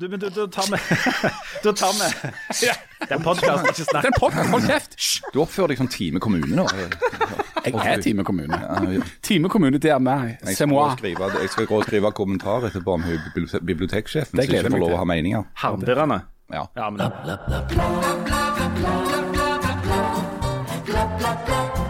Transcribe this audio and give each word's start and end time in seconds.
Du, 0.00 0.08
men 0.08 0.20
du, 0.20 0.28
du 0.30 0.46
tar 0.46 0.66
med 0.70 0.80
Da 1.64 1.72
tar 1.72 1.92
vi 1.96 2.68
Den 3.08 3.22
podkasten, 3.24 3.68
ikke 3.70 3.84
snakk. 3.88 4.02
Den 4.04 4.12
podden, 4.20 4.48
hold 4.52 4.66
kjeft! 4.68 4.96
Du 5.32 5.40
oppfører 5.40 5.72
deg 5.72 5.78
som 5.80 5.88
Time 5.88 6.20
kommune 6.20 6.50
nå. 6.58 6.66
Jeg 7.64 7.72
er 7.80 8.02
Time 8.04 8.24
kommune. 8.24 8.58
Time 9.24 9.48
kommune, 9.52 9.78
det 9.80 9.90
er 9.94 9.98
meg. 10.02 10.36
Jeg 10.42 10.52
C'est 10.52 10.54
skal, 10.60 10.68
gå 10.68 10.74
moi. 10.74 10.90
og 10.90 10.98
skrive, 10.98 11.30
jeg 11.40 11.50
skal 11.54 11.66
gå 11.70 11.78
og 11.80 11.84
skrive 11.88 12.12
kommentar 12.12 12.68
etterpå 12.68 12.92
om 12.98 13.02
hun 13.08 13.18
bibli- 13.34 13.62
biblioteksjefen 13.72 14.36
så 14.36 14.44
ikke 14.46 14.70
får 14.70 14.78
lov 14.84 14.92
å 14.98 15.00
ha 15.00 15.08
meninger. 15.08 15.48
Harmdirrende. 15.64 16.20
Ja. 16.52 16.66
Ja, 16.76 16.90
men 16.90 17.00
To 20.86 21.85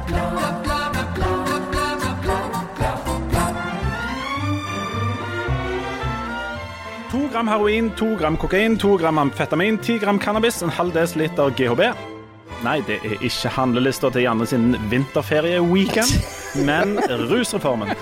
gram 7.36 7.48
heroin, 7.48 7.90
to 7.96 8.16
gram 8.16 8.36
kokain, 8.38 8.78
to 8.80 8.96
gram 8.96 9.18
amfetamin, 9.18 9.76
ti 9.84 9.98
gram 9.98 10.18
cannabis, 10.18 10.62
en 10.62 10.70
halv 10.72 10.94
desiliter 10.94 11.50
GHB. 11.52 11.82
Nei, 12.64 12.78
det 12.88 12.96
er 13.04 13.20
ikke 13.20 13.50
handlelista 13.52 14.08
til 14.08 14.24
Janne 14.24 14.46
sin 14.48 14.72
vinterferie-weekend, 14.88 16.16
men 16.68 16.96
rusreformen. 17.28 17.92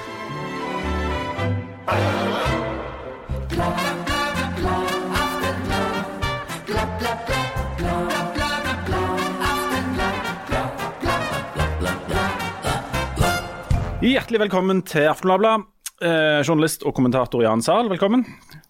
Hjertelig 13.98 14.46
velkommen 14.46 14.86
til 14.86 15.10
Aftenbladet. 15.10 15.73
Eh, 16.04 16.42
journalist 16.44 16.82
og 16.84 16.92
kommentator 16.98 17.40
Jan 17.44 17.62
Zahl, 17.64 17.88
velkommen. 17.88 18.26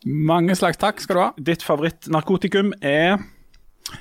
Mange 0.06 0.54
slags 0.54 0.78
takk 0.78 1.00
skal 1.02 1.16
du 1.16 1.20
ha. 1.24 1.30
Ditt 1.50 1.64
favorittnarkotikum 1.66 2.74
er 2.80 3.16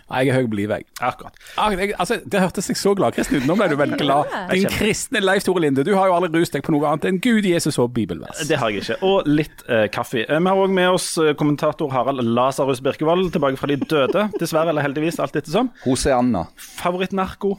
Nei, 0.09 0.23
Jeg 0.23 0.29
er 0.31 0.37
høy 0.37 0.45
på 0.47 0.55
livet, 0.57 0.79
jeg. 0.79 0.85
Akkurat. 1.03 1.35
Ah, 1.59 1.73
jeg 1.75 1.91
altså, 1.99 2.15
det 2.23 2.39
hørtes 2.39 2.69
jeg 2.71 2.77
så 2.79 2.93
glad 2.95 3.11
gladkristen 3.13 3.41
ut. 3.41 3.47
Nå 3.49 3.57
ble 3.59 3.67
du 3.67 3.75
veldig 3.77 3.97
glad. 3.99 4.31
Din 4.53 4.69
kristne 4.71 5.19
Leif 5.21 5.43
Tore 5.45 5.59
Linde, 5.65 5.83
du 5.85 5.91
har 5.97 6.07
jo 6.07 6.15
aldri 6.15 6.39
rust 6.39 6.55
deg 6.55 6.63
på 6.65 6.71
noe 6.73 6.87
annet 6.87 7.09
enn 7.09 7.19
Gud, 7.21 7.43
Jesus 7.45 7.77
og 7.81 7.91
bibelvers. 7.93 8.45
Det 8.47 8.57
har 8.61 8.71
jeg 8.71 8.85
ikke. 8.85 8.97
Og 9.05 9.27
litt 9.27 9.65
eh, 9.67 9.89
kaffe. 9.93 10.23
Eh, 10.23 10.39
Vi 10.39 10.49
har 10.49 10.61
òg 10.63 10.71
med 10.73 10.93
oss 10.95 11.09
eh, 11.21 11.33
kommentator 11.37 11.91
Harald 11.93 12.23
Lasarus 12.23 12.81
Birkevold, 12.85 13.33
tilbake 13.35 13.59
fra 13.59 13.69
de 13.73 13.77
døde. 13.83 14.29
Dessverre 14.39 14.71
eller 14.71 14.87
heldigvis, 14.87 15.19
alt 15.19 15.35
ettersom. 15.41 15.73
Hoseanna. 15.83 16.47
Favorittnarko? 16.79 17.57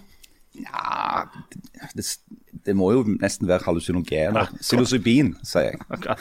Ja, 0.55 1.25
det, 1.97 2.05
det 2.67 2.75
må 2.79 2.93
jo 2.95 3.03
nesten 3.19 3.49
være 3.51 3.67
hallusinogener. 3.67 4.53
Psilocybin, 4.61 5.33
sier 5.47 5.73
jeg. 5.73 5.81
Okay. 5.97 6.15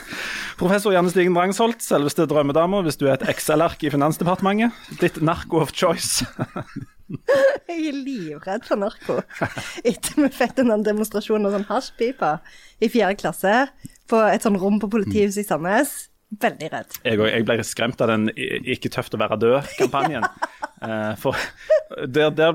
Professor 0.58 0.94
Janne 0.94 1.12
Stigen 1.12 1.36
Drangsholt, 1.36 1.84
selveste 1.84 2.26
drømmedama 2.30 2.82
hvis 2.86 2.98
du 2.98 3.06
er 3.06 3.14
et 3.14 3.28
Excel-ark 3.30 3.84
i 3.86 3.92
Finansdepartementet. 3.94 4.74
Ditt 5.00 5.20
narko 5.22 5.62
of 5.62 5.74
choice. 5.76 6.26
Jeg 7.68 7.90
er 7.90 7.96
livredd 8.00 8.64
for 8.66 8.80
narko. 8.80 9.20
Etter 9.84 10.22
vi 10.24 10.30
fikk 10.32 10.62
en 10.64 10.82
demonstrasjon 10.86 11.46
av 11.46 11.54
sånn 11.54 11.68
hasjpipe 11.68 12.30
i 12.82 12.88
fjerde 12.90 13.20
klasse 13.20 13.54
på 14.10 14.20
et 14.32 14.44
sånn 14.44 14.58
rom 14.60 14.80
på 14.82 14.90
politihuset 14.92 15.44
i 15.44 15.46
Sandnes. 15.46 15.94
Veldig 16.40 16.70
redd. 16.72 16.96
Jeg, 17.04 17.20
jeg 17.20 17.46
ble 17.46 17.66
skremt 17.66 18.00
av 18.02 18.10
den 18.10 18.30
'ikke 18.34 18.90
tøft 18.90 19.14
å 19.14 19.20
være 19.20 19.40
død'-kampanjen. 19.44 20.26
Eh, 20.84 21.14
for 21.16 21.32
der, 22.06 22.30
der 22.34 22.52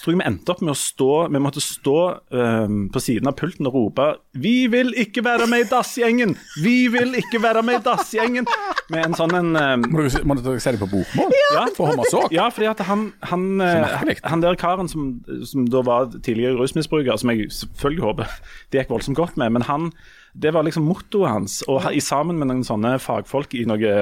tror 0.00 0.12
jeg 0.12 0.18
vi 0.18 0.26
endte 0.26 0.54
opp 0.54 0.62
med 0.64 0.74
å 0.74 0.78
stå 0.78 1.10
Vi 1.32 1.42
måtte 1.42 1.62
stå 1.62 1.98
um, 2.34 2.78
på 2.92 3.02
siden 3.02 3.30
av 3.30 3.36
pulten 3.38 3.68
og 3.68 3.76
rope 3.76 4.06
'Vi 4.34 4.66
vil 4.72 4.92
ikke 4.98 5.24
være 5.24 5.46
med 5.50 5.66
i 5.66 5.68
dassgjengen! 5.70 6.34
Vi 6.62 6.88
vil 6.92 7.14
ikke 7.20 7.42
være 7.42 7.62
med 7.66 7.80
i 7.80 7.84
dassgjengen!' 7.84 8.48
Med 8.92 9.06
en 9.06 9.16
sånn 9.18 9.36
en 9.38 9.52
um, 9.54 9.86
Må 9.92 10.06
du, 10.06 10.18
må 10.26 10.38
du 10.38 10.50
si 10.58 10.74
det 10.74 10.80
på 10.82 10.90
bokmål? 10.90 11.36
ja, 11.54 11.66
For 11.76 11.92
homosåk? 11.92 12.34
Ja, 12.34 12.48
fordi 12.54 12.70
at 12.72 12.82
han, 12.88 13.06
han, 13.30 13.46
eh, 13.62 14.18
han 14.24 14.42
der 14.42 14.58
karen 14.60 14.90
som, 14.90 15.22
som 15.46 15.68
da 15.70 15.84
var 15.86 16.10
tidligere 16.16 16.58
rusmisbruker, 16.58 17.16
som 17.20 17.32
jeg 17.32 17.48
selvfølgelig 17.54 18.04
håper 18.04 18.36
det 18.72 18.82
gikk 18.82 18.92
voldsomt 18.92 19.18
godt 19.18 19.40
med, 19.40 19.54
men 19.54 19.66
han 19.68 19.90
det 20.34 20.50
var 20.50 20.66
liksom 20.66 20.86
mottoet 20.88 21.30
hans. 21.30 21.60
Og 21.70 21.84
i 21.94 22.00
sammen 22.02 22.40
med 22.40 22.50
noen 22.50 22.64
sånne 22.66 22.96
fagfolk 23.02 23.54
i 23.54 23.62
noe 23.70 23.92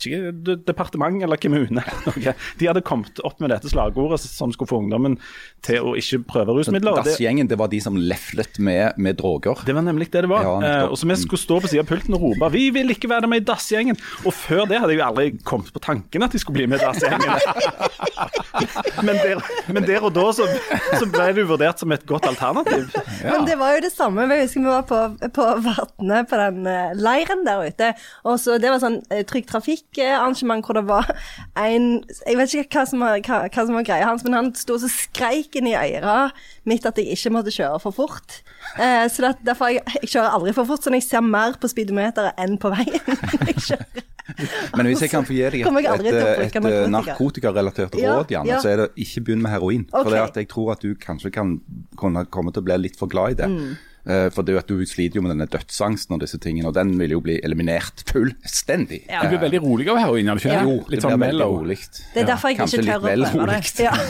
vet 0.00 0.06
ikke, 0.08 0.56
departement 0.66 1.22
eller 1.22 1.40
kommune 1.40 1.82
noe, 2.06 2.34
De 2.58 2.68
hadde 2.68 2.82
kommet 2.86 3.20
opp 3.26 3.40
med 3.42 3.52
dette 3.52 3.70
slagordet 3.70 4.20
som 4.22 4.52
skulle 4.54 4.70
få 4.70 4.80
ungdommen 4.84 5.16
til 5.64 5.84
å 5.84 5.94
ikke 5.98 6.22
prøve 6.28 6.56
rusmidler. 6.56 7.00
Dassgjengen, 7.00 7.48
det 7.50 7.58
var 7.60 7.70
de 7.72 7.80
som 7.82 7.96
leflet 7.96 8.58
med, 8.62 8.96
med 8.96 9.18
droger. 9.20 9.60
det 9.66 9.74
var 9.76 9.84
nemlig 9.86 10.10
det 10.10 10.24
det 10.24 10.30
var. 10.30 10.46
Ja, 10.46 10.54
eh, 10.64 10.84
og 10.90 10.98
så 10.98 11.08
vi 11.08 11.16
skulle 11.20 11.40
stå 11.42 11.60
på 11.62 11.70
siden 11.70 11.84
av 11.84 11.90
pulten 11.90 12.16
og 12.16 12.24
rope 12.24 12.50
'Vi 12.50 12.70
vil 12.74 12.90
ikke 12.94 13.10
være 13.10 13.28
med 13.30 13.42
i 13.42 13.46
dassgjengen'. 13.50 13.98
Og 14.24 14.34
før 14.34 14.66
det 14.68 14.80
hadde 14.80 14.94
jeg 14.94 15.00
jo 15.00 15.06
aldri 15.06 15.26
kommet 15.44 15.72
på 15.72 15.82
tanken 15.82 16.22
at 16.22 16.32
de 16.32 16.38
skulle 16.38 16.60
bli 16.60 16.66
med 16.66 16.80
i 16.80 16.84
dassgjengen. 16.84 17.30
men, 19.06 19.16
der, 19.20 19.42
men 19.72 19.86
der 19.86 20.04
og 20.04 20.14
da 20.14 20.26
så, 20.36 20.48
så 20.98 21.06
ble 21.08 21.30
det 21.34 21.44
jo 21.44 21.50
vurdert 21.52 21.80
som 21.80 21.92
et 21.92 22.04
godt 22.06 22.26
alternativ. 22.28 22.90
Men 23.30 23.44
det 23.46 23.56
var 23.60 23.74
jo 23.74 23.80
det 23.84 23.92
samme. 23.92 24.24
Jeg 24.32 24.46
husker 24.46 24.60
vi 24.60 24.66
var 24.66 24.84
på, 24.88 24.98
på 25.36 25.46
Vatne, 25.64 26.22
på 26.28 26.38
den 26.40 26.66
eh, 26.66 26.92
leiren 26.96 27.44
der 27.46 27.62
ute. 27.68 27.92
Og 28.24 28.38
så 28.40 28.56
Det 28.60 28.70
var 28.72 28.80
sånn 28.82 28.98
Trygg 29.28 29.40
Trygg 29.40 29.50
Trafikk-arrangement 29.90 30.64
hvor 30.64 30.74
det 30.74 30.84
var 30.88 31.08
en 31.56 32.04
Jeg 32.26 32.36
vet 32.36 32.54
ikke 32.54 32.78
hva 32.78 32.86
som 32.86 33.00
var, 33.00 33.18
hva, 33.26 33.48
hva 33.48 33.64
som 33.66 33.74
var 33.74 33.86
greia 33.86 34.06
hans, 34.06 34.24
men 34.24 34.34
han 34.34 34.52
sto 34.54 34.74
og 34.74 34.84
så 34.84 34.90
skreik 34.90 35.56
inn 35.56 35.66
i 35.70 35.74
øret 35.74 36.32
mitt 36.64 36.86
at 36.86 36.98
jeg 36.98 37.10
ikke 37.16 37.32
måtte 37.34 37.50
kjøre 37.50 37.80
for 37.80 37.94
fort. 37.94 38.42
Eh, 38.78 39.08
så 39.10 39.24
det, 39.24 39.32
derfor 39.46 39.72
jeg, 39.72 39.82
jeg 40.02 40.12
kjører 40.12 40.36
aldri 40.36 40.54
for 40.54 40.68
fort, 40.68 40.84
sånn 40.84 40.96
jeg 40.98 41.06
ser 41.06 41.24
mer 41.24 41.56
på 41.60 41.70
speedometeret 41.70 42.38
enn 42.38 42.56
på 42.60 42.70
veien. 42.72 43.20
jeg 43.48 43.56
kjører. 43.58 44.06
Men 44.78 44.86
hvis 44.86 45.00
jeg 45.02 45.10
kan 45.10 45.26
få 45.26 45.34
gi 45.34 45.42
deg 45.42 45.64
et, 45.66 46.06
et, 46.06 46.14
et, 46.14 46.54
et 46.54 46.62
narkotika. 46.62 46.90
narkotikarelatert 46.94 47.96
råd, 47.98 48.30
Janne, 48.30 48.52
ja. 48.52 48.60
så 48.62 48.70
er 48.70 48.84
det 48.84 48.88
ikke 49.02 49.24
begynn 49.26 49.42
med 49.42 49.50
heroin. 49.56 49.88
For 49.90 50.06
Ok. 50.06 50.12
det 50.14 50.20
at 50.22 50.38
jeg 50.38 50.50
tror 50.52 50.74
at 50.76 50.84
du 50.86 50.94
kanskje 50.94 51.32
kan 51.34 51.56
kunne 51.98 52.22
komme 52.30 52.54
til 52.54 52.62
å 52.62 52.68
bli 52.68 52.78
litt 52.86 53.00
for 53.00 53.10
glad 53.10 53.34
i 53.34 53.40
det. 53.42 53.50
Mm. 53.50 53.72
Eh, 54.08 54.28
for 54.32 54.42
det 54.46 54.54
er 54.54 54.58
jo 54.58 54.62
at 54.62 54.70
du 54.70 54.86
sliter 54.88 55.20
jo 55.20 55.22
med 55.26 55.34
denne 55.34 55.46
dødsangsten 55.50 56.16
og 56.16 56.22
disse 56.22 56.38
tingene, 56.40 56.70
og 56.70 56.74
den 56.78 56.94
vil 57.00 57.16
jo 57.16 57.20
bli 57.24 57.38
eliminert 57.44 58.04
fullstendig. 58.08 59.02
Ja. 59.10 59.22
Du 59.24 59.34
blir 59.34 59.42
veldig 59.44 59.60
rolig 59.64 59.88
av 59.92 60.00
heroin, 60.00 60.28
er 60.32 60.38
du 60.40 60.44
ikke? 60.44 60.54
Ja. 60.54 60.62
det? 60.64 60.70
Jo, 60.70 60.76
Litt 60.88 60.96
det 61.00 61.04
sånn 61.06 61.20
mellow. 61.20 61.58
rolig. 61.60 61.78
Det 62.14 62.22
er 62.24 62.30
derfor 62.32 62.52
jeg 62.54 62.60
Kanskje 62.62 62.80
ikke 62.80 62.88
tør 62.88 62.96
å 62.96 63.34
prøve 63.36 63.60
det. 63.60 63.84
Ja. 63.84 63.94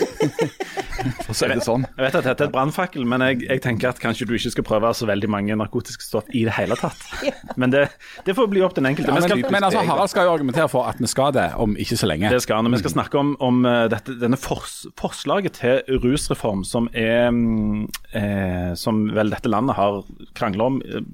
For 1.01 1.33
å 1.33 1.37
si 1.37 1.49
det 1.49 1.63
sånn. 1.65 1.85
Jeg 1.97 2.05
vet 2.05 2.17
at 2.19 2.27
dette 2.27 2.45
er 2.45 2.49
et 2.51 2.53
brannfakkel, 2.53 3.05
men 3.09 3.23
jeg, 3.25 3.39
jeg 3.47 3.63
tenker 3.65 3.89
at 3.93 4.01
kanskje 4.03 4.27
du 4.29 4.35
ikke 4.37 4.51
skal 4.53 4.67
prøve 4.67 4.91
så 4.97 5.07
veldig 5.09 5.31
mange 5.33 5.57
narkotiske 5.57 6.05
stoff 6.05 6.29
i 6.37 6.43
det 6.45 6.53
hele 6.59 6.77
tatt. 6.77 7.01
Men 7.61 7.73
det, 7.73 7.87
det 8.27 8.35
får 8.37 8.49
bli 8.53 8.61
opp 8.65 8.75
til 8.77 8.85
den 8.85 8.91
enkelte. 8.93 9.11
Ja, 9.11 9.17
men, 9.19 9.25
skal- 9.29 9.53
men 9.53 9.65
altså, 9.67 9.81
Harald 9.89 10.11
skal 10.13 10.29
jo 10.29 10.33
argumentere 10.35 10.69
for 10.71 10.87
at 10.91 11.01
vi 11.03 11.09
skal 11.11 11.33
det 11.35 11.47
om 11.61 11.73
ikke 11.81 11.97
så 11.99 12.09
lenge. 12.09 12.31
Det 12.33 12.41
skal 12.45 12.61
han. 12.61 12.71
Vi 12.73 12.81
skal 12.83 12.93
snakke 12.95 13.19
om, 13.21 13.33
om 13.43 13.59
eh, 13.69 13.87
dette, 13.93 14.15
denne 14.21 14.39
fors, 14.41 14.83
forslaget 15.01 15.57
til 15.61 16.01
rusreform, 16.05 16.63
som 16.69 16.89
er 16.93 17.31
mm, 17.35 17.83
eh, 18.17 18.71
Som 18.81 19.03
vel 19.17 19.33
dette 19.35 19.51
landet 19.51 19.77
har 19.81 19.90
krangla 20.37 20.67
om 20.71 20.81
eh, 20.85 21.05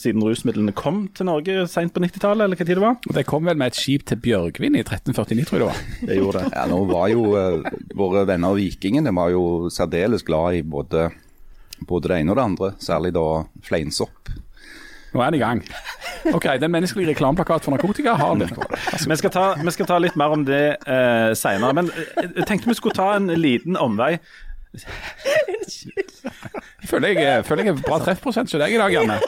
siden 0.00 0.24
rusmidlene 0.24 0.74
kom 0.76 1.04
til 1.14 1.28
Norge 1.28 1.66
seint 1.70 1.94
på 1.94 2.02
90-tallet, 2.04 2.46
eller 2.46 2.58
hva 2.58 2.66
tid 2.66 2.78
det 2.78 2.84
var? 2.84 2.98
Det 3.18 3.26
kom 3.28 3.48
vel 3.48 3.58
med 3.60 3.72
et 3.72 3.78
skip 3.78 4.06
til 4.10 4.20
Bjørgvin 4.24 4.78
i 4.78 4.84
1349, 4.84 5.48
tror 5.50 5.60
jeg 5.60 5.64
det 5.64 5.70
var. 5.70 5.82
Det 6.08 6.20
gjorde 6.20 6.44
det. 6.44 6.54
Ja, 6.56 6.64
nå 6.70 6.80
var 6.90 7.10
jo 7.12 7.26
uh, 7.34 7.68
våre 7.96 8.24
venner 8.28 8.56
vikingene 8.58 9.14
var 9.16 9.34
jo 9.34 9.44
særdeles 9.72 10.26
glad 10.26 10.60
i 10.60 10.64
både, 10.76 11.08
både 11.86 12.10
det 12.10 12.22
ene 12.22 12.34
og 12.34 12.40
det 12.40 12.48
andre, 12.50 12.72
særlig 12.82 13.14
da 13.16 13.28
fleinsopp. 13.64 14.34
Nå 15.14 15.22
er 15.22 15.30
det 15.30 15.38
i 15.38 15.44
gang. 15.44 15.60
Ok, 16.34 16.46
Den 16.60 16.72
menneskelige 16.74 17.10
reklameplakat 17.12 17.64
for 17.64 17.70
narkotika 17.70 18.16
har 18.18 18.34
Birkevold. 18.34 18.74
Vi 19.10 19.16
skal, 19.16 19.30
ta, 19.30 19.44
vi 19.62 19.70
skal 19.70 19.86
ta 19.86 19.98
litt 19.98 20.16
mer 20.16 20.32
om 20.34 20.42
det 20.46 20.76
eh, 20.90 21.30
seinere. 21.38 21.74
Men 21.76 21.90
jeg 22.16 22.46
tenkte 22.48 22.70
vi 22.70 22.74
skulle 22.74 22.96
ta 22.96 23.12
en 23.16 23.28
liten 23.38 23.76
omvei. 23.76 24.16
Jeg 26.84 26.88
føler 26.90 27.08
jeg, 27.14 27.22
jeg 27.24 27.44
føler 27.48 27.68
jeg 27.68 27.74
er 27.76 27.82
bra 27.86 27.98
treffprosent 28.02 28.50
hos 28.52 28.60
deg 28.60 28.74
i 28.74 28.80
dag, 28.80 28.92
Janne. 28.92 29.18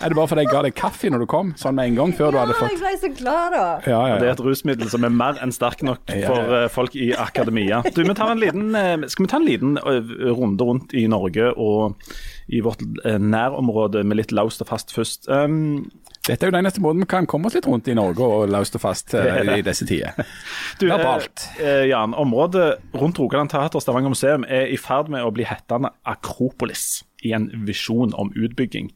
Er 0.00 0.08
det 0.12 0.16
bare 0.16 0.30
fordi 0.30 0.44
jeg 0.46 0.50
ga 0.52 0.60
deg 0.64 0.74
kaffe 0.78 1.10
når 1.12 1.24
du 1.24 1.26
kom, 1.28 1.50
sånn 1.60 1.74
med 1.76 1.90
en 1.90 1.96
gang 1.98 2.12
før 2.16 2.32
du 2.32 2.38
hadde 2.40 2.54
Ja, 2.54 2.60
fått 2.62 2.72
jeg 2.72 2.80
ble 2.80 2.92
så 3.02 3.10
glad 3.18 3.52
da. 3.52 3.64
Ja, 3.84 3.98
ja, 4.08 4.14
Det 4.22 4.28
er 4.30 4.32
et 4.32 4.42
rusmiddel 4.46 4.88
som 4.92 5.04
er 5.04 5.12
mer 5.12 5.40
enn 5.44 5.52
sterk 5.52 5.82
nok 5.84 6.08
Ja, 6.08 6.20
ja. 6.22 6.30
for 6.30 6.54
eh, 6.56 6.68
folk 6.72 6.96
i 6.96 7.10
akademia. 7.12 7.82
Du, 7.92 8.00
vi 8.06 8.14
tar 8.16 8.32
en 8.32 8.40
liten, 8.40 8.70
eh, 8.78 9.04
skal 9.12 9.26
vi 9.26 9.32
ta 9.34 9.40
en 9.42 9.48
liten 9.48 9.76
eh, 9.82 10.14
runde 10.38 10.64
rundt 10.70 10.94
i 10.96 11.04
Norge 11.10 11.50
og 11.52 12.00
i 12.48 12.62
vårt 12.64 12.80
eh, 13.04 13.18
nærområde 13.20 14.04
med 14.08 14.22
litt 14.22 14.32
laust 14.32 14.64
og 14.64 14.70
fast 14.72 14.94
først? 14.96 15.28
Um, 15.28 15.90
Dette 16.30 16.46
er 16.46 16.50
jo 16.52 16.54
den 16.54 16.62
eneste 16.62 16.82
måten 16.84 17.02
vi 17.02 17.08
kan 17.10 17.26
komme 17.26 17.50
oss 17.50 17.56
litt 17.58 17.66
rundt 17.66 17.88
i 17.90 17.94
Norge 17.98 18.22
og 18.22 18.48
løst 18.52 18.76
og 18.78 18.84
fast 18.84 19.14
eh, 19.18 19.40
i 19.58 19.64
disse 19.66 19.86
tider. 19.88 20.14
Du, 20.78 20.86
Det 20.86 20.94
er 20.94 21.02
på 21.02 21.08
eh, 21.08 21.14
alt. 21.16 21.46
eh, 21.58 21.84
Jan, 21.90 22.14
området 22.14 22.68
rundt 22.94 23.18
Rogaland 23.18 23.50
Teater 23.50 23.80
og 23.80 23.82
Stavanger 23.84 24.12
museum 24.14 24.46
er 24.46 24.70
i 24.70 24.78
ferd 24.80 25.10
med 25.10 25.26
å 25.26 25.32
bli 25.34 25.44
hettende 25.48 25.90
Akropolis 26.08 27.02
i 27.26 27.34
en 27.36 27.50
visjon 27.66 28.14
om 28.16 28.30
utbygging. 28.32 28.92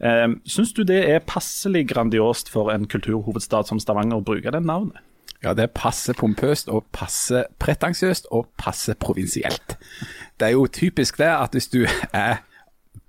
Eh, 0.00 0.28
Syns 0.48 0.72
du 0.78 0.84
det 0.88 1.02
er 1.10 1.26
passelig 1.26 1.82
grandiost 1.90 2.48
for 2.54 2.70
en 2.72 2.86
kulturhovedstad 2.88 3.68
som 3.68 3.82
Stavanger 3.82 4.22
å 4.22 4.24
bruke 4.24 4.54
det 4.54 4.62
navnet? 4.64 5.02
Ja, 5.44 5.52
det 5.52 5.66
er 5.66 5.74
passe 5.76 6.14
pompøst 6.16 6.70
og 6.72 6.86
passe 6.96 7.42
pretensiøst 7.60 8.30
og 8.32 8.46
passe 8.58 8.94
provinsielt. 8.96 9.74
Det 10.40 10.48
er 10.48 10.54
jo 10.56 10.64
typisk 10.72 11.18
det 11.20 11.28
at 11.34 11.52
hvis 11.58 11.68
du 11.74 11.82
er 12.16 12.40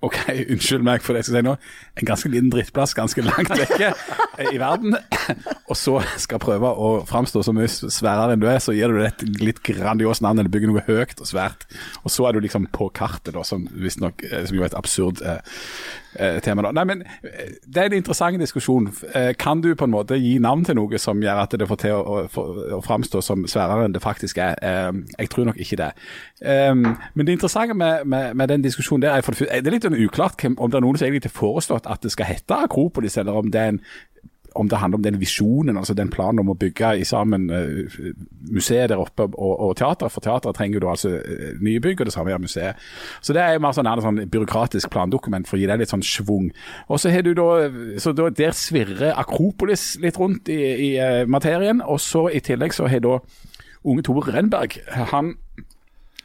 OK, 0.05 0.17
unnskyld 0.53 0.83
meg 0.85 1.01
for 1.01 1.15
det 1.15 1.23
jeg 1.23 1.29
skal 1.31 1.39
si 1.39 1.45
nå, 1.47 1.53
en 1.97 2.05
ganske 2.05 2.29
liten 2.29 2.51
drittplass 2.53 2.93
ganske 2.93 3.23
langt 3.25 3.49
vekke 3.49 3.87
eh, 3.89 4.51
i 4.53 4.59
verden, 4.61 4.93
og 5.65 5.73
så 5.79 5.95
skal 6.21 6.41
prøve 6.43 6.69
å 6.69 6.91
framstå 7.09 7.41
så 7.41 7.53
mye 7.57 7.71
sværere 7.71 8.35
enn 8.35 8.43
du 8.43 8.45
er, 8.45 8.59
så 8.61 8.75
gir 8.77 8.93
du 8.93 8.99
det 9.01 9.07
et 9.09 9.41
litt 9.41 9.63
grandios 9.65 10.21
navn, 10.21 10.37
eller 10.37 10.53
bygger 10.53 10.69
noe 10.69 10.85
høyt 10.85 11.17
og 11.17 11.31
svært, 11.31 11.65
og 12.03 12.13
så 12.13 12.27
er 12.29 12.37
du 12.37 12.45
liksom 12.45 12.69
på 12.77 12.91
kartet, 12.93 13.33
da, 13.33 13.41
som 13.47 13.65
visstnok 13.73 14.21
Som 14.47 14.59
jo 14.59 14.63
er 14.63 14.69
et 14.69 14.77
absurd 14.77 15.23
eh, 15.25 15.41
eh, 16.15 16.39
tema. 16.41 16.61
da. 16.61 16.71
Nei, 16.71 16.85
men 16.85 17.03
eh, 17.23 17.53
Det 17.65 17.83
er 17.83 17.91
en 17.91 17.97
interessant 17.99 18.39
diskusjon. 18.39 18.89
Eh, 19.13 19.33
kan 19.39 19.61
du 19.61 19.73
på 19.75 19.85
en 19.85 19.93
måte 19.93 20.17
gi 20.19 20.37
navn 20.43 20.65
til 20.65 20.77
noe 20.79 20.99
som 21.01 21.21
gjør 21.23 21.43
at 21.43 21.55
det 21.59 21.67
får 21.67 21.81
til 21.83 21.95
å, 21.97 22.17
å, 22.27 22.45
å 22.77 22.81
framstå 22.85 23.21
som 23.21 23.47
sværere 23.47 23.85
enn 23.87 23.95
det 23.95 24.03
faktisk 24.03 24.37
er? 24.43 24.55
Jeg 25.17 25.29
tror 25.33 25.49
nok 25.49 25.59
ikke 25.61 25.79
det. 25.79 25.91
Men 26.41 27.25
det 27.25 27.37
interessante 27.37 27.73
med, 27.77 28.05
med, 28.05 28.35
med 28.35 28.49
den 28.49 28.65
diskusjonen 28.65 29.05
der 29.05 29.17
er 29.17 29.25
for 29.25 29.35
det, 29.37 29.49
det 29.49 29.67
er 29.67 29.75
litt 29.75 29.87
sånn 29.87 29.97
uklart 29.97 30.43
om 30.47 30.69
det 30.71 30.77
er 30.79 30.85
noen 30.85 30.99
som 30.99 31.07
egentlig 31.07 31.31
har 31.31 31.39
foreslått 31.39 31.89
at 31.89 32.03
det 32.03 32.11
skal 32.13 32.29
hete 32.29 32.55
Akropolis, 32.67 33.17
eller 33.17 33.37
om 33.39 33.51
det 33.51 33.61
er 33.61 33.73
en 33.75 33.81
om 34.59 34.69
det 34.69 34.79
handler 34.81 34.99
om 34.99 35.03
den 35.05 35.19
visjonen, 35.21 35.77
altså 35.77 35.95
den 35.97 36.09
planen 36.13 36.41
om 36.41 36.51
å 36.51 36.57
bygge 36.59 36.93
i 37.01 37.05
sammen 37.07 37.47
uh, 37.51 38.11
museet 38.51 38.91
der 38.91 39.01
oppe 39.01 39.27
og, 39.29 39.53
og 39.53 39.75
teateret. 39.79 40.13
For 40.13 40.25
teateret 40.25 40.57
trenger 40.57 40.83
du 40.83 40.89
altså 40.89 41.13
uh, 41.17 41.49
nye 41.63 41.81
bygg, 41.83 42.01
og 42.01 42.09
det 42.09 42.15
samme 42.15 42.33
gjør 42.33 42.43
museet. 42.43 42.87
Så 43.21 43.35
det 43.37 43.43
er 43.43 43.61
mer 43.63 43.75
sånn, 43.77 43.89
en 43.89 44.03
sånn 44.05 44.23
byråkratisk 44.33 44.91
plandokument 44.93 45.49
for 45.49 45.57
å 45.57 45.61
gi 45.61 45.69
det 45.69 45.79
litt 45.81 45.93
sånn 45.93 46.05
schwung. 46.05 46.49
Og 46.87 47.01
så 47.01 47.13
har 47.13 47.25
du 47.25 47.33
da, 47.37 47.49
så 48.01 48.15
da, 48.17 48.29
Der 48.37 48.55
svirrer 48.57 49.17
Akropolis 49.17 49.95
litt 50.03 50.19
rundt 50.19 50.49
i, 50.53 50.61
i 50.89 50.91
uh, 50.97 51.23
materien. 51.29 51.83
Og 51.85 52.01
så 52.03 52.27
i 52.33 52.43
tillegg 52.43 52.75
så 52.75 52.89
har 52.91 53.03
da 53.05 53.19
unge 53.87 54.03
Tore 54.03 54.33
Renberg 54.33 54.81
han 55.13 55.35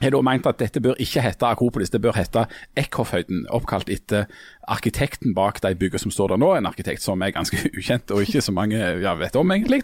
har 0.02 0.11
da 0.14 0.23
meint 0.25 0.46
at 0.50 0.58
dette 0.61 0.82
bør 0.82 0.99
ikke 1.02 1.23
hete 1.23 1.46
Akropolis, 1.46 1.93
det 1.93 2.02
bør 2.02 2.17
hete 2.17 2.46
Eckhoffhøyden, 2.79 3.46
oppkalt 3.55 3.90
etter 3.93 4.26
arkitekten 4.70 5.35
bak 5.35 5.61
de 5.64 5.73
byggene 5.79 6.05
som 6.05 6.12
står 6.14 6.32
der 6.32 6.41
nå. 6.43 6.50
En 6.56 6.69
arkitekt 6.69 7.03
som 7.03 7.23
er 7.25 7.35
ganske 7.35 7.59
ukjent 7.79 8.12
og 8.14 8.23
ikke 8.25 8.43
så 8.44 8.55
mange 8.55 8.79
ja, 9.03 9.14
vet 9.19 9.37
om, 9.38 9.50
egentlig. 9.55 9.82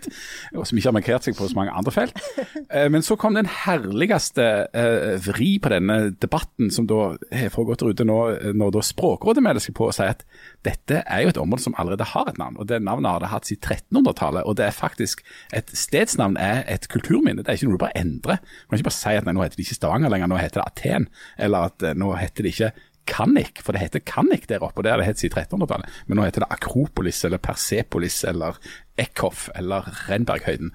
Og 0.55 0.67
som 0.69 0.79
ikke 0.79 0.91
har 0.91 0.97
markert 0.97 1.27
seg 1.27 1.39
på 1.39 1.49
så 1.51 1.59
mange 1.59 1.75
andre 1.75 1.95
felt. 1.95 2.23
Eh, 2.69 2.89
men 2.93 3.05
så 3.05 3.17
kom 3.19 3.37
den 3.37 3.49
herligste 3.65 4.47
eh, 4.77 5.17
vri 5.25 5.57
på 5.63 5.73
denne 5.73 5.99
debatten 6.21 6.73
som 6.75 6.89
da 6.89 7.15
har 7.35 7.53
foregått 7.55 7.83
der 7.83 7.95
ute 7.95 8.07
nå, 8.09 8.19
når 8.59 8.75
da 8.77 8.85
Språkrådet 8.89 9.43
melder 9.45 9.63
seg 9.63 9.77
på 9.79 9.89
og 9.89 9.95
sier 9.97 10.15
at 10.15 10.25
dette 10.67 11.03
er 11.05 11.25
jo 11.25 11.33
et 11.33 11.41
område 11.41 11.65
som 11.65 11.77
allerede 11.79 12.07
har 12.13 12.31
et 12.31 12.41
navn. 12.41 12.59
og 12.59 12.69
Det 12.71 12.81
navnet 12.83 13.11
har 13.13 13.25
det 13.25 13.33
hatt 13.33 13.49
siden 13.49 13.65
1300-tallet. 13.93 14.47
Og 14.47 14.57
det 14.59 14.69
er 14.69 14.77
faktisk 14.77 15.25
et 15.55 15.71
stedsnavn 15.77 16.39
er 16.41 16.63
et 16.71 16.89
kulturminne. 16.93 17.43
Det 17.43 17.53
er 17.53 17.59
ikke 17.59 17.71
noe 17.71 17.79
du 17.79 17.85
bare 17.85 17.99
endrer. 17.99 18.43
Du 18.43 18.71
kan 18.71 18.81
ikke 18.81 18.91
bare 18.91 19.01
si 19.01 19.17
at 19.19 19.29
nei, 19.29 19.35
nå 19.37 19.45
heter 19.45 19.59
det 19.59 19.67
ikke 19.67 19.79
Stavanger 19.79 20.13
lenger, 20.13 20.31
nå 20.31 20.41
heter 20.41 20.63
det 20.63 20.69
Aten. 20.69 21.09
Eller 21.39 21.73
at 21.73 21.85
eh, 21.85 21.97
nå 21.99 22.13
heter 22.19 22.47
det 22.47 22.55
ikke 22.55 22.73
Kannik, 23.09 23.63
for 23.65 23.75
det 23.75 23.83
heter 23.83 24.05
Kannik 24.07 24.47
der 24.51 24.65
oppe, 24.65 24.81
og 24.81 24.87
det 24.87 24.93
har 24.93 25.01
det 25.01 25.09
hett 25.09 25.23
siden 25.23 25.41
1300-tallet. 25.41 25.97
Men 26.07 26.21
nå 26.21 26.27
heter 26.27 26.45
det 26.45 26.51
Akropolis 26.55 27.23
eller 27.27 27.41
Persepolis 27.43 28.21
eller 28.29 28.59
Eckhoff 28.99 29.47
eller 29.55 29.87
Renberghøyden. 30.09 30.73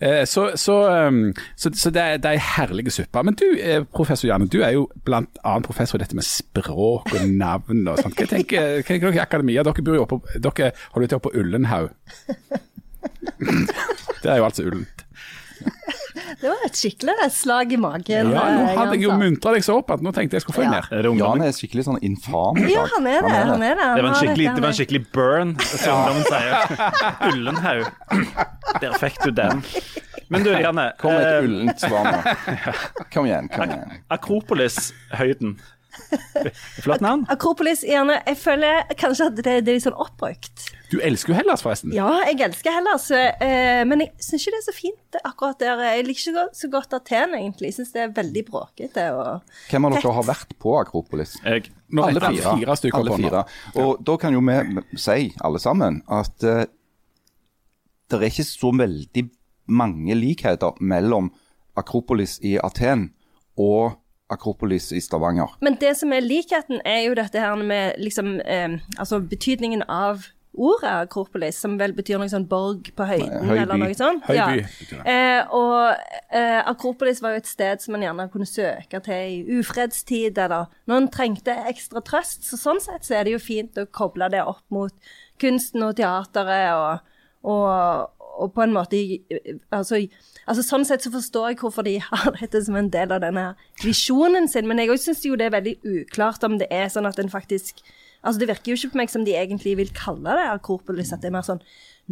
Eh, 0.00 0.22
så, 0.30 0.46
så, 0.60 0.76
um, 1.08 1.32
så, 1.56 1.72
så 1.74 1.90
det, 1.94 2.02
er, 2.02 2.20
det 2.22 2.30
er 2.30 2.44
herlige 2.56 2.94
supper. 2.94 3.26
Men 3.26 3.38
du, 3.38 3.46
eh, 3.58 3.82
professor 3.84 4.28
Janne, 4.28 4.48
du 4.48 4.60
er 4.62 4.76
jo 4.76 4.86
bl.a. 5.04 5.56
professor 5.66 5.98
i 5.98 6.04
dette 6.04 6.16
med 6.16 6.26
språk 6.26 7.12
og 7.14 7.28
navn 7.28 7.88
og 7.90 8.02
sånt. 8.02 8.18
Hva 8.18 8.30
tenker 8.30 8.84
dere 8.86 9.16
i 9.16 9.22
akademia? 9.22 9.66
Dere 9.66 9.84
bor 9.84 9.98
jo 9.98 10.06
oppe, 10.06 10.38
dere 10.38 10.72
holder 10.94 11.10
til 11.10 11.20
oppe 11.20 11.30
på 11.30 11.42
Ullenhaug. 11.42 11.90
Det 14.24 14.30
er 14.32 14.38
jo 14.40 14.46
altså 14.46 14.64
ullent. 14.64 15.02
Det 16.14 16.46
var 16.46 16.60
et 16.66 16.78
skikkelig 16.78 17.28
slag 17.34 17.72
i 17.74 17.78
magen. 17.80 18.30
Ja, 18.30 18.44
nå 18.54 18.66
eh, 18.68 18.76
hadde 18.78 18.94
jeg 18.96 19.04
jo 19.06 19.16
muntra 19.18 19.54
deg 19.56 19.64
så 19.66 19.78
opp 19.80 19.90
at 19.94 20.04
nå 20.04 20.12
tenkte 20.14 20.38
jeg 20.38 20.44
skulle 20.44 20.60
få 20.60 20.64
en 20.66 20.74
mer. 20.76 20.86
Er 20.94 21.08
Jan 21.10 21.42
er 21.42 21.54
skikkelig 21.56 21.86
sånn 21.88 21.98
infam. 22.06 22.60
Ja, 22.70 22.84
han 22.94 23.08
er 23.10 23.26
det. 23.26 23.34
Han 23.50 23.66
er 23.66 23.74
det. 23.80 23.88
Det 23.98 24.04
var 24.06 24.10
en 24.12 24.18
skikkelig, 24.20 24.46
det 24.46 24.64
var 24.64 24.70
en 24.70 24.78
skikkelig 24.78 25.02
burn, 25.14 25.54
som 25.82 25.98
ungdommen 25.98 26.26
sier. 26.30 26.54
Ullenhaug. 27.32 27.86
Der 28.82 28.98
fikk 29.02 29.20
du 29.24 29.34
den. 29.34 29.64
Men 30.32 30.46
du, 30.46 30.50
Janne. 30.54 30.88
Kom 31.02 31.12
eh, 31.12 31.22
et 31.26 31.48
ullent 31.48 31.82
svar 31.82 32.08
nå. 32.08 32.34
Kom 33.14 33.28
igjen. 33.28 33.50
kom 33.52 33.70
igjen. 33.70 33.98
Akropolis-høyden. 34.14 35.58
Flott 36.84 37.02
navn. 37.04 37.24
Akropolis, 37.32 37.84
gjerne. 37.86 38.20
Jeg 38.26 38.38
føler 38.40 38.82
kanskje 39.00 39.28
at 39.30 39.36
det, 39.38 39.44
det 39.66 39.72
er 39.72 39.78
litt 39.78 39.86
sånn 39.86 39.98
oppbrukt. 40.04 40.66
Du 40.92 40.98
elsker 41.02 41.32
jo 41.32 41.38
Hellas, 41.38 41.62
forresten. 41.64 41.94
Ja, 41.96 42.08
jeg 42.28 42.38
elsker 42.46 42.76
Hellas, 42.76 43.08
eh, 43.14 43.82
men 43.88 44.04
jeg 44.04 44.12
syns 44.22 44.44
ikke 44.44 44.54
det 44.54 44.60
er 44.60 44.66
så 44.66 44.74
fint 44.76 45.18
akkurat 45.24 45.62
der. 45.62 45.82
Jeg 45.88 46.06
liker 46.06 46.22
ikke 46.22 46.44
så 46.60 46.70
godt 46.70 46.94
Aten, 46.98 47.34
egentlig. 47.38 47.72
Jeg 47.72 47.78
syns 47.78 47.94
det 47.96 48.04
er 48.04 48.14
veldig 48.14 48.44
bråkete. 48.50 49.06
Og... 49.16 49.56
Hvem 49.72 49.88
av 49.88 49.96
dere 49.96 50.14
har 50.18 50.28
vært 50.28 50.54
på 50.62 50.76
Akropolis? 50.78 51.34
Jeg, 51.42 51.72
Nå 51.94 52.06
Alle 52.06 52.22
fire. 52.22 52.54
fire 52.60 52.78
stykker 52.78 53.00
alle 53.00 53.14
på 53.14 53.18
nå. 53.18 53.30
fire. 53.30 53.44
Og 53.82 54.04
da 54.06 54.16
kan 54.20 54.36
jo 54.36 54.44
vi 54.44 54.84
si, 55.00 55.32
alle 55.46 55.62
sammen, 55.62 56.00
at 56.10 56.46
uh, 56.46 56.62
det 58.10 58.20
er 58.20 58.30
ikke 58.30 58.46
så 58.46 58.70
veldig 58.76 59.26
mange 59.74 60.14
likheter 60.18 60.78
mellom 60.84 61.32
Akropolis 61.80 62.38
i 62.44 62.56
Aten 62.62 63.08
og 63.58 63.96
Akropolis 64.34 64.90
i 64.92 65.02
Stavanger. 65.02 65.56
Men 65.64 65.78
det 65.80 65.94
som 66.00 66.12
er 66.14 66.24
likheten, 66.24 66.82
er 66.84 67.06
jo 67.08 67.18
dette 67.18 67.40
her 67.40 67.56
med 67.60 68.00
liksom 68.02 68.38
eh, 68.44 68.80
Altså 68.98 69.20
betydningen 69.20 69.86
av 69.88 70.26
ordet 70.54 70.90
Akropolis, 70.90 71.58
som 71.58 71.74
vel 71.78 71.94
betyr 71.96 72.20
noe 72.20 72.30
sånn 72.30 72.46
borg 72.50 72.90
på 72.96 73.06
høyden, 73.08 73.48
Høy 73.48 73.56
eller 73.56 73.80
noe 73.80 73.96
sånt. 73.98 74.24
Høyby. 74.28 74.62
Ja. 74.92 75.00
Eh, 75.02 75.54
og 75.54 76.04
eh, 76.30 76.60
Akropolis 76.62 77.22
var 77.24 77.34
jo 77.34 77.42
et 77.42 77.50
sted 77.50 77.82
som 77.82 77.96
man 77.96 78.04
gjerne 78.06 78.28
kunne 78.32 78.48
søke 78.48 79.00
til 79.04 79.34
i 79.34 79.58
ufredstid, 79.58 80.38
eller 80.38 80.70
når 80.90 81.02
en 81.02 81.10
trengte 81.16 81.56
ekstra 81.70 82.04
trøst. 82.06 82.46
Så 82.46 82.60
sånn 82.60 82.82
sett 82.84 83.06
så 83.06 83.18
er 83.18 83.26
det 83.26 83.34
jo 83.34 83.42
fint 83.42 83.80
å 83.80 83.88
koble 83.90 84.30
det 84.32 84.44
opp 84.46 84.64
mot 84.74 84.94
kunsten 85.42 85.82
og 85.86 85.96
teateret, 85.98 86.70
og, 86.78 87.16
og, 87.50 88.22
og 88.38 88.54
på 88.54 88.64
en 88.64 88.76
måte 88.76 89.02
altså, 89.74 90.04
altså 90.46 90.64
Sånn 90.66 90.86
sett 90.88 91.04
så 91.04 91.12
forstår 91.14 91.52
jeg 91.52 91.60
hvorfor 91.62 91.86
de 91.86 91.98
har 92.04 92.30
dette 92.40 92.62
som 92.66 92.78
en 92.78 92.90
del 92.92 93.14
av 93.14 93.24
denne 93.24 93.50
visjonen 93.82 94.48
sin, 94.50 94.68
men 94.70 94.82
jeg 94.82 95.00
syns 95.02 95.24
jo 95.26 95.38
det 95.40 95.50
er 95.50 95.58
veldig 95.58 95.76
uklart 95.82 96.46
om 96.46 96.58
det 96.60 96.70
er 96.74 96.90
sånn 96.92 97.10
at 97.10 97.20
en 97.22 97.32
faktisk 97.32 97.84
Altså 98.24 98.40
Det 98.40 98.46
virker 98.48 98.72
jo 98.72 98.78
ikke 98.78 98.94
på 98.94 98.98
meg 99.02 99.10
som 99.12 99.24
de 99.26 99.34
egentlig 99.36 99.74
vil 99.76 99.90
kalle 99.92 100.32
det 100.38 100.46
Akropolis, 100.48 101.10
at 101.12 101.20
det 101.20 101.28
er 101.28 101.34
mer 101.34 101.44
sånn 101.44 101.60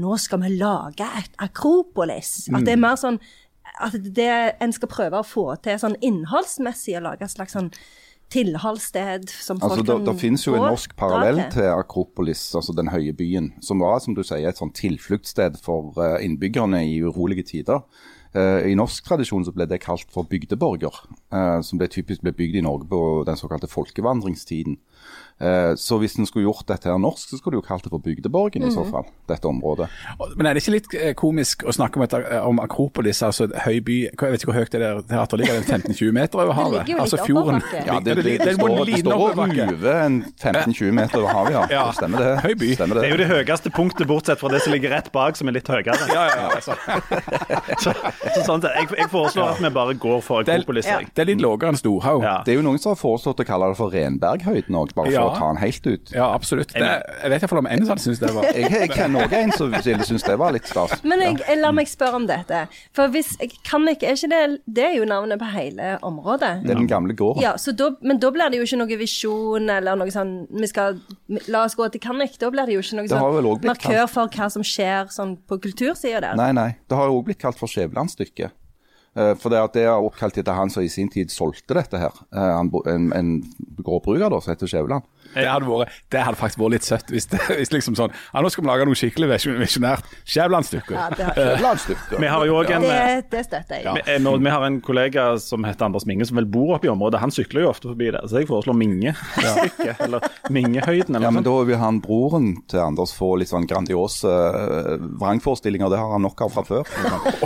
Nå 0.02 0.18
skal 0.20 0.42
vi 0.42 0.50
lage 0.60 1.06
et 1.18 1.34
Akropolis. 1.40 2.50
At 2.52 2.66
det 2.68 2.74
er 2.74 2.80
mer 2.80 2.98
sånn 3.00 3.16
at 3.80 3.96
det 3.96 4.28
en 4.60 4.72
skal 4.74 4.90
prøve 4.92 5.20
å 5.20 5.26
få 5.26 5.46
til 5.64 5.78
sånn 5.80 5.96
innholdsmessig, 6.04 6.98
å 6.98 7.04
lage 7.06 7.24
et 7.24 7.32
slags 7.32 7.56
sånn 7.56 7.70
tilholdssted 8.32 9.28
som 9.32 9.60
folk 9.60 9.74
Altså, 9.76 9.86
da, 9.88 9.98
kan 10.06 10.20
finnes 10.20 10.44
jo 10.46 10.56
en 10.56 10.64
norsk 10.64 10.94
parallell 10.98 11.42
til 11.52 11.68
Akropolis, 11.72 12.44
altså 12.58 12.74
den 12.76 12.90
høye 12.92 13.12
byen, 13.16 13.50
som 13.64 13.82
var 13.84 14.00
som 14.04 14.16
du 14.16 14.22
sier, 14.24 14.48
et 14.48 14.60
sånn 14.60 14.72
tilfluktssted 14.76 15.60
for 15.64 15.96
eh, 16.00 16.18
innbyggerne 16.26 16.82
i 16.88 16.98
urolige 17.04 17.44
tider. 17.52 17.84
Eh, 18.32 18.70
I 18.70 18.76
norsk 18.78 19.04
tradisjon 19.04 19.44
så 19.44 19.52
ble 19.52 19.66
det 19.68 19.82
kalt 19.84 20.08
for 20.12 20.24
bygdeborger, 20.28 20.94
eh, 21.32 21.58
som 21.60 21.80
ble 21.80 21.88
typisk 21.92 22.24
ble 22.24 22.32
bygd 22.32 22.56
i 22.56 22.64
Norge 22.64 22.88
på 22.88 23.00
den 23.28 23.36
såkalte 23.36 23.68
folkevandringstiden. 23.68 24.78
Eh, 25.42 25.74
Så 25.74 25.98
hvis 25.98 26.14
en 26.18 26.26
skulle 26.28 26.44
gjort 26.46 26.66
dette 26.70 26.86
her 26.86 26.98
norsk, 27.02 27.28
så 27.32 27.38
skulle 27.40 27.56
du 27.56 27.60
jo 27.62 27.66
kalt 27.66 27.82
det 27.82 27.90
for 27.90 27.98
bygdeborgen 28.02 28.62
i 28.62 28.70
så 28.70 28.84
fall, 28.86 29.08
dette 29.28 29.48
området. 29.48 29.88
Men 30.36 30.46
er 30.46 30.54
det 30.54 30.62
ikke 30.62 30.74
litt 30.76 30.94
eh, 30.94 31.14
komisk 31.18 31.64
å 31.66 31.72
snakke 31.74 31.98
om, 31.98 32.04
et, 32.06 32.14
eh, 32.14 32.46
om 32.46 32.60
Akropolis, 32.62 33.22
altså 33.26 33.48
et 33.48 33.56
høy 33.64 33.80
by 33.82 33.96
Jeg 34.12 34.18
vet 34.20 34.38
ikke 34.44 34.50
hvor 34.52 34.58
høyt 34.60 34.70
det 34.76 34.80
der 34.84 35.00
teateret 35.10 35.40
ligger, 35.42 35.58
er 35.58 35.66
15-20 35.66 36.12
meter 36.14 36.42
over 36.44 36.54
havet? 36.54 36.92
altså 36.94 37.18
fjorden. 37.26 37.58
Ja, 37.86 37.98
det, 37.98 38.14
det, 38.20 38.24
det, 38.24 38.36
det 38.46 38.54
står, 38.54 38.84
det 38.86 39.00
står 39.02 39.12
og 39.16 39.24
oppoverbakke. 39.32 39.66
ruver 39.72 39.98
15-20 40.38 40.92
meter 41.00 41.18
over 41.18 41.34
havet, 41.34 41.52
ja. 41.56 41.64
Ja. 41.72 41.84
Det 41.90 41.98
Stemmer 41.98 42.22
det? 42.22 42.30
Høy 42.46 42.54
by. 42.62 42.70
Stemmer 42.78 42.94
det 42.94 43.02
det? 43.02 43.08
er 43.08 43.16
jo 43.16 43.20
det 43.24 43.28
høyeste 43.32 43.72
punktet, 43.74 44.06
bortsett 44.12 44.38
fra 44.40 44.52
det 44.54 44.62
som 44.62 44.72
ligger 44.76 44.94
rett 44.94 45.10
bak, 45.14 45.36
som 45.40 45.50
er 45.50 45.56
litt 45.58 45.68
høyere. 45.72 45.96
Ja, 46.12 46.24
ja, 46.30 46.46
altså. 46.54 46.76
Så, 47.82 47.90
så 48.36 48.42
sånn, 48.46 48.62
jeg, 48.62 48.86
jeg 48.98 49.08
foreslår 49.10 49.54
at 49.56 49.60
vi 49.62 49.70
bare 49.74 49.94
går 49.98 50.20
for 50.22 50.44
Det 50.46 50.54
Akropolis. 50.60 50.86
Ja. 50.86 51.00
Det 51.02 51.22
er 51.24 51.28
litt 51.32 51.40
lavere 51.42 51.72
enn 51.72 51.78
Storhaug. 51.80 52.22
Ja. 52.24 52.34
Det 52.46 52.52
er 52.54 52.58
jo 52.60 52.64
noen 52.66 52.78
som 52.82 52.92
har 52.92 52.98
foreslått 53.00 53.40
å 53.42 53.46
kalle 53.48 53.70
det 53.72 53.78
for 53.80 53.90
Renberghøyden 53.94 54.76
òg, 54.78 54.92
bare 54.94 55.10
for 55.10 55.31
Ta 55.38 55.48
den 55.52 55.60
helt 55.62 55.86
ut. 55.86 56.12
Ja, 56.14 56.28
absolutt. 56.34 56.72
Det, 56.74 56.90
jeg 57.22 57.32
vet 57.32 57.44
iallfall 57.44 57.62
om 57.62 57.68
en 57.70 57.86
som 57.88 58.00
syns 58.02 58.20
det 58.22 58.30
var 58.34 58.46
Jeg, 58.52 58.68
jeg 58.70 58.90
kjenner 58.92 59.26
òg 59.26 59.34
en 59.38 59.52
som 59.56 59.74
syns 59.82 60.26
det 60.26 60.36
var 60.40 60.54
litt 60.56 60.68
stas. 60.70 60.94
Men 61.06 61.22
jeg, 61.24 61.40
jeg, 61.44 61.58
la 61.62 61.72
meg 61.74 61.90
spørre 61.90 62.20
om 62.20 62.28
dette. 62.28 62.64
For 62.96 63.12
hvis 63.12 63.34
kan 63.68 63.86
ikke, 63.90 64.12
er 64.12 64.18
ikke 64.18 64.30
det 64.32 64.42
Det 64.78 64.86
er 64.90 64.96
jo 64.98 65.08
navnet 65.08 65.40
på 65.42 65.50
hele 65.52 65.96
området. 66.02 66.52
Det 66.66 66.74
er 66.74 66.80
den 66.80 66.90
gamle 66.90 67.16
gården. 67.18 67.42
Ja, 67.44 67.56
så 67.60 67.74
da, 67.76 67.92
Men 68.00 68.20
da 68.22 68.32
blir 68.34 68.52
det 68.52 68.60
jo 68.60 68.68
ikke 68.68 68.80
noe 68.82 69.00
visjon 69.00 69.70
eller 69.72 69.98
noe 69.98 70.14
sånn 70.14 70.34
vi 70.52 70.70
skal, 70.70 71.00
La 71.48 71.64
oss 71.66 71.76
gå 71.78 71.88
til 71.92 72.02
Kannik. 72.02 72.38
Da 72.40 72.50
blir 72.52 72.68
det 72.68 72.76
jo 72.76 72.84
ikke 72.84 73.00
noe 73.00 73.10
Det 73.10 73.20
har 73.20 73.36
vel 73.36 73.50
sånn 73.50 73.68
markør 73.72 74.08
for 74.10 74.32
hva 74.32 74.50
som 74.52 74.66
skjer 74.66 75.12
sånn 75.14 75.36
på 75.48 75.60
kultursida 75.62 76.22
der. 76.22 76.38
Nei, 76.38 76.50
nei. 76.56 76.70
Det 76.88 76.98
har 76.98 77.10
jo 77.10 77.20
òg 77.20 77.30
blitt 77.30 77.42
kalt 77.42 77.58
for 77.60 77.70
Skjævelandstykket. 77.70 78.54
Eh, 79.16 79.34
For 79.36 79.52
det, 79.52 79.58
at 79.60 79.74
det 79.76 79.82
er 79.84 79.92
oppkalt 80.00 80.38
etter 80.40 80.56
han 80.56 80.70
som 80.72 80.82
i 80.82 80.88
sin 80.88 81.10
tid 81.12 81.28
solgte 81.32 81.74
dette 81.76 81.98
her. 82.00 82.12
Eh, 82.32 82.60
En, 82.92 83.12
en 83.12 83.32
gårdbruker 83.84 84.30
da, 84.32 84.38
som 84.40 84.52
heter 84.54 84.70
Skjæveland. 84.70 85.04
Det 85.32 85.46
hadde, 85.48 85.64
vært, 85.64 85.92
det 86.12 86.20
hadde 86.26 86.36
faktisk 86.36 86.58
vært 86.60 86.72
litt 86.74 86.84
søtt 86.84 87.08
hvis, 87.08 87.24
det, 87.30 87.38
hvis 87.56 87.70
liksom 87.72 87.94
sånn 87.96 88.10
ja, 88.12 88.40
Nå 88.44 88.50
skal 88.52 88.66
vi 88.66 88.68
lage 88.68 88.84
noe 88.84 88.98
skikkelig 88.98 89.28
visjon- 89.30 89.56
visjonært. 89.62 90.08
Skjævlandstykker. 90.28 90.92
Ja, 90.98 91.06
det. 91.16 92.18
Vi 92.22 92.28
har 92.28 92.44
jo 92.48 92.58
òg 92.60 92.68
en 92.76 92.84
det, 92.84 92.98
det 93.32 93.40
støtter 93.46 93.80
jeg. 93.80 93.94
Vi, 93.96 94.02
eh, 94.12 94.38
vi 94.42 94.50
har 94.52 94.64
en 94.66 94.76
kollega 94.84 95.24
som 95.40 95.64
heter 95.64 95.86
Anders 95.88 96.04
Minge, 96.08 96.26
som 96.28 96.36
vel 96.36 96.48
bor 96.52 96.74
oppe 96.76 96.88
i 96.88 96.92
området. 96.92 97.20
Han 97.22 97.32
sykler 97.32 97.64
jo 97.64 97.70
ofte 97.72 97.88
forbi 97.88 98.10
der, 98.12 98.26
så 98.28 98.42
jeg 98.42 98.48
foreslår 98.50 98.76
Minge-stykket. 98.76 100.00
Eller 100.06 100.26
Mingehøyden, 100.52 101.16
eller 101.16 101.26
Ja, 101.28 101.30
noe 101.32 101.38
men. 101.40 101.46
Da 101.48 101.54
vil 101.70 101.80
han 101.80 102.00
broren 102.04 102.50
til 102.70 102.82
Anders 102.84 103.14
få 103.16 103.32
litt 103.40 103.50
sånn 103.52 103.66
grandiose 103.70 104.28
uh, 104.28 104.96
vrangforestillinger. 105.22 105.88
Det 105.92 106.00
har 106.02 106.12
han 106.16 106.24
nok 106.26 106.44
av 106.44 106.52
fra 106.58 106.64
før. 106.68 106.92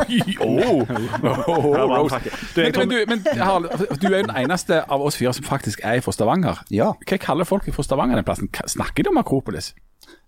Oi, 0.02 0.20
oh, 0.42 1.55
Du, 1.56 2.62
Men, 2.62 2.88
du, 2.88 2.96
men 3.08 3.22
Harald, 3.40 3.66
du 4.00 4.06
er 4.10 4.20
jo 4.20 4.26
den 4.28 4.36
eneste 4.36 4.82
av 4.92 5.02
oss 5.02 5.16
fire 5.18 5.32
som 5.36 5.44
faktisk 5.46 5.80
er 5.84 6.00
fra 6.04 6.12
Stavanger. 6.14 6.62
Ja. 6.75 6.92
Hva 7.08 7.18
kaller 7.22 7.48
folk 7.48 7.66
fra 7.75 7.84
Stavanger 7.86 8.20
den 8.20 8.26
plassen? 8.28 8.50
Snakker 8.66 9.06
de 9.06 9.12
om 9.12 9.20
Akropolis? 9.22 9.72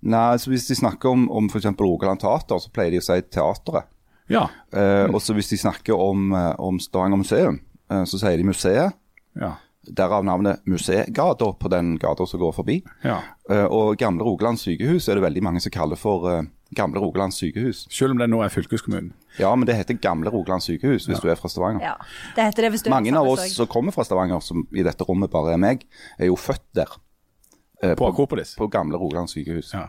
Nei, 0.03 0.25
altså 0.35 0.51
Hvis 0.51 0.67
de 0.71 0.75
snakker 0.79 1.11
om, 1.13 1.29
om 1.31 1.47
f.eks. 1.51 1.69
Rogaland 1.79 2.21
Teater, 2.23 2.59
så 2.63 2.71
pleier 2.75 2.95
de 2.97 3.01
å 3.03 3.07
si 3.07 3.21
teateret. 3.35 3.89
Ja. 4.29 4.49
Eh, 4.75 5.07
og 5.09 5.23
så 5.25 5.33
hvis 5.37 5.49
de 5.53 5.57
snakker 5.61 5.97
om, 5.97 6.33
eh, 6.37 6.53
om 6.61 6.81
Stavanger 6.83 7.21
museum, 7.23 7.61
eh, 7.91 8.05
så 8.05 8.21
sier 8.21 8.37
de 8.41 8.47
museet. 8.51 8.95
ja. 9.41 9.55
Derav 9.89 10.21
navnet 10.21 10.61
Museegata 10.69 11.47
på 11.57 11.69
den 11.73 11.95
gata 11.97 12.27
som 12.29 12.41
går 12.43 12.53
forbi. 12.53 12.83
ja. 13.07 13.23
Eh, 13.49 13.65
og 13.65 13.97
Gamle 13.97 14.21
Rogaland 14.27 14.59
sykehus 14.61 15.07
er 15.09 15.15
det 15.17 15.23
veldig 15.25 15.43
mange 15.47 15.63
som 15.65 15.73
kaller 15.73 15.97
for 15.97 16.27
eh, 16.29 16.43
Gamle 16.77 17.01
Rogaland 17.01 17.33
sykehus. 17.33 17.87
Selv 17.91 18.11
om 18.13 18.19
det 18.21 18.29
nå 18.29 18.43
er 18.45 18.49
fylkeskommunen. 18.53 19.13
Ja, 19.39 19.55
men 19.57 19.67
det 19.67 19.77
heter 19.79 19.95
Gamle 19.95 20.31
Rogaland 20.31 20.61
sykehus 20.63 21.07
hvis 21.09 21.21
du 21.25 21.29
er 21.31 21.35
fra 21.41 21.49
Stavanger. 21.49 21.81
Ja, 21.81 21.95
det 22.37 22.45
heter 22.51 22.63
det 22.67 22.71
hvis 22.75 22.83
du 22.85 22.91
er 22.91 22.95
Mange 22.99 23.15
av 23.17 23.27
oss 23.29 23.41
også. 23.47 23.55
som 23.63 23.67
kommer 23.67 23.93
fra 23.93 24.05
Stavanger, 24.05 24.41
som 24.45 24.67
i 24.77 24.83
dette 24.85 25.05
rommet 25.09 25.31
bare 25.33 25.53
er 25.57 25.57
meg, 25.63 25.87
er 26.19 26.27
jo 26.29 26.37
født 26.37 26.65
der. 26.77 26.93
eh, 27.83 27.95
På 27.95 28.09
Akropolis. 28.09 28.55
På 28.59 28.67
Gamle 28.69 28.99
Rogaland 28.99 29.29
sykehus. 29.31 29.71
Ja. 29.73 29.87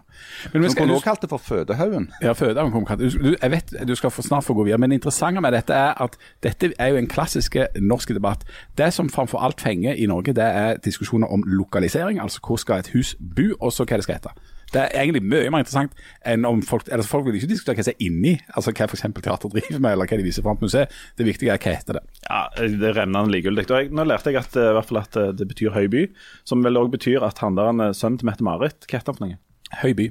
Men 0.53 0.61
vi 0.63 0.69
skal, 0.69 0.83
kunne 0.85 0.93
også 0.93 1.03
kalt 1.03 1.21
det 1.21 1.29
for 1.29 1.37
Fødehaugen. 1.37 2.11
ja, 2.21 2.31
Fødehaugen 2.33 2.71
kom 2.71 2.85
kalt 2.85 2.99
det. 2.99 3.11
du, 3.13 3.35
jeg 3.41 3.51
vet 3.51 3.73
du 3.87 3.95
skal 3.95 4.11
få 4.11 4.21
snart 4.21 4.43
få 4.43 4.53
gå 4.53 4.63
videre, 4.63 4.77
men 4.77 4.89
det 4.91 5.01
interessante 5.01 5.41
med 5.41 5.51
dette 5.51 5.73
er 5.73 5.97
at 6.01 6.15
dette 6.43 6.71
er 6.79 6.87
jo 6.93 6.95
en 7.01 7.07
klassisk 7.07 7.55
norsk 7.81 8.09
debatt. 8.13 8.45
Det 8.77 8.93
som 8.93 9.09
framfor 9.09 9.39
alt 9.43 9.59
fenger 9.61 9.93
i 9.97 10.05
Norge, 10.05 10.33
det 10.33 10.43
er 10.45 10.77
diskusjoner 10.77 11.27
om 11.27 11.43
lokalisering. 11.47 12.21
Altså 12.21 12.39
hvor 12.47 12.55
skal 12.57 12.79
et 12.79 12.87
hus 12.93 13.15
bo, 13.19 13.49
og 13.59 13.73
så 13.73 13.83
hva 13.85 13.97
det 13.97 14.03
skal 14.03 14.15
hete. 14.21 14.29
Det 14.73 14.81
er 14.83 15.01
egentlig 15.01 15.23
mye 15.25 15.49
mer 15.53 15.63
interessant 15.63 15.95
enn 16.27 16.45
om 16.47 16.61
folk 16.65 16.87
altså 16.89 17.09
Folk 17.09 17.25
vil 17.27 17.39
ikke 17.39 17.49
diskutere 17.51 17.79
hva 17.79 17.85
som 17.87 17.95
er 17.95 18.05
inni, 18.05 18.33
altså 18.53 18.73
hva 18.75 18.87
f.eks. 18.87 19.05
teater 19.17 19.53
driver 19.53 19.81
med, 19.81 19.95
eller 19.95 20.09
hva 20.09 20.19
de 20.19 20.25
viser 20.27 20.45
fram 20.45 20.59
på 20.59 20.67
museet. 20.69 20.93
Det 21.17 21.25
viktige 21.27 21.53
er 21.55 21.61
hva 21.61 21.75
heter 21.77 21.99
det. 21.99 22.03
Ja, 22.27 22.41
det 22.83 22.93
renner 22.97 23.31
likegyldig. 23.33 23.65
Nå 23.95 24.05
lærte 24.07 24.33
jeg 24.33 24.41
at, 24.43 24.55
eh, 24.59 24.69
i 24.69 24.77
hvert 24.77 24.89
fall 24.91 25.01
at 25.01 25.19
eh, 25.19 25.31
det 25.39 25.49
betyr 25.49 25.73
høyby, 25.75 26.05
som 26.47 26.65
vel 26.65 26.79
òg 26.79 26.91
betyr 26.93 27.25
at 27.25 27.41
han 27.43 27.57
der, 27.57 27.73
er 27.89 27.97
sønnen 27.97 28.21
til 28.21 28.29
Mette-Marit 28.29 28.85
Hva 28.85 28.99
heter 29.01 29.13
han 29.13 29.19
for 29.19 29.25
noe? 29.27 29.39
Høyby. 29.81 30.09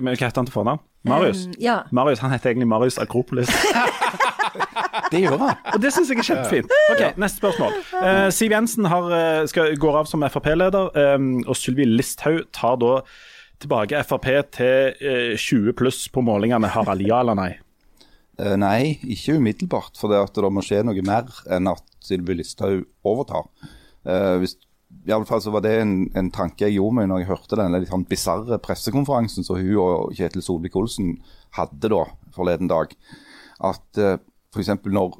Men 0.00 0.14
hva 0.16 0.28
heter 0.30 0.40
han 0.40 0.48
til 0.48 0.56
fornavn? 0.56 0.84
Marius? 1.06 1.46
Mm, 1.46 1.58
ja. 1.62 1.76
Marius, 1.94 2.18
Han 2.18 2.32
heter 2.32 2.50
egentlig 2.50 2.68
Marius 2.68 2.98
Akropolis. 2.98 3.52
Det 5.12 5.20
gjør 5.22 5.38
han. 5.40 5.62
Og 5.74 5.82
det 5.82 5.92
syns 5.94 6.10
jeg 6.10 6.20
er 6.22 6.26
kjempefint. 6.26 6.74
Ok, 6.92 7.02
Neste 7.20 7.42
spørsmål. 7.42 7.76
Uh, 7.94 8.26
Siv 8.34 8.54
Jensen 8.54 8.88
har, 8.90 9.06
eh, 9.14 9.42
skal, 9.50 9.76
går 9.80 10.00
av 10.00 10.10
som 10.10 10.24
Frp-leder, 10.26 10.90
um, 11.14 11.28
og 11.46 11.54
Sylvi 11.58 11.86
Listhaug 11.86 12.48
tar 12.56 12.80
da 12.82 12.96
tilbake 13.62 14.02
Frp 14.08 14.26
til 14.56 14.98
uh, 14.98 15.36
20 15.38 15.76
pluss 15.78 16.06
på 16.12 16.24
målingene. 16.26 16.72
Harald, 16.74 17.06
ja 17.06 17.20
eller 17.22 17.38
nei? 17.38 17.52
Uh, 18.40 18.56
nei, 18.60 18.96
ikke 19.06 19.38
umiddelbart. 19.38 19.94
For 20.00 20.12
det, 20.12 20.24
at 20.26 20.36
det 20.36 20.52
må 20.52 20.64
skje 20.64 20.82
noe 20.88 21.06
mer 21.06 21.30
enn 21.54 21.70
at 21.70 21.84
Sylvi 22.06 22.38
Listhaug 22.40 22.84
overtar. 23.06 23.50
Eh, 24.06 24.36
hvis, 24.42 24.54
i 25.06 25.12
alle 25.14 25.26
fall 25.28 25.42
så 25.42 25.52
var 25.54 25.64
det 25.66 25.74
en, 25.80 25.96
en 26.18 26.30
tanke 26.34 26.66
jeg 26.66 26.78
gjorde 26.78 27.00
meg 27.00 27.10
når 27.10 27.22
jeg 27.22 27.30
hørte 27.32 27.58
den 27.58 27.74
litt 27.74 27.90
sånn 27.90 28.06
bisarre 28.08 28.58
pressekonferansen 28.62 29.46
som 29.46 29.58
hun 29.58 29.80
og 29.82 30.14
Kjetil 30.16 30.44
Solvik-Olsen 30.46 31.16
hadde 31.58 31.90
da 31.92 32.04
forleden 32.36 32.70
dag. 32.70 32.94
At 33.66 34.00
eh, 34.02 34.18
f.eks. 34.54 34.74
Når, 34.84 35.18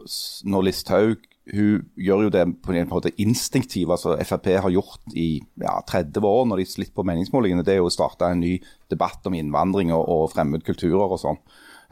når 0.51 0.69
Listhaug 0.69 1.27
hun 1.47 1.85
gjør 1.95 2.25
jo 2.27 2.31
det 2.35 2.43
på 2.65 2.75
en 2.75 2.89
måte 2.91 3.13
instinktivt. 3.23 3.91
altså 3.91 4.17
Frp 4.27 4.49
har 4.59 4.73
gjort 4.75 5.15
i 5.15 5.41
ja, 5.63 5.79
30 5.87 6.27
år 6.27 6.49
når 6.51 6.63
de 6.63 6.67
slitt 6.67 6.95
på 6.95 7.05
meningsmålingene, 7.07 7.63
det 7.63 7.77
er 7.77 7.79
jo 7.85 7.87
å 7.87 7.95
starte 7.95 8.27
en 8.27 8.43
ny 8.43 8.57
debatt 8.91 9.27
om 9.29 9.37
innvandring 9.39 9.93
og, 9.95 10.09
og 10.11 10.33
fremmedkulturer 10.35 11.15
og 11.15 11.23
sånn. 11.23 11.39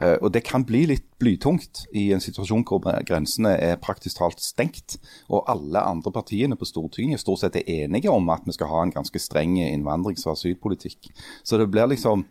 Eh, 0.03 0.17
og 0.19 0.33
Det 0.35 0.43
kan 0.43 0.65
bli 0.67 0.83
litt 0.91 1.07
blytungt 1.21 1.85
i 1.95 2.09
en 2.11 2.23
situasjon 2.23 2.65
hvor 2.67 2.83
grensene 3.07 3.55
er 3.55 3.79
praktisk 3.79 4.19
talt 4.19 4.43
stengt. 4.43 4.97
Og 5.31 5.47
alle 5.47 5.83
andre 5.87 6.11
partiene 6.11 6.59
på 6.59 6.67
Stortinget 6.67 7.23
stort 7.23 7.45
sett 7.45 7.55
er 7.61 7.85
enige 7.85 8.11
om 8.11 8.27
at 8.33 8.43
vi 8.45 8.55
skal 8.57 8.71
ha 8.73 8.83
en 8.83 8.95
ganske 8.95 9.19
streng 9.23 9.55
innvandrings- 9.63 10.27
og 10.27 10.35
asylpolitikk. 10.35 11.13
Så 11.43 11.57
det 11.57 11.71
blir 11.71 11.87
liksom 11.87 12.27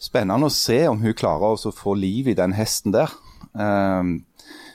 spennende 0.00 0.48
å 0.48 0.54
se 0.54 0.82
om 0.88 0.98
hun 0.98 1.14
klarer 1.14 1.54
å 1.54 1.74
få 1.76 1.94
liv 1.94 2.32
i 2.32 2.38
den 2.38 2.56
hesten 2.58 2.96
der. 2.96 3.12
Um, 3.52 4.20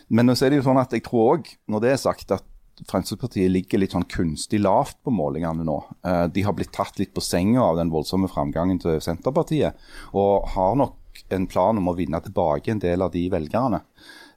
men 0.07 0.35
så 0.35 0.45
er 0.45 0.53
det 0.53 0.59
jo 0.61 0.67
sånn 0.67 0.81
at 0.81 0.93
jeg 0.93 1.05
tror 1.05 1.37
òg, 1.37 1.47
når 1.71 1.83
det 1.83 1.93
er 1.93 2.01
sagt, 2.01 2.33
at 2.35 2.45
Fremskrittspartiet 2.83 3.51
ligger 3.51 3.79
litt 3.79 3.93
sånn 3.95 4.07
kunstig 4.11 4.59
lavt 4.59 4.97
på 5.05 5.13
målingene 5.15 5.63
nå. 5.63 5.77
Eh, 6.03 6.25
de 6.35 6.43
har 6.43 6.55
blitt 6.57 6.73
tatt 6.75 6.99
litt 6.99 7.13
på 7.15 7.23
senga 7.23 7.63
av 7.63 7.79
den 7.79 7.91
voldsomme 7.93 8.27
framgangen 8.27 8.81
til 8.83 8.99
Senterpartiet, 9.03 9.79
og 10.11 10.49
har 10.55 10.75
nok 10.81 11.23
en 11.31 11.47
plan 11.47 11.79
om 11.79 11.87
å 11.87 11.95
vinne 11.95 12.19
tilbake 12.21 12.73
en 12.73 12.83
del 12.83 13.05
av 13.05 13.13
de 13.15 13.23
velgerne. 13.31 13.79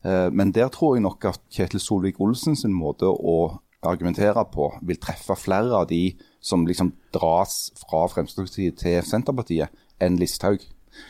Eh, 0.06 0.28
men 0.30 0.54
der 0.54 0.70
tror 0.74 0.96
jeg 0.96 1.06
nok 1.08 1.26
at 1.32 1.42
Kjetil 1.50 1.82
Solvik-Olsen 1.82 2.54
sin 2.58 2.76
måte 2.76 3.10
å 3.10 3.58
argumentere 3.86 4.42
på 4.50 4.70
vil 4.86 4.98
treffe 5.02 5.34
flere 5.38 5.82
av 5.82 5.90
de 5.90 6.12
som 6.42 6.66
liksom 6.66 6.92
dras 7.14 7.72
fra 7.82 8.06
Fremskrittspartiet 8.10 8.78
til 8.84 9.02
Senterpartiet, 9.06 9.74
enn 9.98 10.18
Listhaug. 10.18 10.62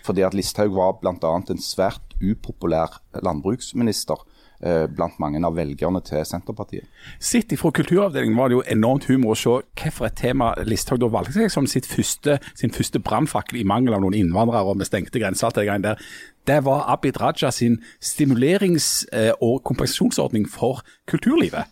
Fordi 0.06 0.24
at 0.26 0.36
Listhaug 0.36 0.74
var 0.76 0.98
bl.a. 1.02 1.34
en 1.38 1.62
svært 1.62 2.08
upopulær 2.18 2.98
landbruksminister 3.22 4.22
eh, 4.62 4.86
blant 4.90 5.18
mange 5.22 5.40
av 5.46 5.56
velgerne 5.56 6.00
til 6.06 6.24
Senterpartiet. 6.26 6.86
Sitt 7.22 7.52
ifra 7.54 7.70
kulturavdelingen 7.74 8.38
var 8.38 8.50
det 8.50 8.58
jo 8.58 8.64
enormt 8.74 9.08
humor 9.10 9.34
å 9.34 9.38
se 9.38 9.54
hvilket 9.78 10.18
tema 10.18 10.52
Listhaug 10.66 11.02
da 11.02 11.10
valgte 11.12 11.36
seg 11.38 11.52
som 11.54 11.68
sitt 11.70 11.88
første, 11.88 12.38
sin 12.58 12.74
første 12.74 13.02
brannfakkel 13.02 13.60
i 13.60 13.66
mangel 13.68 13.96
av 13.96 14.04
noen 14.04 14.18
innvandrere 14.18 14.66
og 14.66 14.80
med 14.80 14.90
stengte 14.90 15.22
grenser. 15.22 15.50
til 15.50 15.66
det 15.68 15.82
der. 15.82 16.02
Det 16.48 16.64
var 16.64 16.86
Abid 16.88 17.20
Raja 17.20 17.50
sin 17.50 17.78
stimulerings- 18.00 19.06
eh, 19.12 19.32
og 19.40 19.62
kompensasjonsordning 19.64 20.48
for 20.48 20.80
kulturlivet. 21.06 21.64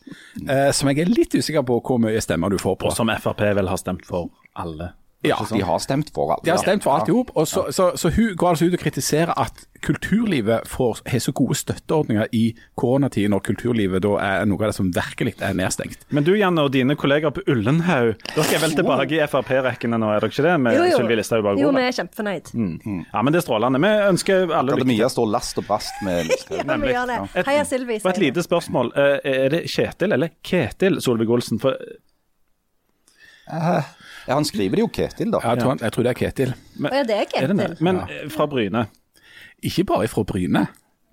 Eh, 0.48 0.70
som 0.72 0.88
jeg 0.88 1.00
er 1.00 1.08
litt 1.08 1.34
usikker 1.34 1.62
på 1.62 1.80
hvor 1.80 1.98
mye 1.98 2.20
stemmer 2.20 2.50
du 2.50 2.58
får 2.58 2.76
på. 2.76 2.86
Og 2.86 2.92
som 2.92 3.08
Frp 3.08 3.40
vel 3.56 3.68
har 3.68 3.76
stemt 3.76 4.04
for 4.04 4.30
alle. 4.54 4.92
Ja, 5.28 5.36
De 5.50 5.62
har 5.62 5.78
stemt 5.82 6.10
for 6.14 6.32
alt. 6.34 6.44
de 6.44 6.50
har 6.50 6.58
stemt 6.62 6.82
for 6.84 6.96
alt 6.98 7.08
i 7.08 7.12
hop. 7.16 7.30
Så, 7.46 7.66
så, 7.72 7.90
så 7.96 8.10
hun 8.14 8.34
går 8.36 8.48
altså 8.54 8.66
ut 8.70 8.74
og 8.78 8.80
kritiserer 8.80 9.32
at 9.36 9.66
kulturlivet 9.86 10.66
får, 10.68 11.00
har 11.06 11.18
så 11.20 11.32
gode 11.36 11.54
støtteordninger 11.58 12.26
i 12.32 12.44
koronatiden, 12.80 13.30
når 13.34 13.42
kulturlivet 13.46 14.02
da 14.02 14.14
er 14.24 14.46
noe 14.48 14.58
av 14.64 14.70
det 14.72 14.76
som 14.78 14.88
virkelig 14.94 15.34
er 15.44 15.54
nedstengt. 15.58 16.06
Men 16.16 16.24
du 16.26 16.32
Janne 16.36 16.64
og 16.64 16.72
dine 16.74 16.96
kolleger 16.98 17.30
på 17.36 17.44
Ullenhaug, 17.52 18.14
dere 18.34 18.46
er 18.56 18.62
vel 18.64 18.74
tilbake 18.78 19.18
i 19.18 19.20
Frp-rekkene 19.30 19.98
nå, 20.00 20.10
er 20.16 20.24
dere 20.24 20.32
ikke 20.32 20.46
det? 20.46 20.54
Med 20.64 20.78
Jo, 20.78 20.86
jo. 20.90 20.96
Sylvi 21.02 21.18
Listhaug 21.20 21.44
bak 21.46 21.60
Jo, 21.60 21.70
vi 21.76 21.84
er 21.84 21.96
kjempefornøyd. 21.98 22.50
Ja, 23.12 23.22
men 23.22 23.32
det 23.36 23.42
er 23.42 23.46
strålende. 23.46 23.82
Vi 23.84 23.92
ønsker 24.14 24.46
alle 24.48 24.72
lykke 24.72 24.80
Akademia 24.80 25.04
til. 25.06 25.14
står 25.16 25.30
last 25.36 25.58
og 25.62 25.68
brast 25.68 26.02
med 26.06 26.24
Listhaug. 26.30 26.64
Ja, 26.64 26.76
vi 26.82 26.94
gjør 26.94 27.12
det. 27.12 27.18
Et- 27.42 27.46
Heia 27.52 27.64
Sylvi. 27.68 28.00
Og 28.02 28.10
et 28.14 28.22
lite 28.24 28.42
spørsmål. 28.46 28.92
Eh, 28.96 29.14
Er 29.46 29.48
det 29.52 29.62
Kjetil 29.70 30.12
eller 30.16 30.30
Ketil 30.42 30.98
Solvik-Olsen? 31.04 31.60
For 31.60 31.76
Ja, 33.46 34.34
han 34.34 34.44
skriver 34.44 34.80
det 34.80 34.82
jo 34.82 34.88
Ketil, 34.90 35.30
da. 35.30 35.38
Jeg 35.44 35.62
tror, 35.62 35.76
jeg 35.80 35.92
tror 35.92 36.02
det 36.02 36.10
er 36.10 36.18
Ketil. 36.18 36.54
Men, 36.74 36.92
ja, 36.92 37.02
det 37.06 37.14
er 37.14 37.42
er 37.42 37.52
det? 37.52 37.80
Men 37.80 38.02
ja. 38.10 38.26
fra 38.28 38.46
Bryne. 38.50 38.86
Ikke 39.62 39.84
bare 39.84 40.04
ifra 40.04 40.22
Bryne. 40.22 40.66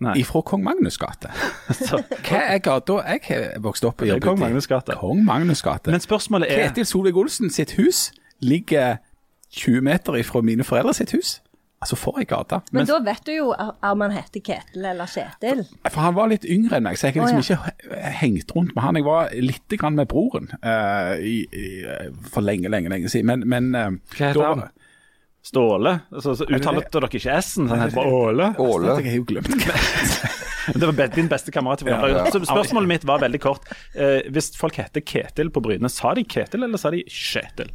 Nei. 0.04 0.18
Ifra 0.20 0.42
Kong 0.42 0.64
Magnus 0.64 0.98
gate. 0.98 1.30
Hva 2.26 2.42
er 2.42 2.58
gata 2.64 2.98
jeg 3.06 3.22
har 3.28 3.60
vokst 3.64 3.86
opp 3.88 4.02
i? 4.04 4.12
Kong? 4.20 4.40
Magnus 4.40 4.68
gate. 4.68 4.98
Kong 5.00 5.24
Magnus 5.26 5.62
gate. 5.64 5.92
men 5.92 6.04
spørsmålet 6.04 6.52
er 6.52 6.68
Ketil 6.68 6.86
Solvik-Olsen 6.90 7.54
sitt 7.54 7.76
hus 7.78 8.10
ligger 8.44 8.98
20 9.54 9.82
meter 9.86 10.18
ifra 10.20 10.42
mine 10.42 10.64
foreldre 10.64 10.94
sitt 10.98 11.14
hus. 11.16 11.38
Altså, 11.84 11.98
for 12.00 12.20
ei 12.22 12.26
gate. 12.30 12.62
Men 12.76 12.88
da 12.88 13.00
vet 13.04 13.26
du 13.28 13.34
jo 13.36 13.50
om 13.54 14.04
han 14.06 14.14
heter 14.16 14.44
Ketil 14.44 14.86
eller 14.94 15.10
Kjetil. 15.12 15.66
For 15.90 16.00
han 16.06 16.16
var 16.18 16.32
litt 16.32 16.48
yngre 16.48 16.80
enn 16.80 16.88
meg, 16.88 17.00
så 17.00 17.10
jeg 17.10 17.20
har 17.20 17.34
liksom 17.34 17.60
Å, 17.60 17.74
ikke 17.74 18.14
hengt 18.22 18.54
rundt 18.56 18.72
med 18.76 18.86
han. 18.86 19.00
Jeg 19.00 19.08
var 19.08 19.34
litt 19.44 19.76
grann 19.82 20.00
med 20.00 20.08
broren 20.12 20.48
uh, 20.64 21.14
i, 21.20 21.42
i, 21.52 21.68
for 22.32 22.46
lenge, 22.46 22.72
lenge 22.72 22.92
lenge 22.94 23.12
siden. 23.12 23.30
Men, 23.34 23.44
men 23.52 23.76
uh, 23.76 24.16
Hva 24.16 24.32
heter 24.32 24.42
da- 24.42 24.54
han? 24.54 24.72
Ståle? 25.44 25.98
Altså, 26.08 26.38
så 26.40 26.46
uttalte 26.48 26.88
dere 26.96 27.10
ikke 27.12 27.34
S-en? 27.36 27.68
Så 27.68 27.76
han 27.76 27.82
heter 27.84 27.98
bare 27.98 28.12
Åle? 28.16 28.46
Åle. 28.64 28.94
Jeg 29.04 29.10
har 29.12 29.18
jo 29.18 29.26
glemt 29.28 29.50
Det 30.80 30.88
var 30.88 31.10
din 31.12 31.28
beste 31.28 31.52
kamerat. 31.52 31.84
Ja, 31.84 31.98
ja. 32.08 32.22
Så 32.32 32.40
spørsmålet 32.46 32.88
mitt 32.88 33.04
var 33.04 33.20
veldig 33.20 33.42
kort. 33.44 33.68
Uh, 33.92 34.22
hvis 34.32 34.54
folk 34.56 34.80
heter 34.80 35.04
Ketil 35.04 35.52
på 35.52 35.60
Bryne, 35.66 35.92
sa 35.92 36.14
de 36.16 36.24
Ketil 36.24 36.64
eller 36.64 36.80
sa 36.80 36.94
de 36.96 37.04
Kjetil? 37.12 37.74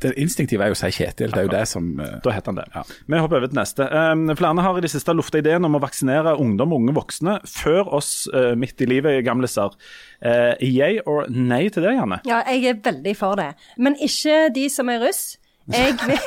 Det 0.00 0.12
instinktive 0.20 0.64
er 0.64 0.72
jo 0.72 0.76
å 0.76 0.80
si 0.80 0.90
Kjetil. 0.96 1.32
Det 1.34 1.42
er 1.42 1.48
jo 1.48 1.52
det 1.52 1.64
som 1.68 1.90
uh, 2.00 2.16
Da 2.24 2.34
heter 2.34 2.52
han 2.52 2.60
det. 2.60 2.66
Ja. 2.74 2.84
Vi 3.12 3.20
hopper 3.20 3.40
over 3.40 3.50
til 3.50 3.60
neste. 3.60 3.88
Um, 3.90 4.30
flere 4.38 4.64
har 4.64 4.78
i 4.78 4.84
det 4.84 4.92
siste 4.92 5.14
lufta 5.16 5.40
ideen 5.42 5.66
om 5.68 5.76
å 5.76 5.82
vaksinere 5.82 6.36
ungdom 6.40 6.74
og 6.74 6.84
unge 6.84 6.96
voksne 6.96 7.36
før 7.48 7.92
oss 8.00 8.12
uh, 8.34 8.52
midt 8.58 8.80
i 8.80 8.88
livet 8.88 9.20
gamliser. 9.26 9.76
Uh, 10.24 10.54
yay 10.64 11.02
or 11.04 11.28
nei 11.28 11.66
til 11.72 11.86
det, 11.86 11.94
Janne? 11.98 12.22
Ja, 12.28 12.42
jeg 12.48 12.72
er 12.72 12.82
veldig 12.84 13.14
for 13.18 13.40
det. 13.40 13.52
Men 13.76 13.98
ikke 14.00 14.48
de 14.56 14.66
som 14.72 14.92
er 14.92 15.04
russ. 15.04 15.24
Jeg 15.70 15.94
vil, 16.00 16.18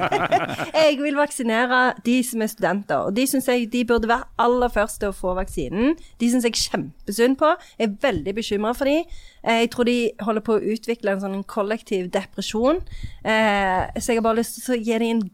jeg 0.80 0.98
vil 1.02 1.16
vaksinere 1.18 1.80
de 2.06 2.16
som 2.26 2.42
er 2.44 2.50
studenter. 2.52 3.06
Og 3.08 3.14
de 3.16 3.24
syns 3.30 3.48
jeg 3.48 3.68
de 3.72 3.82
burde 3.88 4.08
være 4.10 4.26
aller 4.42 4.72
først 4.74 5.00
til 5.02 5.10
å 5.12 5.16
få 5.16 5.34
vaksinen. 5.38 5.96
De 6.20 6.30
syns 6.30 6.46
jeg 6.46 6.54
er 6.54 6.62
kjempesynd 6.64 7.38
på. 7.40 7.50
Jeg 7.80 7.88
er 7.90 7.96
veldig 8.04 8.34
bekymra 8.36 8.72
for 8.76 8.90
de. 8.90 8.98
Eh, 9.44 9.60
Jeg 9.64 9.70
tror 9.74 9.88
de 9.88 9.96
holder 10.26 10.44
på 10.46 10.56
å 10.58 10.64
utvikle 10.74 11.14
en 11.16 11.22
sånn 11.24 11.42
kollektiv 11.44 12.10
depresjon. 12.14 12.82
Eh, 13.24 13.88
Så 14.00 14.12
jeg 14.12 14.20
har 14.20 14.26
bare 14.28 14.40
lyst 14.42 14.60
til 14.64 14.76
å 14.76 14.82
gi 14.82 14.98
dem 14.98 15.08
en 15.16 15.24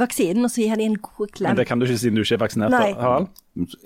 vaksinen, 0.00 0.44
og 0.44 0.50
så 0.50 0.64
gi 0.64 0.70
dem 0.74 0.80
en 0.92 0.96
god 0.98 1.30
klem. 1.36 1.52
Men 1.54 1.56
det 1.60 1.68
kan 1.68 1.78
du 1.78 1.86
ikke 1.86 1.98
siden 2.00 2.16
du 2.18 2.24
ikke 2.24 2.34
er 2.40 2.44
vaksinert. 2.46 2.70
Nei. 2.74 2.92
Harald. 2.98 3.28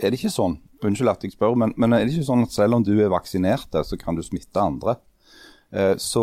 Er 0.00 0.10
det 0.10 0.18
ikke 0.22 0.32
sånn, 0.32 0.56
unnskyld 0.82 1.10
at 1.12 1.22
jeg 1.26 1.34
spør, 1.34 1.56
men, 1.58 1.74
men 1.76 1.92
er 1.92 2.06
det 2.06 2.14
ikke 2.14 2.24
sånn 2.30 2.46
at 2.46 2.54
selv 2.54 2.78
om 2.78 2.86
du 2.86 2.94
er 2.96 3.10
vaksinert, 3.12 3.68
så 3.84 3.98
kan 4.00 4.16
du 4.16 4.22
smitte 4.24 4.56
andre? 4.62 4.96
Eh, 5.72 5.96
så 6.00 6.22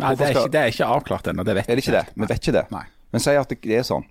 Nei, 0.00 0.10
det 0.18 0.26
er, 0.26 0.34
ikke, 0.34 0.50
det 0.50 0.60
er 0.60 0.72
ikke 0.72 0.90
avklart 0.90 1.30
ennå. 1.30 1.44
Det 1.46 1.54
vet 1.54 1.70
er 1.70 1.78
det 1.78 1.84
ikke 1.84 1.94
det. 1.94 2.04
Vi 2.14 2.28
vet 2.28 2.42
ikke 2.42 2.56
det. 2.56 2.66
Nei. 2.74 2.84
Men 3.14 3.22
si 3.22 3.34
at 3.38 3.52
det 3.54 3.78
er 3.78 3.86
sånn. 3.86 4.06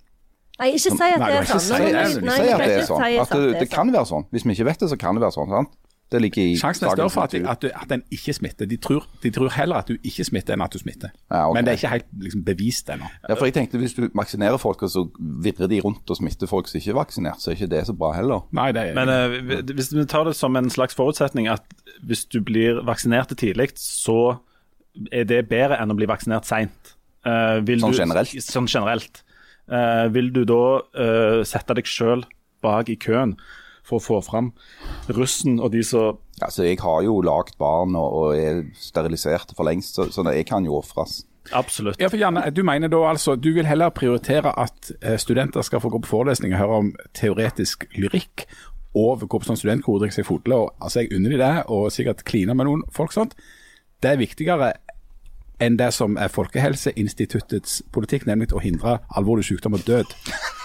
Nei, 0.61 0.69
ikke 0.77 0.83
si 0.83 0.91
at 0.93 1.23
det 1.23 1.37
er 1.39 1.47
sånn. 1.49 1.63
si 1.63 1.73
Nei, 1.73 2.03
ikke 2.07 2.35
Si 2.37 2.51
at 2.53 2.61
det 2.61 2.75
er 2.77 2.85
sånn. 2.87 3.07
At 3.23 3.33
det, 3.33 3.55
det 3.57 3.69
kan 3.71 3.87
sånn. 3.87 3.95
være 3.95 4.09
sånn. 4.11 4.27
Hvis 4.31 4.45
vi 4.47 4.55
ikke 4.55 4.69
vet 4.69 4.85
det, 4.85 4.91
så 4.93 4.99
kan 5.01 5.17
det 5.17 5.25
være 5.25 5.35
sånn. 5.35 5.51
sant? 5.51 5.79
Det 6.13 6.19
ligger 6.21 6.45
i 6.45 6.57
Sjansen 6.59 6.85
er 6.85 6.93
større 6.93 7.09
for 7.09 7.25
at, 7.25 7.33
at, 7.33 7.63
du, 7.63 7.71
at 7.73 7.89
den 7.89 8.03
ikke 8.13 8.35
smitter. 8.37 8.67
De 8.69 8.77
tror, 8.77 9.07
de 9.23 9.31
tror 9.33 9.49
heller 9.55 9.81
at 9.81 9.89
du 9.89 9.95
ikke 10.05 10.25
smitter, 10.27 10.53
enn 10.53 10.61
at 10.61 10.75
du 10.75 10.77
smitter. 10.77 11.09
Ja, 11.31 11.47
okay. 11.47 11.55
Men 11.57 11.65
det 11.65 11.73
er 11.73 11.79
ikke 11.79 11.91
helt 11.95 12.09
liksom, 12.21 12.43
bevist 12.45 12.91
ennå. 12.93 13.09
Ja, 13.25 13.33
for 13.33 13.49
jeg 13.49 13.55
tenkte 13.57 13.81
Hvis 13.81 13.95
du 13.97 14.05
vaksinerer 14.13 14.61
folk, 14.61 14.83
og 14.85 14.93
så 14.93 15.07
virrer 15.17 15.71
de 15.71 15.81
rundt 15.81 16.13
og 16.13 16.19
smitter 16.19 16.51
folk 16.51 16.69
som 16.69 16.77
ikke 16.77 16.93
er 16.93 16.99
vaksinert, 16.99 17.41
så 17.41 17.51
er 17.51 17.57
ikke 17.57 17.71
det 17.73 17.81
så 17.89 17.97
bra 17.97 18.11
heller. 18.13 18.45
Nei, 18.53 18.69
det 18.77 18.85
er 18.91 18.99
Men 18.99 19.09
uh, 19.09 19.73
hvis 19.73 19.89
vi 19.95 20.05
tar 20.05 20.29
det 20.29 20.35
som 20.37 20.55
en 20.59 20.69
slags 20.73 20.97
forutsetning 20.99 21.49
at 21.49 21.65
hvis 22.05 22.27
du 22.29 22.43
blir 22.45 22.83
vaksinert 22.85 23.33
tidlig, 23.39 23.71
så 23.81 24.35
er 25.11 25.27
det 25.29 25.45
bedre 25.49 25.79
enn 25.81 25.93
å 25.93 25.97
bli 25.97 26.09
vaksinert 26.09 26.47
seint. 26.49 26.95
Sånn 27.23 27.95
generelt? 27.95 28.33
Sånn 28.43 28.67
generelt. 28.67 29.23
Eh, 29.71 30.07
vil 30.11 30.33
du 30.35 30.41
da 30.43 30.63
uh, 30.83 31.41
sette 31.47 31.75
deg 31.77 31.87
sjøl 31.87 32.25
bak 32.63 32.89
i 32.91 32.97
køen 32.99 33.37
for 33.87 33.99
å 33.99 34.03
få 34.03 34.17
fram 34.23 34.51
russen 35.11 35.59
og 35.59 35.71
de 35.75 35.83
som 35.87 36.19
Altså, 36.43 36.65
Jeg 36.65 36.79
har 36.81 37.03
jo 37.05 37.21
lagd 37.23 37.53
barn 37.61 37.93
og, 37.95 38.15
og 38.17 38.35
er 38.35 38.63
sterilisert 38.75 39.53
for 39.55 39.67
lengst, 39.67 39.95
så, 39.95 40.07
så 40.11 40.25
jeg 40.33 40.47
kan 40.49 40.65
jo 40.65 40.79
ofres. 40.79 41.21
Absolutt. 41.53 41.99
Ja, 42.01 42.09
for 42.09 42.19
Janne, 42.19 42.41
du 42.51 42.63
mener 42.65 42.89
da 42.91 43.03
altså, 43.11 43.35
du 43.39 43.51
vil 43.53 43.69
heller 43.69 43.93
prioritere 43.93 44.51
at 44.59 44.89
eh, 44.97 45.15
studenter 45.21 45.63
skal 45.63 45.83
få 45.83 45.91
gå 45.93 46.01
på 46.03 46.09
forelesning 46.09 46.55
og 46.55 46.59
høre 46.59 46.79
om 46.81 46.89
teoretisk 47.15 47.85
lyrikk, 47.95 48.47
og 48.97 49.23
gå 49.29 49.39
på 49.39 49.47
sånn 49.47 49.61
studentkor 49.61 49.99
og 49.99 50.03
drikke 50.03 50.17
seg 50.17 50.27
fotle, 50.27 50.57
og 50.57 50.83
altså 50.83 51.03
jeg 51.03 51.13
unner 51.15 51.35
de 51.35 51.39
det, 51.43 51.53
og 51.71 51.91
sikkert 51.93 52.25
kline 52.27 52.57
med 52.57 52.67
noen 52.67 52.83
folk 52.97 53.13
sånt. 53.15 53.37
Det 54.03 54.11
er 54.11 54.19
viktigere 54.19 54.73
enn 55.61 55.77
det 55.79 55.91
som 55.93 56.17
er 56.17 56.31
Folkehelseinstituttets 56.33 57.81
politikk, 57.93 58.25
nemlig 58.29 58.53
å 58.53 58.61
hindre 58.63 58.99
alvorlig 59.17 59.45
sykdom 59.45 59.77
og 59.77 59.85
død. 59.87 60.13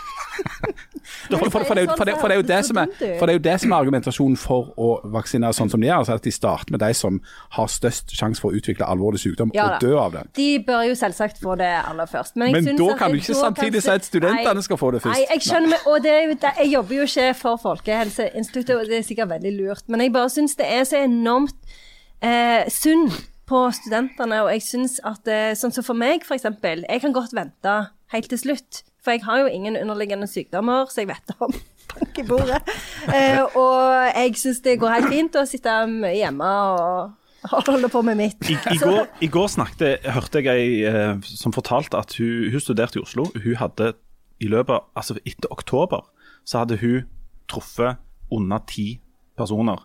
For, 1.29 1.75
det, 1.75 1.83
er 2.31 2.37
jo- 2.37 2.43
det, 2.43 3.61
som 3.61 3.73
er, 3.73 3.77
argumentasjonen 3.77 4.37
for 4.39 4.71
å 4.81 4.91
vaksinere 5.13 5.57
sånn 5.57 5.71
som 5.73 5.81
de 5.81 5.89
gjør. 5.89 6.03
Altså 6.03 6.17
at 6.19 6.25
de 6.25 6.33
starter 6.33 6.75
med 6.75 6.83
de 6.83 6.91
som 6.97 7.19
har 7.57 7.71
størst 7.73 8.15
sjanse 8.17 8.43
for 8.43 8.53
å 8.53 8.59
utvikle 8.59 8.87
alvorlig 8.89 9.21
sykdom 9.23 9.53
Ja 9.57 9.67
og 9.75 9.85
dø 9.85 9.95
av 10.01 10.15
det. 10.15 10.25
De 10.39 10.49
bør 10.67 10.87
jo 10.89 10.99
selvsagt 10.99 11.41
få 11.43 11.57
det 11.61 11.71
aller 11.81 12.09
først. 12.11 12.37
Men, 12.41 12.53
Men 12.57 12.79
da 12.79 12.91
kan 13.01 13.13
du 13.13 13.21
ikke 13.21 13.37
samtidig 13.37 13.83
si 13.85 13.93
at 13.93 14.07
studentene 14.09 14.65
skal 14.65 14.81
få 14.81 14.93
det 14.95 15.03
først. 15.05 15.17
Nei, 15.17 15.27
jeg 15.35 15.47
skjønner, 15.49 15.75
men, 15.75 15.89
og 15.91 16.05
det 16.05 16.17
det, 16.45 16.55
jeg 16.63 16.73
jobber 16.77 17.01
jo 17.01 17.09
ikke 17.09 17.27
for 17.41 17.63
Folkehelseinstituttet, 17.65 18.77
og 18.77 18.93
det 18.93 19.01
er 19.01 19.09
sikkert 19.09 19.33
veldig 19.35 19.57
lurt. 19.59 19.85
Men 19.89 20.05
jeg 20.07 20.15
bare 20.15 20.33
syns 20.33 20.57
det 20.61 20.69
er 20.69 20.87
så 20.89 21.03
enormt 21.03 21.77
eh, 22.23 22.65
synd 22.73 23.11
på 23.49 23.63
studentene, 23.75 24.43
og 24.45 24.53
jeg 24.53 24.65
syns 24.67 24.99
at 25.07 25.29
eh, 25.31 25.55
Sånn 25.59 25.75
som 25.75 25.87
for 25.87 25.99
meg, 25.99 26.25
eksempel. 26.37 26.85
Jeg 26.89 27.03
kan 27.05 27.15
godt 27.17 27.35
vente 27.37 27.77
helt 28.13 28.31
til 28.33 28.41
slutt. 28.41 28.83
For 29.05 29.15
jeg 29.15 29.25
har 29.25 29.45
jo 29.45 29.53
ingen 29.53 29.79
underliggende 29.79 30.29
sykdommer, 30.29 30.89
så 30.91 31.03
jeg 31.03 31.11
vet 31.13 31.33
om 31.39 31.55
bank 31.93 32.19
i 32.21 32.27
bordet. 32.29 32.61
Eh, 33.09 33.41
og 33.57 34.11
jeg 34.13 34.37
syns 34.41 34.61
det 34.65 34.77
går 34.83 34.99
helt 34.99 35.13
fint 35.13 35.39
å 35.39 35.47
sitte 35.49 35.79
hjemme 36.13 36.51
og 36.75 37.55
holde 37.67 37.89
på 37.93 38.03
med 38.05 38.19
mitt. 38.19 38.51
I, 38.51 38.59
i, 38.75 38.79
går, 38.85 39.07
I 39.25 39.31
går 39.33 39.49
snakket, 39.55 40.07
hørte 40.13 40.43
jeg 40.45 40.53
ei 40.53 40.85
eh, 40.91 41.17
som 41.25 41.55
fortalte 41.57 41.99
at 42.01 42.19
hun, 42.19 42.51
hun 42.53 42.63
studerte 42.63 43.01
i 43.01 43.05
Oslo. 43.05 43.31
Hun 43.33 43.59
hadde 43.61 43.95
i 44.39 44.51
løpet 44.51 44.93
altså 44.95 45.17
etter 45.27 45.51
oktober 45.51 46.05
så 46.47 46.63
hadde 46.63 46.79
hun 46.81 47.07
truffet 47.51 47.99
under 48.33 48.63
ti 48.69 49.01
personer. 49.39 49.85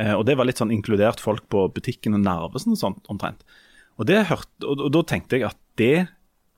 Eh, 0.00 0.14
og 0.16 0.24
det 0.28 0.36
var 0.38 0.48
litt 0.48 0.60
sånn 0.62 0.72
inkludert 0.74 1.20
folk 1.22 1.44
på 1.52 1.66
butikken 1.74 2.16
og 2.16 2.24
Narvesen 2.24 2.76
og 2.76 2.80
sånt 2.80 3.12
omtrent. 3.12 3.44
Og, 4.00 4.08
hørte, 4.08 4.64
og, 4.64 4.80
og 4.88 4.92
da 4.94 5.02
tenkte 5.08 5.38
jeg 5.38 5.50
at 5.50 5.58
det 5.80 6.06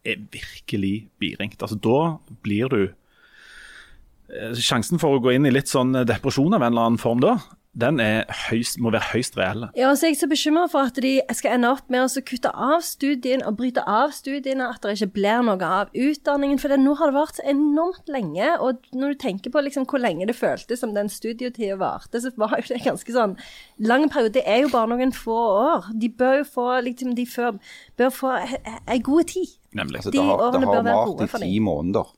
er 0.04 0.20
virkelig 0.32 1.08
biringt. 1.22 1.62
Altså 1.62 1.78
da 1.80 1.98
blir 2.44 2.70
du 2.70 2.80
eh, 2.84 4.54
Sjansen 4.54 5.02
for 5.02 5.16
å 5.16 5.22
gå 5.24 5.34
inn 5.34 5.48
i 5.48 5.54
litt 5.54 5.72
sånn 5.72 5.96
depresjon 6.06 6.54
av 6.54 6.62
en 6.62 6.72
eller 6.72 6.90
annen 6.90 7.02
form 7.02 7.24
da, 7.24 7.38
den 7.74 7.98
er 7.98 8.22
høyst, 8.48 8.78
må 8.78 8.92
være 8.94 9.08
høyst 9.10 9.34
reell. 9.38 9.64
Ja, 9.74 9.88
så 9.98 10.06
er 10.06 10.14
så 10.18 10.28
bekymra 10.30 10.68
for 10.70 10.86
at 10.86 10.98
de 11.02 11.16
skal 11.34 11.56
ende 11.56 11.72
opp 11.74 11.88
med 11.90 12.06
å 12.06 12.22
kutte 12.26 12.52
av 12.54 12.84
studien 12.86 13.42
og 13.42 13.56
bryte 13.58 13.82
av 13.90 14.12
studiene, 14.14 14.68
at 14.70 14.84
det 14.84 14.94
ikke 14.94 15.16
blir 15.16 15.42
noe 15.46 15.70
av 15.80 15.90
utdanningen. 15.90 16.60
For 16.62 16.70
det, 16.70 16.78
nå 16.84 16.94
har 17.00 17.10
det 17.10 17.18
vart 17.18 17.40
så 17.40 17.46
enormt 17.50 18.10
lenge, 18.14 18.52
og 18.62 18.86
når 18.94 19.14
du 19.16 19.22
tenker 19.24 19.54
på 19.54 19.64
liksom 19.66 19.88
hvor 19.90 20.02
lenge 20.02 20.28
det 20.30 20.36
føltes 20.38 20.84
som 20.84 20.94
den 20.94 21.10
studietida 21.10 21.78
varte, 21.80 22.22
så 22.22 22.30
var 22.38 22.54
jo 22.60 22.68
det 22.70 22.84
ganske 22.86 23.16
sånn 23.16 23.34
lang 23.82 24.06
periode. 24.06 24.36
Det 24.38 24.46
er 24.46 24.62
jo 24.62 24.70
bare 24.72 24.92
noen 24.94 25.14
få 25.14 25.38
år. 25.58 25.90
De 25.98 26.10
bør 26.14 26.42
jo 26.42 26.48
få 26.54 26.68
liksom, 26.86 27.16
de 27.18 27.26
før, 27.26 27.58
bør 27.98 28.14
få 28.14 28.36
ei 28.38 29.00
god 29.02 29.32
tid. 29.34 29.56
Nemlig. 29.74 30.04
Altså, 30.04 30.14
De 30.14 30.20
det 30.20 30.28
har, 30.28 30.36
det 30.38 30.46
årene 30.46 30.68
har 30.68 30.76
bør 30.76 30.86
være 30.86 31.00
vart 31.00 31.10
gode 31.10 31.26
i 31.26 31.32
for 31.34 31.42
ti 31.42 31.58
måneder. 31.58 32.14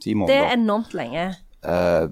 Ti 0.00 0.16
Det 0.26 0.40
er 0.40 0.52
enormt 0.56 0.94
lenge. 0.96 1.28
Eh, 1.60 2.08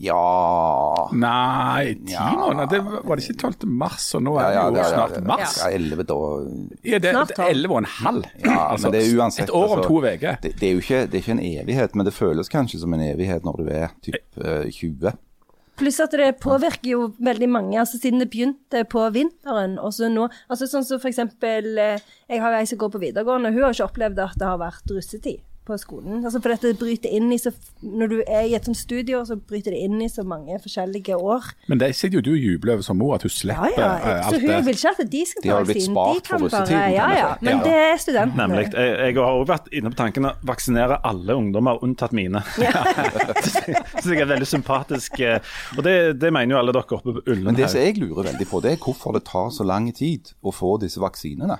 ja 0.00 1.08
Nei, 1.12 1.94
ti 1.94 2.12
Ja. 2.14 2.30
måneder? 2.38 2.70
Det 2.70 2.80
var 2.84 3.02
var 3.04 3.16
det 3.16 3.24
ikke 3.28 3.38
12. 3.40 3.66
mars, 3.68 4.14
og 4.14 4.22
nå 4.22 4.34
Ja, 4.40 4.46
er 4.46 4.48
det 4.48 4.54
ja, 4.54 4.62
jo 4.68 4.76
ja, 4.76 4.82
ja, 4.82 5.08
snart 5.08 5.26
mars? 5.26 5.56
Ja, 5.60 5.70
11 5.70 6.06
da. 6.08 6.14
Ja, 6.84 6.98
det 6.98 7.10
Snart 7.12 7.30
er 7.30 7.34
tolv. 7.34 7.48
11 7.50 7.72
og 7.72 7.78
en 7.78 7.84
halv. 7.84 8.24
Ja, 8.44 8.68
Altså, 8.72 8.86
men 8.88 8.92
det 8.92 9.02
er 9.02 9.18
uansett 9.18 9.44
Et 9.48 9.50
år 9.50 9.64
om 9.64 9.78
altså, 9.78 9.88
to 9.88 9.98
uker. 10.00 10.38
Det, 10.42 10.54
det 10.60 10.68
er 10.68 10.72
jo 10.72 10.78
ikke, 10.78 11.02
det 11.06 11.14
er 11.14 11.22
ikke 11.24 11.36
en 11.36 11.44
evighet, 11.44 11.94
men 11.94 12.06
det 12.06 12.14
føles 12.14 12.48
kanskje 12.48 12.80
som 12.80 12.94
en 12.94 13.00
evighet 13.00 13.44
når 13.44 13.56
du 13.60 13.68
er 13.68 13.88
typ 14.02 14.40
uh, 14.40 14.64
20. 14.70 15.12
Pluss 15.76 16.00
at 16.00 16.10
det 16.12 16.36
påvirker 16.40 16.90
jo 16.90 17.12
veldig 17.18 17.48
mange, 17.48 17.78
altså 17.80 17.98
siden 17.98 18.20
det 18.20 18.30
begynte 18.30 18.84
på 18.84 19.04
vinteren. 19.12 19.78
og 19.78 19.92
så 19.92 20.08
nå, 20.08 20.28
altså 20.48 20.66
Sånn 20.68 20.84
som 20.84 21.00
for 21.00 21.08
eksempel 21.08 21.78
eh, 21.78 21.98
Jeg 22.28 22.40
har 22.40 22.52
jo 22.52 22.58
ei 22.60 22.66
som 22.68 22.78
går 22.78 22.90
på 22.92 23.00
videregående, 23.00 23.52
hun 23.52 23.62
har 23.64 23.72
ikke 23.72 23.88
opplevd 23.88 24.18
at 24.20 24.36
det 24.38 24.46
har 24.48 24.58
vært 24.60 24.92
russetid 24.92 25.40
på 25.66 25.76
skolen. 25.78 26.24
Altså 26.26 26.40
For 26.42 26.50
dette 26.50 26.72
bryter 26.80 27.12
inn 27.14 27.28
i 27.32 27.36
så 27.38 27.52
Når 27.82 28.08
du 28.10 28.16
er 28.26 28.48
i 28.50 28.54
et 28.58 28.64
sånt 28.66 28.76
studio, 28.80 29.20
så 29.24 29.36
bryter 29.38 29.70
det 29.70 29.78
inn 29.84 30.00
i 30.02 30.08
så 30.10 30.24
mange 30.26 30.56
forskjellige 30.62 31.14
år. 31.14 31.44
Men 31.70 31.78
det 31.78 31.92
sitter 31.94 32.18
jo 32.18 32.22
du 32.26 32.30
og 32.32 32.42
jubler 32.42 32.72
over 32.74 32.82
som 32.86 32.98
mor, 32.98 33.14
at 33.14 33.22
hun 33.22 33.30
slipper 33.30 33.70
Ja, 33.78 33.82
ja. 33.82 33.92
ja. 33.98 34.16
det. 34.16 34.24
Så 34.24 34.40
hun 34.40 34.48
det. 34.50 34.58
vil 34.66 34.74
ikke 34.80 34.92
at 34.96 35.12
de 35.12 35.22
skal 35.30 35.42
ta 35.46 35.58
vaksinen. 35.60 36.00
De 36.14 36.20
kan 36.26 36.46
bare 36.48 36.80
Ja, 36.96 37.06
ja. 37.18 37.28
Men 37.40 37.58
Ja. 37.58 37.64
det 37.64 37.76
er 37.92 37.96
studentene. 38.02 38.46
Nemlig. 38.48 38.66
Jeg, 38.74 38.96
jeg 38.98 39.14
har 39.20 39.32
også 39.38 39.50
vært 39.52 39.70
inne 39.72 39.90
på 39.94 40.00
tanken 40.02 40.26
å 40.26 40.34
vaksinere 40.50 40.98
alle 41.04 41.38
ungdommer, 41.38 41.78
unntatt 41.86 42.12
mine. 42.12 42.42
Så 44.02 44.12
jeg 44.12 44.20
er 44.22 44.30
veldig 44.30 44.46
sympatisk. 44.48 45.20
eh, 45.20 45.38
Og 45.78 45.84
det, 45.86 45.96
det 46.20 46.32
mener 46.34 46.56
jo 46.56 46.60
alle 46.62 46.74
dere 46.74 46.96
oppe 46.98 47.14
på 47.18 47.22
Ullen 47.26 47.44
Men 47.50 47.58
det 47.58 47.70
som 47.70 47.80
jeg 47.80 47.98
lurer 48.02 48.32
veldig 48.32 48.48
på, 48.50 48.60
det 48.64 48.74
er 48.76 48.82
hvorfor 48.82 49.14
det 49.16 49.24
tar 49.30 49.50
så 49.54 49.66
lang 49.66 49.90
tid 49.94 50.32
å 50.42 50.52
få 50.54 50.76
disse 50.82 51.00
vaksinene. 51.02 51.58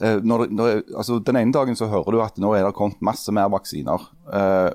Eh, 0.00 0.20
Når, 0.22 0.46
når, 0.54 0.82
altså, 0.96 1.18
den 1.26 1.36
ene 1.40 1.52
dagen 1.52 1.74
så 1.76 1.88
hører 1.90 2.12
du 2.14 2.20
at 2.22 2.36
nå 2.38 2.52
er 2.54 2.64
det 2.68 2.74
kommet 2.78 3.00
masse 3.02 3.32
mer 3.34 3.48
vaksiner. 3.50 4.04
eh, 4.32 4.70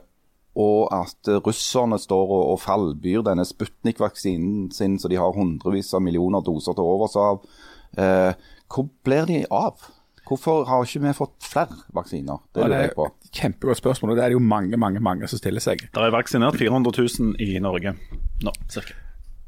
og 0.56 0.92
at 0.94 1.30
russerne 1.48 1.98
står 1.98 2.30
og, 2.30 2.44
og 2.54 2.60
fallbyr 2.62 3.24
denne 3.26 3.42
Sputnik-vaksinen 3.42 4.68
sin, 4.72 5.00
så 5.02 5.10
de 5.10 5.18
har 5.18 5.32
hundrevis 5.34 5.90
av 5.98 6.04
millioner 6.06 6.44
doser 6.46 6.76
til 6.78 6.86
overs 6.86 7.16
av. 7.18 7.40
Eh, 7.98 8.34
hvor 8.70 8.86
blir 9.04 9.26
de 9.26 9.40
av? 9.50 9.82
Hvorfor 10.30 10.64
har 10.70 10.86
ikke 10.86 11.02
vi 11.08 11.14
fått 11.18 11.34
flere 11.44 11.80
vaksiner? 11.98 12.38
Det 12.54 12.62
Ja, 12.62 12.68
lurer 12.68 12.78
det 12.78 12.86
jeg 12.92 12.96
på. 12.96 13.08
kjempegodt 13.34 13.82
spørsmål, 13.82 14.12
og 14.14 14.16
det 14.20 14.24
er 14.24 14.30
det 14.30 14.38
jo 14.38 14.44
mange, 14.46 14.78
mange 14.78 15.02
mange 15.04 15.28
som 15.28 15.42
stiller 15.42 15.60
seg. 15.66 15.82
Det 15.90 16.04
er 16.06 16.14
vaksinert 16.14 16.56
400 16.62 17.02
000 17.02 17.36
i 17.42 17.58
Norge 17.60 17.96
nå, 18.46 18.54
cirka. 18.70 18.94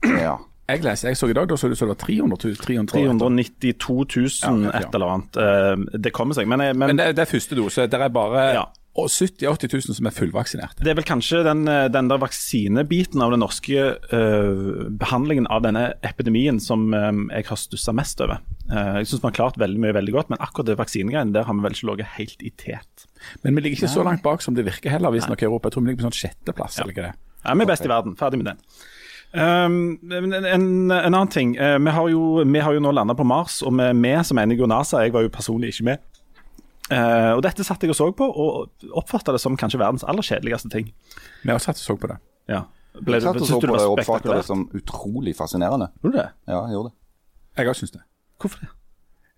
Ja. 0.09 0.39
Jeg 0.67 0.81
leser, 0.81 1.09
jeg 1.11 1.17
så 1.19 1.27
i 1.29 1.33
dag, 1.37 1.47
da 1.47 1.55
så 1.61 1.69
det 1.69 1.77
var 1.81 1.93
300 2.01 2.39
000. 2.41 2.55
300 2.57 2.89
392 2.95 4.05
000 4.17 4.63
Ja, 4.65 4.71
ja. 4.71 4.79
et 4.81 4.95
eller 4.97 5.11
annet. 5.13 5.37
Eh, 5.37 5.99
Det 5.99 6.11
kommer 6.13 6.33
seg. 6.33 6.47
Men, 6.47 6.59
jeg- 6.59 6.75
men 6.75 6.87
Men 6.87 6.97
det, 6.97 7.15
det 7.15 7.21
er 7.27 7.31
første 7.37 7.55
dose. 7.55 7.85
Det 7.87 7.93
er 8.01 8.09
bare 8.09 8.53
Ja. 8.55 8.65
70 8.95 9.43
000-80 9.43 9.73
000 9.89 9.95
som 9.95 10.05
er 10.07 10.11
fullvaksinerte. 10.15 10.79
Det 10.79 10.87
er 10.87 10.95
vel 10.95 11.03
kanskje 11.03 11.43
den, 11.43 11.67
eh, 11.67 11.89
den 11.89 12.07
der 12.07 12.17
vaksinebiten 12.17 13.21
av 13.21 13.31
den 13.31 13.41
norske 13.41 13.97
uh, 14.13 14.87
behandlingen 14.89 15.47
av 15.51 15.61
denne 15.63 15.93
epidemien 16.01 16.61
som 16.63 16.93
eh, 16.93 17.11
jeg 17.35 17.45
har 17.49 17.57
stussa 17.59 17.91
mest 17.93 18.21
over. 18.23 18.39
Uh, 18.71 19.03
jeg 19.03 19.07
syns 19.11 19.21
vi 19.21 19.27
har 19.27 19.35
klart 19.35 19.57
veldig 19.59 19.79
mye 19.83 19.93
veldig 19.93 20.13
godt, 20.15 20.29
men 20.31 20.39
akkurat 20.39 20.65
det 20.71 20.77
vaksinegreiene 20.79 21.33
der 21.35 21.43
har 21.43 21.53
vi 21.53 21.61
vel 21.67 21.75
ikke 21.75 21.89
ligget 21.91 22.07
helt 22.15 22.41
i 22.41 22.49
tet. 22.55 23.05
Men 23.43 23.53
vi 23.55 23.61
ligger 23.67 23.83
ikke 23.83 23.93
så 23.99 24.03
langt 24.07 24.23
bak 24.23 24.41
som 24.41 24.55
det 24.55 24.63
virker 24.65 24.89
heller, 24.95 25.11
visstnok 25.11 25.43
i 25.43 25.45
Europa. 25.45 25.67
Jeg 25.67 25.73
tror 25.75 25.83
vi 25.83 25.91
ligger 25.91 26.03
på 26.05 26.09
sånn 26.09 26.19
sjetteplass. 26.23 26.79
eller 26.79 26.95
ikke 26.95 27.05
det? 27.09 27.13
Ja, 27.45 27.53
vi 27.53 27.61
er 27.61 27.73
best 27.75 27.85
i 27.85 27.91
verden. 27.91 28.15
Ferdig 28.15 28.39
med 28.41 28.45
det. 28.53 28.55
Um, 29.35 29.97
en, 30.11 30.33
en, 30.33 30.45
en 30.91 30.91
annen 30.91 31.27
ting. 31.27 31.55
Uh, 31.59 31.75
vi, 31.83 31.91
har 31.91 32.09
jo, 32.09 32.43
vi 32.43 32.59
har 32.63 32.75
jo 32.75 32.83
nå 32.83 32.91
landa 32.95 33.15
på 33.17 33.25
Mars, 33.27 33.59
og 33.65 33.73
med 33.75 33.97
vi 33.99 34.13
som 34.23 34.39
enige 34.39 34.63
jeg 34.63 34.71
NASA. 34.71 35.01
Jeg 35.03 35.13
var 35.15 35.25
jo 35.25 35.31
personlig 35.33 35.73
ikke 35.73 35.89
med. 35.91 36.05
Uh, 36.85 37.33
og 37.33 37.41
Dette 37.43 37.65
satt 37.65 37.83
jeg 37.83 37.91
og 37.91 37.97
så 37.97 38.11
på, 38.15 38.25
og 38.29 38.87
oppfatta 38.95 39.33
det 39.35 39.41
som 39.43 39.57
kanskje 39.57 39.81
verdens 39.81 40.05
aller 40.07 40.23
kjedeligste 40.23 40.71
ting. 40.71 40.93
Vi 41.43 41.51
har 41.51 41.59
satt 41.59 41.81
og 41.81 41.83
så 41.83 41.97
på 41.99 42.11
det. 42.13 42.19
Ja. 42.51 42.63
Ble, 42.95 43.17
Jeg 43.17 43.25
satt 43.25 43.41
og 43.41 43.49
så 43.49 43.59
på 43.59 43.73
det 43.73 43.83
og 43.83 43.97
oppfattet 43.97 44.31
det 44.31 44.45
som 44.47 44.67
utrolig 44.77 45.35
fascinerende. 45.35 45.89
Gjorde 45.99 46.15
du 46.15 46.21
det? 46.21 46.29
Ja, 46.47 46.61
jeg 46.61 46.77
gjorde 46.77 46.91
det. 46.93 46.97
Jeg 47.59 47.71
òg 47.71 47.79
syns 47.81 47.95
det. 47.95 48.03
Hvorfor 48.39 48.63
det? 48.63 48.71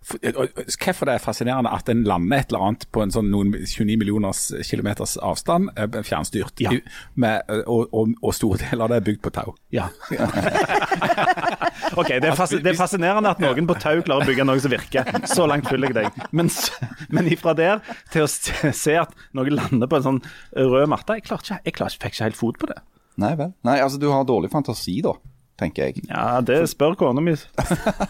Og 0.07 0.59
Hvorfor 0.77 1.09
det 1.09 1.13
er 1.17 1.19
fascinerende 1.23 1.71
at 1.73 1.89
en 1.91 2.03
lander 2.07 2.37
et 2.39 2.51
eller 2.53 2.63
annet 2.67 2.85
på 2.95 3.01
en 3.03 3.11
sånn 3.11 3.27
noen 3.33 3.49
29 3.57 3.97
millioners 3.99 4.45
kilometers 4.69 5.17
avstand, 5.19 5.69
eh, 5.75 5.97
fjernstyrt, 6.05 6.61
Ja. 6.63 6.71
med, 7.15 7.41
eh, 7.49 7.63
og, 7.67 7.89
og, 7.91 8.13
og 8.21 8.33
store 8.37 8.61
deler 8.61 8.85
av 8.85 8.93
det 8.93 8.97
er 9.01 9.05
bygd 9.09 9.21
på 9.25 9.33
tau. 9.35 9.55
Ja. 9.73 9.89
ok, 11.99 12.07
det 12.21 12.29
er, 12.29 12.39
det 12.63 12.71
er 12.71 12.79
fascinerende 12.79 13.33
at 13.35 13.41
noen 13.43 13.67
på 13.67 13.75
tau 13.81 13.99
klarer 14.05 14.23
å 14.23 14.29
bygge 14.29 14.45
noe 14.47 14.61
som 14.63 14.71
virker. 14.71 15.11
Så 15.27 15.47
langt 15.49 15.67
følger 15.69 15.91
jeg 15.91 15.97
deg. 16.07 16.27
Men, 16.31 16.51
men 17.13 17.31
ifra 17.33 17.55
der 17.57 17.81
til 18.13 18.27
å 18.27 18.29
se 18.31 18.95
at 19.01 19.15
noe 19.37 19.51
lander 19.51 19.89
på 19.91 19.99
en 19.99 20.07
sånn 20.07 20.21
rød 20.55 20.87
matte 20.91 21.17
Jeg, 21.19 21.27
klarte 21.27 21.49
ikke, 21.51 21.61
jeg 21.65 21.77
klarte, 21.79 21.99
fikk 22.03 22.15
ikke 22.15 22.29
helt 22.29 22.39
fot 22.39 22.61
på 22.61 22.69
det. 22.71 22.79
Nei 23.17 23.33
vel. 23.39 23.51
Nei, 23.65 23.79
altså 23.81 23.97
du 23.99 24.07
har 24.13 24.27
dårlig 24.29 24.51
fantasi 24.53 24.99
da, 25.05 25.15
tenker 25.59 25.87
jeg. 25.87 26.03
Ja, 26.09 26.41
Det 26.41 26.59
spør 26.69 26.95
kona 26.99 27.21
mi. 27.23 27.33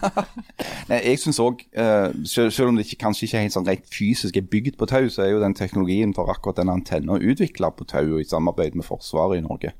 Nei, 0.90 1.00
jeg 1.00 1.18
synes 1.22 1.38
også, 1.40 1.64
eh, 1.72 2.12
selv, 2.28 2.50
selv 2.54 2.68
om 2.68 2.76
det 2.76 2.86
ikke, 2.86 3.02
kanskje 3.06 3.26
ikke 3.26 3.42
helt 3.44 3.56
sånn 3.56 3.68
rent 3.68 3.88
fysisk 3.92 4.36
er 4.36 4.48
bygd 4.52 4.78
på 4.80 4.88
tau, 4.90 5.08
så 5.12 5.24
er 5.24 5.32
jo 5.32 5.42
den 5.42 5.56
teknologien 5.56 6.14
for 6.16 6.30
akkurat 6.32 6.60
den 6.60 6.72
antenna 6.72 7.18
utvikla 7.18 7.72
på 7.76 7.88
tau 7.88 8.18
i 8.20 8.26
samarbeid 8.28 8.76
med 8.78 8.86
Forsvaret 8.86 9.40
i 9.40 9.46
Norge. 9.46 9.72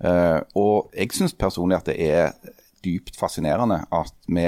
Eh, 0.00 0.40
og 0.56 0.94
jeg 0.96 1.12
syns 1.12 1.36
personlig 1.36 1.80
at 1.80 1.90
det 1.90 1.98
er 2.00 2.32
dypt 2.84 3.18
fascinerende 3.20 3.82
at 3.92 4.14
vi 4.30 4.46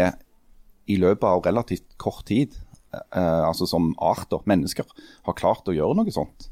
i 0.92 0.96
løpet 1.01 1.29
av 1.29 1.42
relativt 1.44 1.98
kort 2.01 2.25
tid, 2.31 2.57
eh, 2.94 3.42
altså 3.44 3.68
som 3.68 3.92
arter, 4.01 4.40
mennesker, 4.48 4.88
har 5.27 5.38
klart 5.38 5.68
å 5.68 5.77
gjøre 5.77 5.98
noe 5.98 6.14
sånt. 6.14 6.48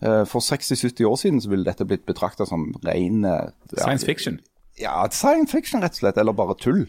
Eh, 0.00 0.24
for 0.28 0.42
60-70 0.44 1.04
år 1.08 1.20
siden 1.20 1.42
så 1.42 1.52
ville 1.52 1.66
dette 1.68 1.86
blitt 1.88 2.06
betrakta 2.08 2.46
som 2.48 2.72
ren 2.84 3.22
ja, 3.24 3.38
Science 3.76 4.06
fiction. 4.06 4.40
ja, 4.40 4.53
science 5.14 5.52
fiction 5.52 5.82
rett 5.82 5.96
og 5.96 6.02
slett, 6.02 6.18
eller 6.20 6.36
bare 6.36 6.56
tull. 6.58 6.84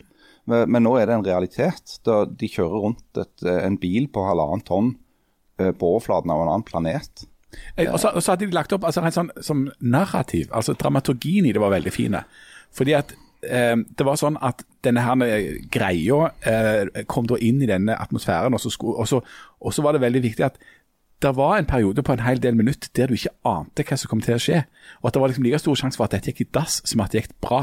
Men, 0.50 0.70
men 0.72 0.86
nå 0.86 0.96
er 1.00 1.10
det 1.10 1.18
en 1.18 1.26
realitet. 1.26 1.98
Da 2.06 2.24
de 2.26 2.50
kjører 2.50 2.84
rundt 2.88 3.22
et, 3.22 3.46
eh, 3.46 3.62
en 3.66 3.78
bil 3.82 4.08
på 4.14 4.26
halvannet 4.28 4.68
tonn 4.68 4.94
eh, 5.60 5.72
på 5.72 5.96
overflaten 5.96 6.34
av 6.34 6.44
en 6.44 6.52
annen 6.54 6.68
planet. 6.68 7.26
Eh, 7.76 7.92
Og 7.92 8.00
så, 8.02 8.14
hadde 8.14 8.46
de 8.46 8.56
lagt 8.56 8.74
opp 8.76 8.86
altså, 8.88 9.04
en 9.06 9.16
sånn 9.16 9.32
som 9.42 9.68
narrativ, 9.82 10.50
altså 10.54 10.76
dramaturgien 10.78 11.48
i 11.48 11.54
det 11.56 11.64
var 11.64 11.74
veldig 11.74 11.94
fine. 11.94 12.24
Fordi 12.76 12.96
at 12.98 13.16
eh, 13.48 13.76
det 13.78 14.06
var 14.08 14.20
sånn 14.22 14.38
at 14.44 14.66
denne 14.86 15.06
her 15.06 15.46
greia 15.74 16.32
eh, 16.46 17.04
kom 17.10 17.30
da 17.30 17.40
inn 17.42 17.64
i 17.64 17.70
denne 17.70 17.98
atmosfæren, 17.98 18.54
og, 18.54 18.62
så, 18.62 19.22
og 19.62 19.74
så 19.74 19.86
var 19.86 19.96
det 19.96 20.04
veldig 20.06 20.26
viktig 20.28 20.46
at 20.46 20.60
det 21.22 21.32
var 21.36 21.58
en 21.58 21.66
periode 21.66 22.04
på 22.04 22.14
en 22.14 22.24
hel 22.26 22.42
del 22.44 22.56
minutter 22.56 22.90
der 22.96 23.08
du 23.08 23.16
ikke 23.16 23.34
ante 23.48 23.86
hva 23.88 23.98
som 23.98 24.12
kom 24.12 24.22
til 24.22 24.36
å 24.36 24.42
skje. 24.42 24.64
Og 25.02 25.10
at 25.10 25.16
det 25.16 25.22
var 25.22 25.32
liksom 25.32 25.46
like 25.48 25.60
stor 25.60 25.80
sjanse 25.80 26.00
for 26.00 26.08
at 26.08 26.16
dette 26.16 26.32
gikk 26.32 26.44
i 26.44 26.52
dass 26.58 26.82
som 26.86 27.04
at 27.04 27.14
det 27.14 27.24
gikk 27.24 27.38
bra. 27.42 27.62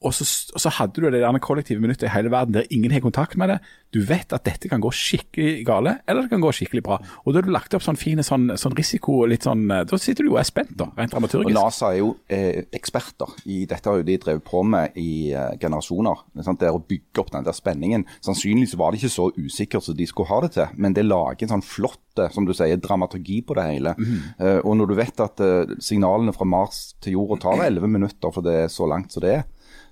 Og 0.00 0.14
så, 0.16 0.24
og 0.54 0.62
så 0.62 0.70
hadde 0.78 0.96
du 0.96 1.10
det 1.12 1.20
der 1.20 1.38
kollektive 1.44 1.82
minuttet 1.82 2.06
i 2.08 2.12
hele 2.14 2.30
verden 2.32 2.54
der 2.54 2.68
ingen 2.72 2.92
har 2.94 3.02
kontakt 3.04 3.36
med 3.36 3.50
det. 3.52 3.58
Du 3.92 3.98
vet 4.06 4.32
at 4.32 4.46
dette 4.46 4.70
kan 4.70 4.80
gå 4.80 4.88
skikkelig 4.94 5.64
gale, 5.68 5.98
eller 6.08 6.24
det 6.24 6.30
kan 6.32 6.40
gå 6.40 6.52
skikkelig 6.56 6.82
bra. 6.86 6.96
Og 7.24 7.34
da 7.34 7.40
har 7.40 7.48
du 7.48 7.52
lagt 7.52 7.74
opp 7.76 7.84
sånn 7.84 7.98
fine 8.00 8.24
sånn, 8.24 8.48
sånn 8.60 8.76
risiko 8.78 9.18
litt 9.28 9.44
sånn 9.44 9.66
Da 9.68 9.98
sitter 10.00 10.24
du 10.24 10.32
og 10.32 10.38
er 10.40 10.48
spent, 10.48 10.72
da, 10.78 10.88
rent 10.96 11.12
Og 11.12 11.18
dramaturgisk. 11.18 11.56
NASA 11.58 11.90
er 11.92 12.00
jo 12.00 12.14
eh, 12.32 12.62
eksperter 12.72 13.34
i 13.50 13.64
dette 13.68 13.90
har 13.90 14.00
jo 14.00 14.06
de 14.08 14.16
drevet 14.22 14.46
på 14.46 14.62
med 14.64 14.96
i 15.00 15.34
eh, 15.36 15.52
generasjoner. 15.60 16.24
Er 16.38 16.48
sant? 16.48 16.62
Det 16.62 16.70
er 16.70 16.78
å 16.78 16.80
bygge 16.80 17.20
opp 17.20 17.34
den 17.34 17.44
der 17.44 17.56
spenningen. 17.56 18.06
Sannsynligvis 18.24 18.78
var 18.80 18.94
det 18.94 19.02
ikke 19.02 19.12
så 19.18 19.28
usikkert 19.36 19.84
som 19.84 19.98
de 20.00 20.08
skulle 20.08 20.32
ha 20.32 20.40
det 20.46 20.54
til, 20.56 20.80
men 20.80 20.96
det 20.96 21.04
lager 21.04 21.44
en 21.44 21.56
sånn 21.58 21.66
flott 21.66 22.24
eh, 22.24 22.32
som 22.32 22.48
du 22.48 22.54
sier, 22.56 22.80
dramaturgi 22.80 23.42
på 23.44 23.58
det 23.58 23.68
hele. 23.68 23.96
Eh, 24.40 24.60
og 24.64 24.80
når 24.80 24.94
du 24.94 24.98
vet 25.04 25.24
at 25.28 25.44
eh, 25.44 25.76
signalene 25.82 26.32
fra 26.36 26.48
Mars 26.48 26.94
til 27.04 27.18
jorda 27.18 27.42
tar 27.44 27.66
11 27.68 27.96
minutter, 27.98 28.32
for 28.32 28.46
det 28.46 28.62
er 28.64 28.72
så 28.72 28.88
langt 28.88 29.12
som 29.12 29.26
det 29.26 29.34
er, 29.42 29.48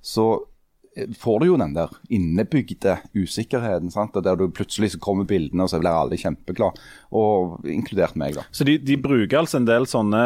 så 0.09 0.25
eh, 0.97 1.11
får 1.21 1.42
du 1.42 1.47
jo 1.51 1.57
den 1.61 1.75
der 1.77 1.92
innebygde 2.14 2.97
usikkerheten. 3.12 3.90
sant? 3.92 4.16
Der 4.25 4.38
du 4.40 4.47
plutselig 4.55 4.94
så 4.94 5.01
kommer 5.03 5.29
bildene, 5.29 5.66
og 5.66 5.71
så 5.73 5.81
blir 5.83 5.92
alle 5.92 6.16
kjempeglade. 6.18 6.81
Og 7.12 7.66
inkludert 7.68 8.16
meg, 8.18 8.38
da. 8.38 8.47
Så 8.53 8.64
de, 8.68 8.79
de 8.81 8.97
bruker 9.01 9.42
altså 9.42 9.61
en 9.61 9.68
del 9.68 9.87
sånne 9.88 10.23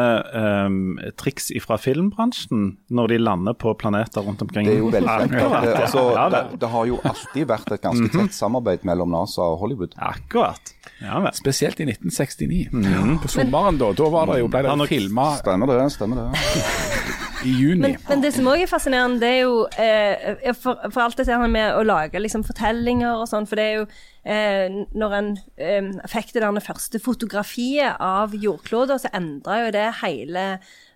um, 0.67 0.77
triks 1.19 1.51
fra 1.63 1.77
filmbransjen 1.81 2.77
når 2.93 3.13
de 3.13 3.19
lander 3.21 3.57
på 3.59 3.75
planeter 3.79 4.23
rundt 4.25 4.43
omkring? 4.45 4.69
Det 4.69 4.77
er 4.77 4.81
jo 4.81 4.93
veldig 4.93 5.17
kjent. 5.19 5.35
Det, 5.35 5.75
altså, 5.83 6.05
det, 6.35 6.43
det 6.63 6.71
har 6.77 6.89
jo 6.91 7.01
alltid 7.11 7.49
vært 7.51 7.75
et 7.75 7.83
ganske 7.83 8.11
tett 8.15 8.39
samarbeid 8.39 8.87
mellom 8.87 9.11
NASA 9.13 9.43
og 9.53 9.59
Hollywood. 9.65 9.97
Akkurat. 9.99 10.73
Ja. 11.03 11.19
Spesielt 11.35 11.83
i 11.83 11.89
1969. 11.91 13.19
På 13.23 13.31
sommeren 13.31 13.79
da. 13.81 13.91
Da 13.97 14.09
var 14.11 14.31
det 14.31 14.39
jo, 14.43 14.49
ble 14.51 14.63
det 14.63 14.89
filma 14.91 15.33
Stemmer 15.43 15.75
det. 15.75 15.83
stemmer 15.95 16.23
det. 16.23 17.19
i 17.45 17.53
juni. 17.53 17.79
Men, 17.81 17.97
men 18.07 18.23
det 18.23 18.33
som 18.35 18.47
òg 18.51 18.63
er 18.63 18.71
fascinerende, 18.71 19.19
det 19.21 19.29
er 19.29 19.39
jo 19.41 19.59
eh, 19.81 20.53
for, 20.57 20.79
for 20.89 21.03
alt 21.05 21.19
dette 21.19 21.33
her 21.33 21.51
med 21.51 21.75
å 21.77 21.83
lage 21.87 22.21
liksom, 22.21 22.45
fortellinger 22.47 23.21
og 23.21 23.27
sånn, 23.31 23.47
for 23.49 23.59
det 23.59 23.67
er 23.67 23.77
jo 23.81 23.85
eh, 24.23 24.79
Når 24.95 25.15
en 25.19 25.29
eh, 25.57 25.91
fikk 26.11 26.33
det 26.35 26.43
der 26.45 26.63
første 26.63 27.01
fotografiet 27.03 27.99
av 28.03 28.35
jordkloden, 28.37 29.01
så 29.01 29.11
endra 29.13 29.63
jo 29.65 29.75
det 29.75 29.87
hele 30.01 30.47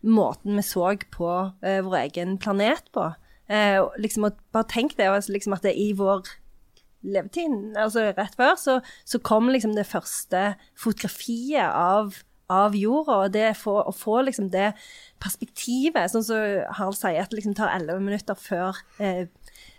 måten 0.07 0.57
vi 0.57 0.65
så 0.65 0.93
på 1.13 1.31
eh, 1.65 1.79
vår 1.85 2.01
egen 2.05 2.37
planet 2.41 2.91
på. 2.95 3.09
Eh, 3.47 3.79
liksom, 3.99 4.27
og 4.27 4.43
bare 4.55 4.69
tenk 4.71 4.97
det, 4.97 5.07
altså, 5.11 5.33
liksom 5.35 5.55
at 5.55 5.65
det 5.65 5.73
er 5.73 5.81
i 5.89 5.95
vår 5.97 6.27
levetid, 7.07 7.75
altså 7.79 8.09
rett 8.17 8.35
før, 8.37 8.55
så, 8.59 8.79
så 9.07 9.19
kom 9.23 9.51
liksom 9.51 9.75
det 9.77 9.87
første 9.87 10.55
fotografiet 10.77 11.69
av, 11.69 12.17
av 12.53 12.75
jorda. 12.77 13.21
Og 13.23 13.33
det 13.35 13.49
få, 13.59 13.79
å 13.83 13.93
få 13.95 14.21
liksom 14.27 14.51
det 14.53 14.71
perspektivet, 15.23 16.11
sånn 16.13 16.25
som 16.25 16.77
Harald 16.77 16.99
sier, 16.99 17.21
at 17.23 17.31
det 17.31 17.41
liksom 17.41 17.57
tar 17.57 17.73
elleve 17.73 18.03
minutter 18.03 18.37
før 18.39 18.79
eh, 19.01 19.25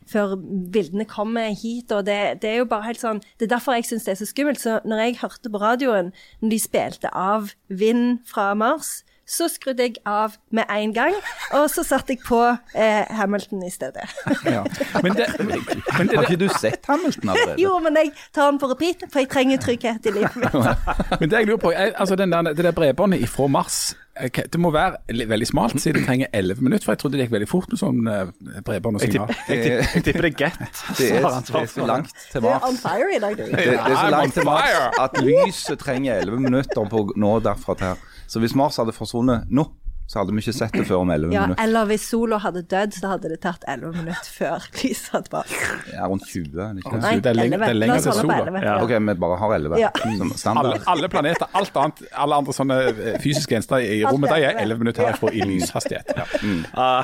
før 0.09 0.37
bildene 0.72 1.04
kommer 1.09 1.52
hit, 1.52 1.92
og 1.92 2.07
det, 2.09 2.40
det 2.42 2.50
er 2.50 2.62
jo 2.62 2.68
bare 2.70 2.87
helt 2.87 3.00
sånn 3.02 3.20
Det 3.37 3.44
er 3.44 3.52
derfor 3.52 3.76
jeg 3.76 3.88
syns 3.90 4.07
det 4.07 4.14
er 4.14 4.20
så 4.22 4.28
skummelt. 4.31 4.62
Så 4.62 4.78
når 4.88 5.02
jeg 5.02 5.18
hørte 5.22 5.52
på 5.52 5.61
radioen, 5.62 6.12
når 6.40 6.54
de 6.54 6.61
spilte 6.62 7.12
av 7.12 7.52
Vind 7.68 8.22
fra 8.28 8.54
Mars, 8.59 9.02
så 9.29 9.49
skrudde 9.53 9.85
jeg 9.85 9.99
av 10.09 10.38
med 10.57 10.64
en 10.73 10.93
gang, 10.97 11.14
og 11.53 11.67
så 11.71 11.83
satte 11.85 12.14
jeg 12.14 12.23
på 12.25 12.38
eh, 12.75 13.05
Hamilton 13.19 13.62
i 13.67 13.71
stedet. 13.71 14.09
Ja. 14.49 14.62
Men 15.03 15.12
det, 15.19 15.27
men 15.38 16.09
det, 16.09 16.17
Har 16.17 16.25
ikke 16.25 16.38
du 16.41 16.49
sett 16.49 16.87
Hamilton 16.88 17.29
allerede? 17.35 17.61
Jo, 17.61 17.75
men 17.85 17.97
jeg 17.99 18.12
tar 18.35 18.49
den 18.51 18.59
på 18.62 18.71
repeat, 18.71 19.05
for 19.12 19.21
jeg 19.21 19.29
trenger 19.33 19.61
trygghet 19.61 20.07
i 20.09 20.12
livet 20.14 20.37
mitt. 20.41 20.55
Men 21.21 21.31
det 21.31 21.41
jeg 21.43 21.49
lurer 21.51 21.61
på, 21.61 21.73
er, 21.73 21.93
altså 22.01 22.17
den 22.17 22.33
der, 22.33 22.53
det 22.57 22.64
der 22.64 22.73
bredbåndet 22.77 23.21
ifra 23.25 23.47
Mars 23.51 23.79
eh, 24.17 24.31
Det 24.53 24.61
må 24.61 24.71
være 24.75 25.27
veldig 25.29 25.47
smalt, 25.51 25.77
siden 25.83 26.01
det 26.01 26.07
trenger 26.09 26.27
11 26.33 26.62
minutter. 26.64 26.85
For 26.87 26.93
jeg 26.95 27.03
trodde 27.03 27.19
det 27.19 27.27
gikk 27.27 27.35
veldig 27.37 27.49
fort 27.51 27.69
med 27.73 27.81
sånn 27.83 28.11
eh, 28.12 28.31
bredbånd 28.67 29.01
og 29.01 29.05
signal. 29.05 29.35
jeg 29.49 29.64
tipper, 30.07 30.29
det 30.29 30.33
er 30.33 30.38
Get. 30.38 30.85
Det 30.99 31.11
er, 31.19 31.27
det 31.29 31.62
er 31.62 31.73
så 31.75 31.88
langt 31.93 32.14
til 32.33 32.41
Du 32.45 32.49
er 32.49 32.55
on 32.57 32.79
Mars. 32.79 32.85
fire 32.87 33.11
i 33.17 33.21
dag, 33.27 33.37
du. 33.37 33.45
Det, 33.45 33.57
det 33.57 33.77
er 33.77 33.99
så 33.99 34.12
langt 34.14 34.38
til 34.38 34.49
Mars 34.49 35.03
at 35.05 35.21
lyset 35.25 35.83
trenger 35.85 36.23
11 36.25 36.47
minutter 36.49 36.88
på 36.95 37.05
å 37.05 37.19
nå 37.19 37.35
derfra 37.45 37.77
til 37.77 37.93
her. 37.93 38.07
Så 38.29 38.41
hvis 38.45 38.55
Mars 38.55 38.77
hadde 38.81 38.93
forsvunnet 38.97 39.49
nå, 39.51 39.67
så 40.09 40.23
hadde 40.23 40.33
vi 40.33 40.41
ikke 40.41 40.55
sett 40.57 40.73
det 40.73 40.87
før 40.88 41.03
om 41.03 41.11
11 41.12 41.35
Ja, 41.35 41.43
minutter. 41.45 41.62
eller 41.67 41.85
hvis 41.91 42.05
sola 42.09 42.38
hadde 42.41 42.62
dødd, 42.64 42.95
så 42.97 43.11
hadde 43.11 43.29
det 43.29 43.43
tatt 43.45 43.64
11 43.69 43.91
minutter 43.93 44.31
før 44.38 44.62
lyset 44.81 45.11
hadde 45.12 45.29
bare 45.35 45.59
Ja, 45.93 46.07
rundt 46.09 46.25
20, 46.25 46.55
er 46.64 46.79
ikke? 46.81 47.01
Nei, 47.03 47.11
det 47.21 47.29
er 47.29 47.37
lenge- 47.37 47.59
det 47.61 47.69
er 47.69 47.77
lenger 47.77 48.01
til 48.07 48.12
sola. 48.17 48.38
11, 48.47 48.62
Ja. 48.64 48.77
Ok, 48.87 48.95
vi 49.05 49.14
bare 49.21 49.37
har 49.43 49.53
11 49.59 49.77
Ja. 49.83 49.91
som 50.01 50.09
Alle, 50.31 50.38
standard. 50.41 50.81
alle 50.95 51.09
planeter, 51.12 51.47
alt 51.61 51.77
annet, 51.77 52.01
alle 52.25 52.35
andre 52.41 52.53
sånne 52.57 52.79
eh, 52.88 53.19
fysiske 53.21 53.53
gjenstander 53.53 53.85
i 53.85 53.99
rommet, 54.09 54.31
de 54.33 54.45
er 54.49 54.57
11 54.64 54.79
minutter 54.79 55.05
herfra 55.11 55.29
i 55.29 55.41
lyshastighet. 55.45 56.14
Ja. 56.17 56.25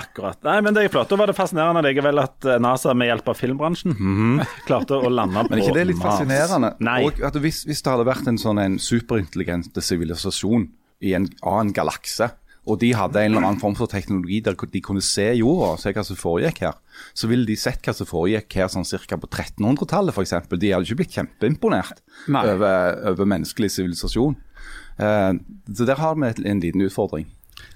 Akkurat. 0.01 0.39
Nei, 0.43 0.61
men 0.63 0.73
det 0.73 0.85
er 0.87 0.89
flott. 0.89 1.09
Da 1.13 1.17
var 1.21 1.27
det 1.29 1.37
fascinerende 1.37 1.83
likevel 1.85 2.23
at 2.25 2.49
eh, 2.55 2.57
NASA 2.59 2.95
med 2.97 3.09
hjelp 3.13 3.29
av 3.29 3.37
filmbransjen 3.37 3.93
klarte 4.65 4.97
å 4.97 5.11
lande 5.13 5.35
på 5.35 5.43
Mars. 5.45 5.51
Men 5.51 5.61
ikke 5.61 5.75
det 5.77 5.83
er 5.85 5.91
litt 5.93 6.01
fascinerende? 6.01 6.73
Nei. 6.81 7.03
Og 7.05 7.21
at 7.23 7.35
hvis, 7.35 7.67
hvis 7.69 7.83
det 7.85 7.93
hadde 7.93 8.09
vært 8.09 8.33
en 8.33 8.39
sånn 8.41 8.63
en 8.65 8.79
superintelligent 8.81 9.77
sivilisasjon 9.77 10.71
i 11.05 11.14
en 11.17 11.29
annen 11.45 11.75
galakse, 11.77 12.31
og 12.64 12.79
de 12.81 12.95
hadde 12.97 13.21
en 13.21 13.35
eller 13.35 13.45
annen 13.45 13.61
form 13.61 13.75
for 13.77 13.90
teknologi 13.93 14.38
der 14.45 14.57
de 14.57 14.81
kunne 14.85 15.05
se 15.05 15.27
jorda 15.37 15.75
og 15.75 15.83
se 15.83 15.93
hva 15.93 16.05
som 16.07 16.17
foregikk 16.17 16.62
her, 16.64 16.79
så 17.12 17.29
ville 17.29 17.45
de 17.49 17.59
sett 17.61 17.85
hva 17.85 17.93
som 17.97 18.09
foregikk 18.09 18.57
her 18.57 18.71
sånn 18.73 18.88
ca. 18.88 19.19
på 19.21 19.29
1300-tallet 19.29 20.17
f.eks. 20.17 20.33
De 20.49 20.73
hadde 20.73 20.88
ikke 20.88 21.01
blitt 21.03 21.19
kjempeimponert 21.19 22.01
over, 22.33 22.97
over 23.12 23.29
menneskelig 23.29 23.75
sivilisasjon. 23.77 24.38
Eh, 24.97 25.33
så 25.77 25.88
der 25.88 26.01
har 26.01 26.17
vi 26.17 26.33
en 26.49 26.64
liten 26.64 26.87
utfordring. 26.87 27.29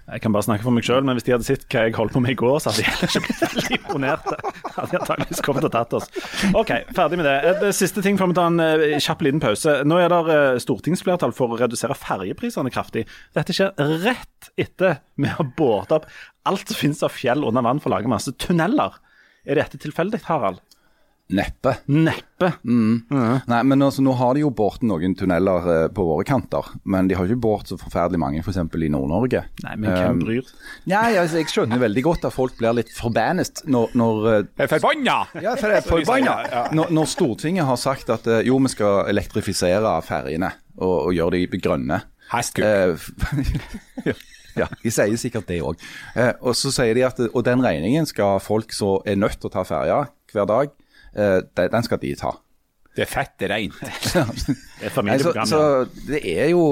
Jeg 0.08 0.22
kan 0.24 0.32
bare 0.32 0.46
snakke 0.46 0.64
for 0.64 0.72
meg 0.72 0.86
sjøl, 0.86 1.02
men 1.04 1.18
hvis 1.18 1.26
de 1.26 1.34
hadde 1.34 1.44
sett 1.44 1.66
hva 1.68 1.82
jeg 1.84 1.94
holdt 1.98 2.14
på 2.16 2.22
med 2.24 2.32
i 2.32 2.38
går, 2.40 2.54
så 2.64 2.70
hadde 2.70 2.84
de 2.84 3.06
ikke 3.08 3.22
blitt 3.26 3.42
veldig 3.42 3.76
imponerte. 3.76 4.38
Hadde 4.76 4.88
de 4.92 5.00
antakeligvis 5.02 5.42
kommet 5.44 5.66
og 5.68 5.72
tatt 5.74 5.96
oss. 5.98 6.06
OK, 6.56 6.72
ferdig 6.96 7.18
med 7.20 7.28
det. 7.28 7.34
Et 7.50 7.66
siste 7.76 8.04
ting 8.04 8.16
før 8.20 8.30
vi 8.30 8.38
tar 8.38 8.48
en 8.48 8.62
eh, 8.64 8.96
kjapp 9.04 9.24
liten 9.26 9.42
pause. 9.44 9.74
Nå 9.88 9.98
er 10.00 10.12
det 10.14 10.20
eh, 10.36 10.60
stortingsflertall 10.64 11.34
for 11.36 11.52
å 11.52 11.60
redusere 11.60 11.96
ferjeprisene 11.98 12.72
kraftig. 12.72 13.04
Dette 13.36 13.56
skjer 13.56 13.76
rett 14.06 14.52
etter 14.56 15.02
vi 15.20 15.28
har 15.28 15.52
båret 15.58 15.92
opp 15.98 16.08
alt 16.48 16.72
som 16.72 16.80
finnes 16.80 17.04
av 17.04 17.12
fjell 17.12 17.44
under 17.44 17.66
vann 17.66 17.82
for 17.82 17.92
å 17.92 17.98
lage 17.98 18.08
masse 18.08 18.32
tunneler. 18.40 18.96
Er 19.48 19.60
dette 19.60 19.80
tilfeldig, 19.80 20.22
Harald? 20.28 20.62
Neppe. 21.28 21.74
Neppe. 21.92 22.48
Nei, 22.64 23.58
men 23.68 23.82
altså, 23.84 24.00
Nå 24.00 24.14
har 24.16 24.32
de 24.36 24.40
jo 24.46 24.50
båret 24.56 24.84
noen 24.88 25.12
tunneler 25.18 25.66
eh, 25.74 25.82
på 25.92 26.06
våre 26.08 26.24
kanter, 26.24 26.70
men 26.88 27.10
de 27.10 27.16
har 27.18 27.28
ikke 27.28 27.42
båret 27.44 27.68
så 27.68 27.76
forferdelig 27.80 28.20
mange 28.22 28.40
f.eks. 28.40 28.56
i 28.56 28.88
Nord-Norge. 28.94 29.42
Nei, 29.66 29.74
men 29.76 29.90
hvem 29.92 30.16
Um, 30.16 30.22
bryr? 30.24 30.48
Nei, 30.88 31.10
altså, 31.20 31.36
Jeg 31.42 31.50
skjønner 31.52 31.82
veldig 31.82 32.04
godt 32.06 32.24
at 32.30 32.32
folk 32.32 32.56
blir 32.56 32.72
litt 32.78 32.94
forbannet 32.96 33.60
når, 33.68 33.92
når 34.00 34.30
eh, 34.32 34.70
Forbanna! 34.72 35.18
Ja, 35.44 35.52
for 35.60 35.68
det 35.68 35.82
er 35.82 35.88
forbanna. 35.90 36.38
Når, 36.72 36.94
når 36.96 37.10
Stortinget 37.12 37.68
har 37.68 37.76
sagt 37.80 38.08
at 38.14 38.24
eh, 38.30 38.46
jo, 38.48 38.56
vi 38.64 38.72
skal 38.72 39.04
elektrifisere 39.12 39.92
ferjene 40.08 40.54
og, 40.78 41.10
og 41.10 41.12
gjøre 41.18 41.42
de 41.44 41.60
grønne. 41.60 42.00
Hestkuk. 42.32 42.64
Uh, 42.64 44.12
ja, 44.60 44.66
de 44.82 44.90
sier 44.92 45.20
sikkert 45.20 45.48
det 45.52 45.60
òg. 45.64 45.80
Eh, 46.16 46.32
og 46.40 46.56
så 46.56 46.72
sier 46.74 46.96
de 46.96 47.04
at 47.06 47.20
og 47.28 47.42
den 47.46 47.60
regningen 47.64 48.08
skal 48.08 48.40
folk 48.40 48.72
som 48.76 49.04
er 49.08 49.20
nødt 49.20 49.36
til 49.40 49.52
å 49.52 49.54
ta 49.60 49.64
ferja 49.68 50.06
hver 50.32 50.48
dag, 50.48 50.72
eh, 50.72 50.87
den 51.18 51.72
den 51.74 51.86
skal 51.86 52.00
de 52.02 52.14
ta. 52.18 52.36
Det 52.98 53.04
er 53.04 53.10
fett, 53.10 53.42
er 53.46 53.52
reint. 53.52 53.76
Det 54.78 54.86
er 54.86 54.94
familieprogram. 54.94 55.46
Så, 55.46 55.58
så 55.58 56.08
det 56.08 56.22
er 56.22 56.50
jo 56.52 56.64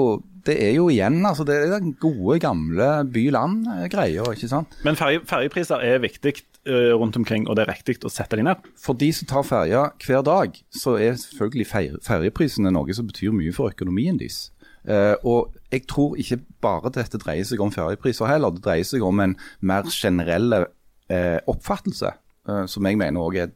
det 0.47 0.55
er 0.63 0.73
jo 0.77 0.87
igjen 0.91 1.19
altså 1.27 1.43
det 1.47 1.55
er 1.59 1.73
den 1.73 1.93
gode, 1.99 2.37
gamle 2.39 2.85
by-land-greia, 3.11 4.23
ikke 4.31 4.47
sant. 4.47 4.77
Men 4.87 4.95
ferje, 4.99 5.19
ferjepriser 5.27 5.83
er 5.83 5.99
viktig 6.03 6.33
eh, 6.39 6.93
rundt 6.95 7.19
omkring, 7.19 7.47
og 7.49 7.57
det 7.57 7.65
er 7.65 7.73
riktig 7.73 7.97
å 8.07 8.11
sette 8.11 8.39
de 8.39 8.45
ned. 8.47 8.69
For 8.79 8.97
de 8.97 9.09
som 9.15 9.27
tar 9.27 9.43
ferja 9.47 9.81
hver 10.05 10.23
dag, 10.27 10.55
så 10.71 10.95
er 10.95 11.17
selvfølgelig 11.19 11.67
fer- 11.67 11.99
ferjeprisene 12.05 12.71
noe 12.71 12.95
som 12.95 13.09
betyr 13.09 13.35
mye 13.35 13.55
for 13.55 13.75
økonomien 13.75 14.19
deres. 14.21 14.47
Uh, 14.87 15.19
og 15.27 15.57
jeg 15.67 15.83
tror 15.91 16.15
ikke 16.15 16.37
bare 16.63 16.93
dette 16.95 17.19
dreier 17.19 17.43
seg 17.43 17.59
om 17.59 17.73
ferjepriser 17.75 18.29
heller, 18.31 18.53
det 18.55 18.63
dreier 18.63 18.87
seg 18.87 19.03
om 19.03 19.19
en 19.19 19.33
mer 19.59 19.89
generell 19.91 20.61
uh, 20.61 21.39
oppfattelse, 21.43 22.13
uh, 22.47 22.63
som 22.71 22.87
jeg 22.87 22.99
mener 23.01 23.19
òg 23.19 23.41
er 23.43 23.51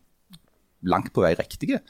langt 0.82 1.14
på 1.14 1.24
vei 1.26 1.34
riktige, 1.38 1.82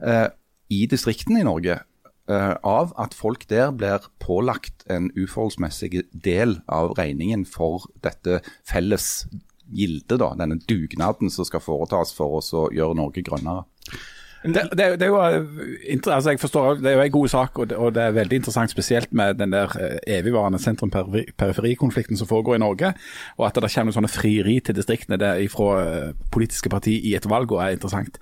eh, 0.00 0.28
i 0.70 0.86
distriktene 0.86 1.40
i 1.40 1.48
Norge. 1.48 1.80
eh, 2.28 2.54
av 2.62 2.92
at 3.00 3.14
folk 3.14 3.46
der 3.48 3.70
blir 3.72 4.04
pålagt 4.20 4.84
en 4.92 5.06
uforholdsmessig 5.16 6.02
del 6.12 6.60
av 6.68 6.92
regningen 6.98 7.46
for 7.46 7.86
dette 8.04 8.42
felles 8.68 9.24
gildet, 9.72 10.20
denne 10.36 10.58
dugnaden 10.68 11.30
som 11.30 11.46
skal 11.48 11.62
foretas 11.64 12.12
for 12.12 12.36
oss 12.42 12.52
å 12.52 12.68
gjøre 12.68 12.98
Norge 12.98 13.24
grønnere. 13.24 13.64
Det, 14.42 14.62
det, 14.78 15.02
er 15.02 15.06
jo 15.10 15.18
eh, 15.18 15.98
altså 16.06 16.30
jeg 16.30 16.40
forstår, 16.40 16.74
det 16.78 16.92
er 16.92 16.96
jo 16.96 17.02
en 17.02 17.12
god 17.12 17.28
sak, 17.28 17.58
og 17.58 17.70
det, 17.70 17.76
og 17.76 17.94
det 17.94 18.02
er 18.02 18.14
veldig 18.14 18.38
interessant 18.38 18.70
spesielt 18.70 19.12
med 19.12 19.34
den 19.34 19.52
der 19.52 19.72
eh, 19.80 20.18
evigvarende 20.18 20.60
sentrum-periferi-konflikten 20.62 22.16
som 22.16 22.28
foregår 22.30 22.54
i 22.54 22.62
Norge. 22.62 22.92
Og 23.38 23.46
at 23.48 23.58
det 23.58 23.72
kommer 23.74 23.96
sånne 23.96 24.10
frieri 24.12 24.58
til 24.62 24.78
distriktene 24.78 25.18
der 25.18 25.42
fra 25.50 25.68
eh, 25.82 26.14
politiske 26.30 26.70
partier 26.70 27.02
i 27.02 27.16
et 27.18 27.26
valgår 27.28 27.64
er 27.64 27.76
interessant. 27.78 28.20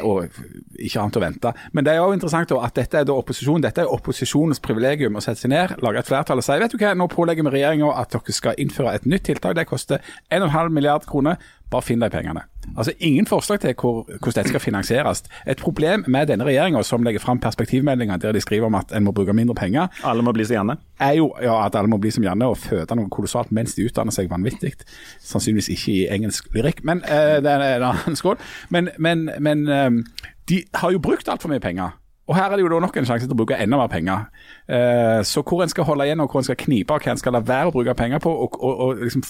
Og 0.00 0.32
ikke 0.78 1.02
annet 1.02 1.20
å 1.20 1.24
vente. 1.26 1.54
Men 1.72 1.84
det 1.84 1.94
er 1.94 2.00
også 2.00 2.20
interessant 2.20 2.56
at 2.56 2.76
dette 2.80 3.02
er 3.02 3.08
da 3.08 3.16
opposisjon, 3.20 3.62
dette 3.62 3.84
er 3.84 3.92
opposisjonens 3.92 4.62
privilegium 4.64 5.20
å 5.20 5.24
sette 5.24 5.44
seg 5.44 5.52
ned, 5.52 5.76
lage 5.84 6.00
et 6.00 6.08
flertall 6.08 6.40
og 6.40 6.46
si 6.46 6.56
vet 6.62 6.72
du 6.72 6.80
hva, 6.80 6.94
nå 6.96 7.08
pålegger 7.12 7.44
vi 7.46 7.58
regjeringa 7.58 7.92
at 8.00 8.14
dere 8.14 8.34
skal 8.34 8.60
innføre 8.62 8.96
et 8.96 9.08
nytt 9.08 9.28
tiltak. 9.28 9.56
Det 9.58 9.68
koster 9.68 10.14
1,5 10.32 10.72
milliard 10.72 11.04
kroner. 11.08 11.36
Bare 11.72 11.82
finn 11.82 12.02
de 12.02 12.08
pengene. 12.12 12.42
Altså 12.76 12.92
Ingen 13.00 13.26
forslag 13.26 13.60
til 13.62 13.72
hvor, 13.74 14.02
hvordan 14.06 14.36
dette 14.36 14.52
skal 14.52 14.60
finansieres. 14.60 15.22
Et 15.48 15.58
problem 15.58 16.04
med 16.06 16.28
denne 16.28 16.44
regjeringa 16.46 16.82
som 16.86 17.02
legger 17.06 17.22
fram 17.24 17.40
perspektivmeldinger 17.42 18.20
der 18.22 18.36
de 18.36 18.42
skriver 18.44 18.68
om 18.68 18.76
at 18.78 18.92
en 18.92 19.04
må 19.06 19.14
bruke 19.16 19.32
mindre 19.32 19.54
penger, 19.58 19.88
Alle 20.04 20.22
må 20.22 20.32
bli 20.36 20.44
som 20.44 20.54
gjerne. 20.58 20.76
er 21.00 21.16
jo 21.18 21.32
ja, 21.42 21.56
at 21.66 21.74
alle 21.74 21.88
må 21.90 21.98
bli 21.98 22.10
som 22.12 22.24
Janne 22.24 22.46
og 22.52 22.58
føde 22.60 22.96
noe 22.96 23.08
kolossalt 23.10 23.50
mens 23.52 23.74
de 23.74 23.86
utdanner 23.88 24.12
seg 24.14 24.28
vanvittig. 24.30 24.74
Sannsynligvis 25.24 25.72
ikke 25.74 25.92
i 25.96 26.06
engelsk 26.12 26.52
lyrikk, 26.54 26.84
men 26.84 27.02
eh, 27.08 27.40
det 27.42 27.50
er 27.50 27.64
en 27.80 27.88
annen 27.92 28.16
skål. 28.16 28.36
Men, 28.70 28.92
men, 28.98 29.30
men 29.40 29.66
eh, 29.68 29.90
de 30.48 30.62
har 30.74 30.92
jo 30.92 31.00
brukt 31.02 31.28
altfor 31.28 31.50
mye 31.52 31.62
penger. 31.64 31.96
Og 32.30 32.36
her 32.38 32.52
er 32.52 32.56
det 32.56 32.62
jo 32.62 32.68
da 32.70 32.78
nok 32.84 32.96
en 33.00 33.06
sjanse 33.08 33.26
til 33.26 33.34
å 33.34 33.38
bruke 33.40 33.56
enda 33.58 33.76
mer 33.80 33.88
penger. 33.90 34.28
Eh, 34.70 35.20
så 35.26 35.42
hvor 35.42 35.64
en 35.64 35.70
skal 35.72 35.84
holde 35.88 36.04
igjen 36.06 36.20
og 36.22 36.30
hvor 36.30 36.38
en 36.38 36.46
skal 36.46 36.58
knipe, 36.60 36.94
og 36.94 37.02
hva 37.02 37.12
en 37.16 37.18
skal 37.18 37.34
la 37.34 37.40
være 37.42 37.72
å 37.72 37.74
bruke 37.74 37.94
penger 37.98 38.22
på, 38.22 38.30
og, 38.44 38.54
og, 38.62 38.82
og 38.84 39.00
liksom 39.02 39.24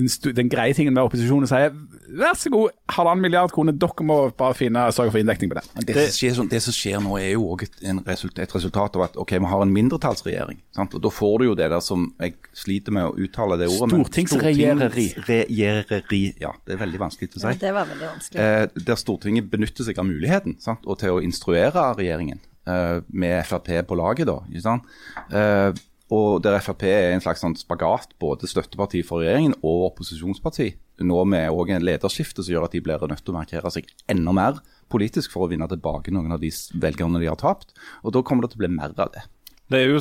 den, 0.00 0.10
den 0.40 0.50
greie 0.50 0.74
tingen 0.74 0.96
med 0.96 1.06
opposisjonen 1.06 1.46
sier 1.46 1.70
vær 2.18 2.34
så 2.36 2.50
god, 2.52 2.74
halvannen 2.92 3.22
milliard 3.24 3.54
kroner, 3.54 3.76
dere 3.78 4.04
må 4.04 4.16
bare 4.36 4.56
finne, 4.58 4.82
sørge 4.92 5.14
for 5.14 5.22
inndekning 5.22 5.52
på 5.52 5.60
det. 5.60 5.64
Det, 5.86 5.94
som 6.10 6.18
skjer, 6.18 6.34
sånn- 6.40 6.50
det 6.50 6.60
som 6.66 6.74
skjer 6.76 6.98
nå 7.04 7.14
er 7.20 7.30
jo 7.36 7.46
òg 7.54 7.62
et, 7.68 7.78
en 7.88 8.02
et 8.02 8.56
resultat 8.58 8.98
av 8.98 9.06
at 9.06 9.16
ok, 9.22 9.36
vi 9.38 9.52
har 9.54 9.62
en 9.64 9.72
mindretallsregjering. 9.78 10.58
Sant? 10.76 10.98
Og 10.98 11.02
Da 11.06 11.12
får 11.14 11.38
du 11.38 11.46
jo 11.46 11.54
det 11.62 11.70
der 11.72 11.80
som 11.84 12.08
jeg 12.20 12.34
sliter 12.58 12.92
med 12.92 13.06
å 13.06 13.14
uttale 13.22 13.56
det 13.62 13.70
ordet. 13.70 13.94
Stortingsregjereri. 13.94 15.06
Stortingsregjereri. 15.14 16.22
Ja, 16.42 16.52
det 16.66 16.74
er 16.76 16.82
veldig 16.82 17.00
vanskelig 17.02 17.30
til 17.32 17.40
å 17.40 17.44
si. 17.46 17.58
Det 17.62 17.72
var 17.74 17.88
veldig 17.90 18.08
vanskelig. 18.10 18.42
Eh, 18.42 18.84
der 18.90 19.00
Stortinget 19.00 19.50
benytter 19.52 19.86
seg 19.86 19.98
av 20.02 20.08
muligheten 20.08 20.58
sant? 20.62 20.84
og 20.86 20.98
til 21.00 21.16
å 21.16 21.22
instruere 21.24 21.92
regjeringen 21.98 22.31
med 22.66 23.40
Frp 23.48 23.72
på 23.88 23.98
laget. 23.98 24.28
da, 24.28 24.38
ikke 24.50 24.66
sant? 24.66 24.86
Eh, 25.32 25.72
og 26.12 26.42
der 26.44 26.60
Frp 26.60 26.84
er 26.90 27.14
en 27.14 27.22
slags 27.24 27.40
sånn 27.40 27.56
spagat, 27.56 28.12
både 28.20 28.48
støtteparti 28.50 29.00
for 29.06 29.24
regjeringen 29.24 29.56
og 29.62 29.88
opposisjonsparti. 29.92 30.68
Nå 31.02 31.22
med 31.24 31.48
også 31.50 31.78
en 31.78 31.86
lederskifte 31.88 32.44
som 32.44 32.52
gjør 32.52 32.66
at 32.68 32.76
de 32.76 32.82
blir 32.84 33.00
nødt 33.08 33.24
til 33.24 33.32
å 33.32 33.38
markere 33.38 33.72
seg 33.72 33.88
enda 34.12 34.34
mer 34.36 34.60
politisk 34.92 35.32
for 35.32 35.46
å 35.46 35.50
vinne 35.52 35.68
tilbake 35.70 36.12
noen 36.12 36.34
av 36.34 36.42
de 36.42 36.50
velgerne 36.82 37.22
de 37.22 37.30
har 37.30 37.40
tapt. 37.40 37.72
Og 38.04 38.12
da 38.12 38.20
kommer 38.20 38.44
det 38.44 38.52
til 38.52 38.60
å 38.60 38.64
bli 38.66 38.74
mer 38.76 38.92
av 38.92 39.14
det. 39.14 39.24
Det 39.72 39.80
jo, 39.88 39.98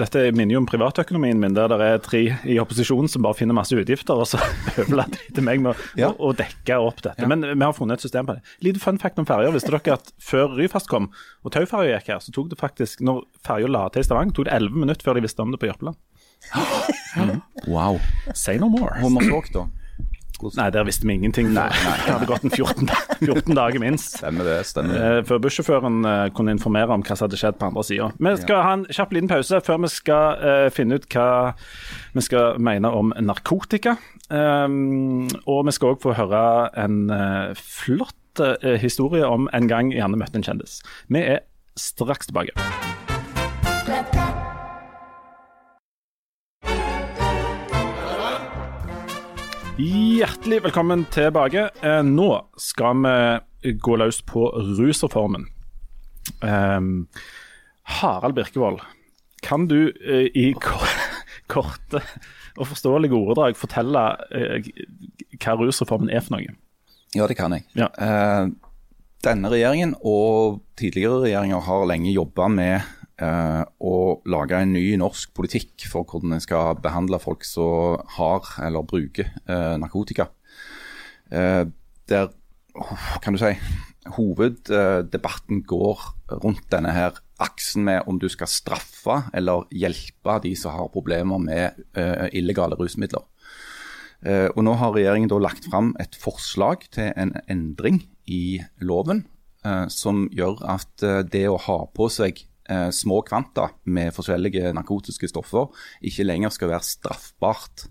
dette 0.00 0.22
minner 0.34 0.56
jo 0.56 0.60
om 0.62 0.66
privatøkonomien 0.68 1.38
min, 1.40 1.54
der 1.56 1.68
det 1.72 1.78
er 1.86 2.00
tre 2.04 2.22
i 2.48 2.56
opposisjonen 2.62 3.10
som 3.12 3.24
bare 3.26 3.36
finner 3.38 3.56
masse 3.56 3.76
utgifter, 3.76 4.16
og 4.16 4.26
så 4.30 4.40
overlater 4.82 5.20
de 5.28 5.34
til 5.38 5.46
meg 5.46 5.60
med 5.64 5.78
Ja. 6.00 6.08
å, 6.10 6.30
å 6.30 6.36
dekke 6.38 6.78
opp 6.80 7.02
dette. 7.04 7.28
Men 7.30 7.44
vi 7.46 7.60
har 7.64 7.76
funnet 7.76 8.00
et 8.00 8.06
system 8.08 8.26
på 8.28 8.36
det. 8.38 8.42
Lite 8.64 8.82
fun 8.82 8.98
fact 9.02 9.20
om 9.22 9.28
ferjer. 9.28 9.52
Visste 9.54 9.74
dere 9.74 9.98
at 9.98 10.10
før 10.22 10.56
Ryfast 10.58 10.88
kom 10.90 11.10
og 11.44 11.52
Tauferja 11.54 11.98
gikk 12.00 12.10
her, 12.14 12.24
så 12.24 12.32
tok 12.34 12.50
det 12.54 12.58
faktisk, 12.60 13.04
når 13.04 13.22
ferja 13.46 13.68
la 13.70 13.86
til 13.94 14.02
i 14.02 14.08
Stavanger, 14.08 14.34
tok 14.40 14.48
det 14.50 14.56
11 14.56 14.82
minutter 14.86 15.04
før 15.06 15.20
de 15.20 15.24
visste 15.28 15.44
om 15.44 15.52
det 15.54 15.60
på 15.62 15.68
Jørpeland. 15.70 16.00
Wow. 17.66 18.00
Say 18.34 18.58
no 18.58 18.68
more. 18.68 18.98
Hummersåk, 19.00 19.52
da. 19.54 19.66
Nei, 20.42 20.66
der 20.74 20.84
visste 20.84 21.06
vi 21.06 21.14
ingenting. 21.14 21.52
Nei, 21.54 21.68
nei. 21.70 21.94
Det 22.04 22.10
hadde 22.10 22.26
gått 22.28 22.44
en 22.44 22.52
14, 22.52 22.88
14 23.20 23.54
dager 23.60 23.80
minst. 23.80 24.18
Stemmer 24.18 24.48
det. 24.48 24.56
stemmer 24.68 24.96
det. 24.96 25.04
Eh, 25.04 25.20
før 25.28 25.40
bussjåføren 25.46 26.00
eh, 26.10 26.24
kunne 26.36 26.54
informere 26.56 26.96
om 26.96 27.04
hva 27.06 27.16
som 27.16 27.28
hadde 27.28 27.38
skjedd 27.40 27.60
på 27.60 27.68
andre 27.70 27.84
sida. 27.86 28.10
Vi 28.18 28.34
skal 28.42 28.66
ha 28.66 28.74
en 28.80 28.84
kjapp 28.90 29.14
liten 29.14 29.30
pause 29.30 29.62
før 29.64 29.80
vi 29.86 29.92
skal 29.94 30.42
eh, 30.50 30.66
finne 30.74 30.98
ut 30.98 31.08
hva 31.14 31.28
vi 32.16 32.26
skal 32.26 32.58
mene 32.62 32.90
om 32.90 33.14
narkotika. 33.22 33.96
Um, 34.32 35.26
og 35.44 35.66
vi 35.68 35.74
skal 35.76 35.94
òg 35.94 36.02
få 36.02 36.14
høre 36.16 36.44
en 36.80 37.00
flott 37.60 38.40
historie 38.80 39.26
om 39.28 39.46
en 39.54 39.68
gang 39.70 39.92
Janne 39.94 40.18
møtte 40.18 40.40
en 40.40 40.46
kjendis. 40.46 40.80
Vi 41.12 41.22
er 41.22 41.44
straks 41.78 42.32
tilbake. 42.32 42.56
Hjertelig 49.74 50.60
velkommen 50.62 51.00
tilbake. 51.10 51.64
Eh, 51.82 52.02
nå 52.06 52.28
skal 52.62 53.00
vi 53.02 53.72
gå 53.82 53.96
løs 53.98 54.20
på 54.22 54.44
rusreformen. 54.78 55.48
Um, 56.38 57.08
Harald 57.82 58.36
Birkevold, 58.36 58.84
kan 59.42 59.66
du 59.66 59.90
eh, 59.90 60.28
i 60.30 60.52
korte 61.50 62.04
og 62.54 62.68
forståelige 62.70 63.18
ordedrag 63.18 63.58
fortelle 63.58 64.04
eh, 64.30 64.70
hva 65.42 65.56
rusreformen 65.58 66.12
er 66.14 66.22
for 66.22 66.36
noe? 66.36 66.54
Ja, 67.18 67.26
det 67.26 67.34
kan 67.40 67.58
jeg. 67.58 67.66
Ja. 67.74 67.90
Denne 69.26 69.50
regjeringen 69.50 69.96
og 70.06 70.62
tidligere 70.78 71.24
regjeringer 71.26 71.66
har 71.66 71.90
lenge 71.90 72.14
jobba 72.14 72.46
med 72.46 72.94
eh, 73.22 73.62
å 73.62 73.96
lage 74.30 74.60
en 74.60 74.74
ny 74.74 74.84
norsk 75.00 75.34
politikk 75.36 75.86
for 75.90 76.08
hvordan 76.08 76.36
en 76.36 76.44
skal 76.44 76.78
behandle 76.82 77.20
folk 77.22 77.46
som 77.48 78.00
har 78.16 78.48
eller 78.64 78.86
bruker 78.86 79.30
eh, 79.46 79.74
narkotika. 79.80 80.30
Eh, 81.30 81.64
der 82.10 82.32
kan 83.22 83.36
du 83.36 83.40
si 83.40 83.54
hoveddebatten 84.14 85.62
går 85.64 86.00
rundt 86.42 86.66
denne 86.72 86.92
her 86.92 87.20
aksen 87.42 87.86
med 87.86 88.08
om 88.10 88.18
du 88.20 88.26
skal 88.28 88.50
straffe 88.50 89.22
eller 89.34 89.66
hjelpe 89.74 90.38
de 90.44 90.54
som 90.58 90.74
har 90.76 90.90
problemer 90.92 91.40
med 91.42 91.84
eh, 91.96 92.28
illegale 92.36 92.76
rusmidler. 92.78 93.24
Eh, 94.24 94.48
og 94.54 94.64
Nå 94.64 94.74
har 94.80 94.94
regjeringen 94.94 95.30
da 95.32 95.38
lagt 95.42 95.68
fram 95.70 95.92
et 96.00 96.16
forslag 96.16 96.86
til 96.94 97.12
en 97.16 97.34
endring 97.50 98.02
i 98.30 98.60
loven, 98.80 99.26
eh, 99.66 99.86
som 99.92 100.26
gjør 100.32 100.62
at 100.76 101.04
eh, 101.04 101.22
det 101.28 101.46
å 101.50 101.60
ha 101.60 101.78
på 101.92 102.08
seg 102.12 102.44
eh, 102.70 102.90
små 102.90 103.22
kvanta 103.26 103.70
med 103.84 104.14
forskjellige 104.16 104.72
narkotiske 104.76 105.28
stoffer 105.30 105.70
ikke 106.04 106.26
lenger 106.26 106.54
skal 106.54 106.72
være 106.74 106.88
straffbart. 106.88 107.88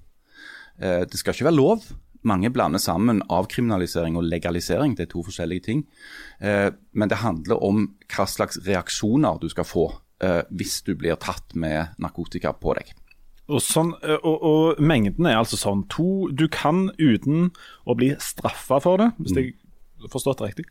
Eh, 0.79 1.03
det 1.09 1.19
skal 1.19 1.36
ikke 1.36 1.49
være 1.49 1.59
lov. 1.59 1.86
Mange 2.23 2.49
blander 2.55 2.79
sammen 2.79 3.21
avkriminalisering 3.29 4.15
og 4.17 4.23
legalisering. 4.23 4.95
Det 4.95 5.07
er 5.07 5.12
to 5.12 5.23
forskjellige 5.27 5.67
ting. 5.67 5.86
Eh, 6.39 6.71
men 6.93 7.12
det 7.12 7.23
handler 7.23 7.63
om 7.63 7.89
hva 8.13 8.27
slags 8.29 8.62
reaksjoner 8.67 9.41
du 9.41 9.49
skal 9.51 9.67
få 9.67 9.89
eh, 10.23 10.41
hvis 10.49 10.81
du 10.88 10.95
blir 10.95 11.19
tatt 11.19 11.55
med 11.55 11.97
narkotika 11.99 12.53
på 12.55 12.77
deg. 12.79 12.93
Og, 13.51 13.59
sånn, 13.59 13.91
eh, 14.05 14.19
og, 14.23 14.38
og, 14.39 14.79
mengden 14.79 15.27
er 15.27 15.41
altså 15.41 15.59
sånn 15.59 15.83
to 15.91 16.29
Du 16.31 16.45
kan 16.47 16.88
uten 16.95 17.49
å 17.83 17.95
bli 17.99 18.13
straffa 18.23 18.79
for 18.83 19.01
det, 19.01 19.09
hvis 19.19 19.36
jeg 19.36 19.49
har 20.03 20.13
forstått 20.13 20.39
det 20.39 20.53
riktig, 20.53 20.69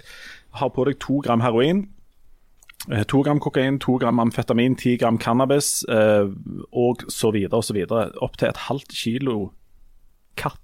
ha 0.57 0.69
på 0.73 0.87
deg 0.89 0.97
to 1.03 1.21
gram 1.25 1.45
heroin, 1.45 1.87
to 3.07 3.23
gram 3.23 3.41
kokain, 3.43 3.79
to 3.83 3.99
gram 4.03 4.19
amfetamin, 4.23 4.77
ti 4.79 4.97
gram 4.99 5.19
cannabis 5.19 5.85
eh, 5.89 6.27
og 6.73 7.05
så 7.13 7.31
videre 7.35 7.61
og 7.61 7.67
så 7.69 7.77
videre. 7.77 8.09
Opp 8.25 8.39
til 8.41 8.51
et 8.51 8.65
halvt 8.69 8.97
kilo 8.97 9.53
katt 10.41 10.59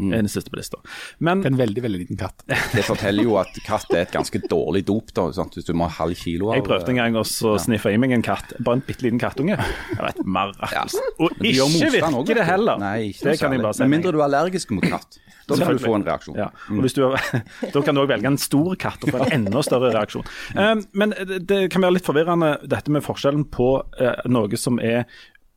er 0.00 0.22
den 0.22 0.30
siste 0.32 0.48
på 0.48 0.56
lista. 0.56 0.78
Men 1.18 1.42
En 1.44 1.58
veldig, 1.58 1.82
veldig 1.84 1.98
liten 2.00 2.16
katt. 2.20 2.44
Det 2.76 2.84
forteller 2.86 3.26
jo 3.26 3.36
at 3.40 3.52
katt 3.66 3.90
er 3.92 4.06
et 4.06 4.14
ganske 4.14 4.40
dårlig 4.48 4.86
dop, 4.88 5.12
da, 5.16 5.26
sant? 5.36 5.56
hvis 5.58 5.68
du 5.68 5.74
må 5.76 5.88
ha 5.90 5.96
halv 5.98 6.16
kilo 6.16 6.50
av 6.50 6.56
jeg 6.60 6.64
prøvde 6.64 6.94
en 6.94 7.00
gang 7.02 7.18
å 7.20 7.24
å 7.24 7.56
sniffe 7.60 7.92
i 7.92 7.98
meg 8.00 8.14
en 8.16 8.24
katt. 8.24 8.54
Bare 8.64 8.80
en 8.80 8.84
bitte 8.86 9.04
liten 9.04 9.20
kattunge. 9.20 9.58
Jeg 9.58 10.00
vet, 10.00 10.22
et 10.22 10.30
mirakel. 10.38 10.96
Og 11.20 11.44
ikke 11.44 11.90
virker 11.98 12.40
det 12.40 12.46
heller. 12.48 12.80
Nei, 12.80 13.10
ikke 13.10 13.32
det 13.32 13.36
kan 13.42 13.56
jeg 13.56 13.64
bare 13.66 13.76
si. 13.76 13.84
Med 13.84 13.98
mindre 13.98 14.14
du 14.16 14.22
er 14.22 14.28
allergisk 14.30 14.72
mot 14.76 14.86
katt. 14.88 15.20
Da 15.50 15.58
kan 15.60 15.78
du 15.78 15.82
få 15.82 15.96
en 15.98 16.06
reaksjon. 16.06 16.38
Ja. 16.38 16.48
Du, 16.68 17.02
da 17.74 17.82
kan 17.84 17.96
du 17.98 18.04
òg 18.04 18.12
velge 18.12 18.30
en 18.30 18.40
stor 18.40 18.78
katt 18.80 19.04
og 19.06 19.14
få 19.14 19.24
en 19.26 19.36
enda 19.40 19.64
større 19.66 19.92
reaksjon. 19.96 20.26
Um, 20.56 20.84
men 20.96 21.14
det 21.46 21.62
kan 21.74 21.84
være 21.84 21.98
litt 21.98 22.08
forvirrende 22.08 22.54
dette 22.70 22.92
med 22.94 23.04
forskjellen 23.06 23.46
på 23.52 23.72
uh, 24.00 24.24
noe 24.30 24.60
som 24.60 24.80
er 24.82 25.04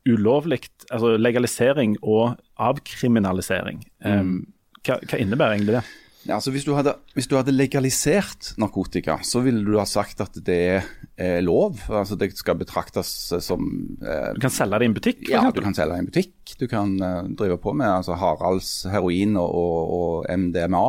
ulovlig, 0.10 0.65
altså 0.91 1.15
legalisering 1.15 1.95
og 2.01 2.36
avkriminalisering. 2.60 3.84
Um, 4.03 4.39
hva, 4.84 4.99
hva 4.99 5.19
innebærer 5.19 5.58
egentlig 5.58 5.77
det? 5.79 5.86
Ja, 6.23 6.38
altså 6.38 6.53
hvis, 6.55 6.63
du 6.63 6.71
hadde, 6.77 6.95
hvis 7.17 7.27
du 7.27 7.36
hadde 7.36 7.51
legalisert 7.51 8.53
narkotika, 8.62 9.17
så 9.27 9.41
ville 9.43 9.63
du 9.65 9.75
ha 9.75 9.86
sagt 9.89 10.21
at 10.23 10.38
det 10.47 10.59
er 10.77 10.86
eh, 11.17 11.39
lov. 11.43 11.81
Altså 11.89 12.15
Det 12.19 12.31
skal 12.38 12.57
betraktes 12.59 13.33
som 13.43 13.65
eh, 13.99 14.31
Du 14.36 14.39
kan 14.43 14.53
selge 14.53 14.79
det 14.79 14.88
i 14.88 14.91
en 14.91 14.95
butikk? 14.95 15.25
Ja, 15.31 15.49
du 15.51 15.62
kan 15.63 15.75
selge 15.75 15.97
det 15.97 15.99
i 15.99 16.05
en 16.05 16.12
butikk. 16.12 16.53
Du 16.59 16.65
kan 16.71 16.95
eh, 17.01 17.29
drive 17.39 17.57
på 17.62 17.73
med 17.75 17.89
altså, 17.89 18.15
Haralds 18.19 18.86
heroin 18.91 19.36
og, 19.39 19.51
og, 19.51 20.25
MDMA 20.29 20.83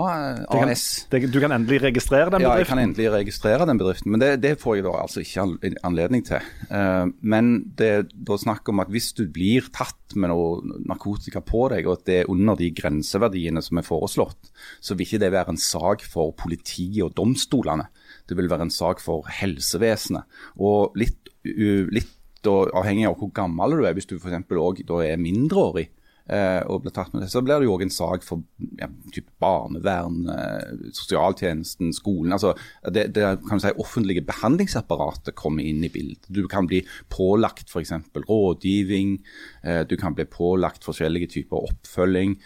eh, 0.45 0.73
det, 1.11 1.21
du 1.33 1.41
kan 1.43 1.53
endelig 1.55 1.81
registrere 1.83 2.31
den 2.31 2.39
bedriften? 2.39 2.47
Ja, 2.47 2.61
jeg 2.63 2.71
kan 2.71 2.83
endelig 2.83 3.11
registrere 3.15 3.67
den 3.67 3.81
bedriften, 3.81 4.15
men 4.15 4.23
det, 4.23 4.31
det 4.43 4.55
får 4.63 4.79
jeg 4.79 4.87
da 4.87 4.95
altså 5.03 5.25
ikke 5.25 5.47
anledning 5.87 6.25
til. 6.27 6.43
Uh, 6.71 7.11
men 7.21 7.55
det 7.79 7.91
er 7.91 8.07
da 8.15 8.39
snakk 8.41 8.69
om 8.71 8.83
at 8.83 8.91
hvis 8.93 9.13
du 9.17 9.25
blir 9.31 9.67
tatt 9.75 10.15
med 10.19 10.31
noe 10.31 10.79
narkotika 10.87 11.43
på 11.45 11.67
deg, 11.73 11.89
og 11.89 11.99
at 11.99 12.07
det 12.09 12.19
er 12.23 12.31
under 12.31 12.59
de 12.59 12.71
grenseverdiene 12.75 13.63
som 13.65 13.81
er 13.81 13.87
foreslått, 13.87 14.53
så 14.85 14.97
vil 14.97 15.09
ikke 15.09 15.23
det 15.23 15.24
være 15.33 15.55
en 15.55 15.61
sak 15.61 16.03
for 16.05 16.33
politiet 16.37 17.03
og 17.07 17.15
domstolene. 17.17 17.87
Det 18.29 18.37
vil 18.37 18.49
være 18.51 18.67
en 18.69 18.75
sak 18.75 19.01
for 19.01 19.25
helsevesenet. 19.41 20.25
Og 20.59 20.93
litt, 20.97 21.33
u- 21.45 21.89
litt 21.93 22.11
og 22.49 22.75
avhengig 22.77 23.07
av 23.09 23.17
hvor 23.17 23.31
gammel 23.33 23.79
du 23.79 23.85
er, 23.89 23.95
hvis 23.97 24.07
du 24.11 24.19
f.eks. 24.19 24.45
òg 24.53 24.83
er 25.01 25.17
mindreårig, 25.17 25.87
eh, 26.29 26.61
og 26.69 26.83
blir 26.85 26.93
tatt 26.93 27.13
med 27.15 27.23
det, 27.25 27.31
så 27.33 27.41
blir 27.45 27.61
det 27.61 27.65
jo 27.69 27.73
òg 27.77 27.83
en 27.87 27.93
sak 27.93 28.23
for 28.25 28.43
ja, 28.81 28.89
typ 29.13 29.27
barnevern, 29.41 30.27
eh, 30.29 30.91
sosialtjenesten, 30.97 31.93
skolen. 31.97 32.33
altså 32.37 32.55
Det, 32.85 33.07
det 33.17 33.25
kan 33.49 33.59
du 33.61 33.65
si, 33.65 33.73
offentlige 33.81 34.25
behandlingsapparatet 34.29 35.35
kommer 35.41 35.65
inn 35.65 35.85
i 35.85 35.89
bildet. 35.93 36.25
Du 36.29 36.47
kan 36.49 36.69
bli 36.69 36.83
pålagt 37.13 37.69
f.eks. 37.73 37.93
rådgivning, 38.29 39.19
eh, 39.65 39.83
du 39.89 39.97
kan 39.97 40.15
bli 40.17 40.25
pålagt 40.25 40.85
forskjellige 40.85 41.29
typer 41.39 41.65
oppfølging. 41.71 42.37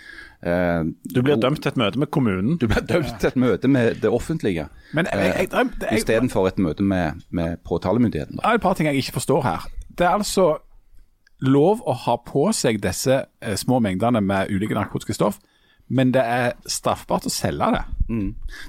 Eh, 0.43 0.85
Du 1.15 1.23
blir 1.23 1.37
dømt 1.37 1.63
til 1.63 1.73
et 1.73 1.77
møte 1.77 1.99
med 1.99 2.11
kommunen. 2.15 2.59
du 2.59 2.67
blir 2.71 2.85
dømt 2.87 3.19
til 3.21 3.29
et 3.33 3.37
møte 3.37 3.69
med 3.69 3.95
det 4.03 4.11
offentlige 4.11 4.69
istedenfor 5.93 6.47
et 6.49 6.59
møte 6.59 6.83
med, 6.83 7.23
med 7.31 7.57
påtalemyndigheten. 7.67 8.37
Det 8.39 8.45
er 8.45 8.55
et 8.59 8.63
par 8.63 8.75
ting 8.79 8.87
jeg 8.87 8.97
ikke 9.03 9.13
forstår 9.19 9.43
her. 9.43 9.67
Det 9.99 10.07
er 10.07 10.15
altså 10.15 10.59
lov 11.41 11.83
å 11.87 11.95
ha 12.05 12.17
på 12.27 12.49
seg 12.57 12.81
disse 12.83 13.21
eh, 13.43 13.55
små 13.59 13.81
mengdene 13.83 14.21
med 14.25 14.51
ulike 14.51 14.75
narkotiske 14.75 15.15
stoff, 15.15 15.39
men 15.89 16.11
det 16.13 16.21
er 16.23 16.53
straffbart 16.69 17.27
å 17.27 17.33
selge 17.33 17.71
det. 17.73 17.85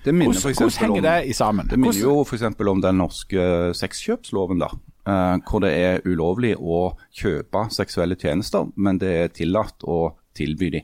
Det 0.05 0.13
minner 0.15 0.37
Hvordan, 0.37 0.53
hvordan 0.55 0.77
henger 0.79 0.97
om- 0.97 1.03
det 1.03 1.15
i 1.27 1.33
sammen? 1.33 1.67
Det 1.67 1.79
minner 1.79 1.99
jo 1.99 2.21
f.eks. 2.23 2.45
om 2.73 2.81
den 2.81 2.97
norske 3.01 3.39
eh, 3.41 3.73
sexkjøpsloven, 3.75 4.59
da. 4.61 4.69
eh, 5.05 5.37
hvor 5.49 5.59
det 5.65 5.73
er 5.75 6.01
ulovlig 6.05 6.55
å 6.57 6.95
kjøpe 7.13 7.67
seksuelle 7.73 8.15
tjenester, 8.15 8.69
men 8.77 8.97
det 9.01 9.11
er 9.23 9.27
tillatt 9.33 9.83
å 9.83 10.13
tilby 10.37 10.69
de. 10.77 10.83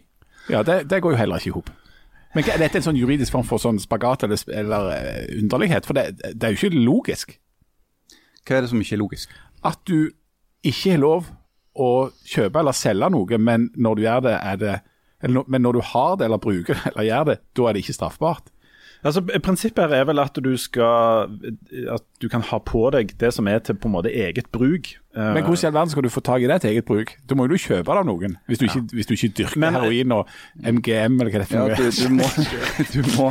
Ja, 0.49 0.61
det, 0.63 0.89
det 0.89 1.01
går 1.01 1.15
jo 1.15 1.19
heller 1.19 1.41
ikke 1.41 1.51
i 1.51 1.55
hop. 1.55 1.71
Men 2.35 2.43
er 2.51 2.59
dette 2.59 2.81
en 2.81 2.85
sånn 2.89 2.99
juridisk 2.99 3.31
form 3.31 3.45
for 3.47 3.63
sånn 3.63 3.79
spagat 3.79 4.25
eller, 4.27 4.41
eller 4.51 4.89
eh, 4.97 5.37
underlighet? 5.39 5.87
For 5.87 5.97
det, 5.97 6.09
det 6.35 6.43
er 6.43 6.53
jo 6.53 6.59
ikke 6.59 6.83
logisk 6.83 7.37
Hva 8.45 8.57
er 8.57 8.65
det 8.65 8.69
som 8.73 8.81
ikke 8.83 8.97
er 8.97 9.01
logisk? 9.01 9.31
at 9.65 9.79
du 9.89 10.11
ikke 10.65 10.95
har 10.95 11.01
lov 11.01 11.29
å 11.75 11.89
kjøpe 12.27 12.61
eller 12.61 12.75
selge 12.77 13.09
noe, 13.11 13.39
men 13.41 13.69
når 13.75 13.97
du 13.97 14.03
gjør 14.05 14.27
det, 14.27 14.35
er 14.37 14.59
det 14.61 14.75
eller, 15.25 15.47
Men 15.47 15.63
når 15.65 15.73
du 15.73 15.81
har 15.81 16.17
det 16.19 16.25
eller 16.27 16.37
bruker 16.37 16.75
det 16.77 16.91
eller 16.91 17.07
gjør 17.07 17.23
det, 17.31 17.35
da 17.57 17.63
er 17.65 17.73
det 17.73 17.81
ikke 17.81 17.95
straffbart. 17.97 18.51
Altså, 19.05 19.21
Prinsippet 19.21 19.83
her 19.85 19.99
er 20.01 20.05
vel 20.09 20.17
at 20.23 20.33
du 20.41 20.51
skal 20.57 21.29
At 21.93 22.01
du 22.21 22.25
kan 22.31 22.41
ha 22.49 22.57
på 22.65 22.87
deg 22.95 23.11
det 23.21 23.29
som 23.35 23.45
er 23.51 23.59
til 23.61 23.77
på 23.77 23.85
en 23.89 23.93
måte 23.93 24.09
eget 24.09 24.47
bruk. 24.55 24.95
Men 25.15 25.45
hvordan 25.45 25.61
i 25.61 25.67
all 25.69 25.75
verden 25.77 25.91
skal 25.93 26.03
du 26.03 26.09
få 26.11 26.23
tak 26.25 26.41
i 26.43 26.47
det 26.49 26.57
til 26.63 26.71
eget 26.73 26.87
bruk? 26.89 27.13
Da 27.29 27.37
må 27.37 27.45
jo 27.45 27.53
du 27.53 27.61
kjøpe 27.61 27.85
det 27.85 28.01
av 28.01 28.07
noen, 28.09 28.33
hvis 28.49 28.59
du 28.59 28.65
ikke, 28.65 28.81
hvis 28.97 29.07
du 29.07 29.13
ikke 29.15 29.29
dyrker 29.37 29.61
Men- 29.63 29.77
heroin 29.77 30.11
og 30.17 30.33
MGM 30.59 31.19
eller 31.21 31.31
hva 31.31 31.43
det 31.43 31.51
er 31.53 31.69
Ja, 31.69 31.77
du, 31.77 31.85
du, 31.91 32.09
må, 32.17 32.27
du, 32.95 32.99
må, 33.13 33.29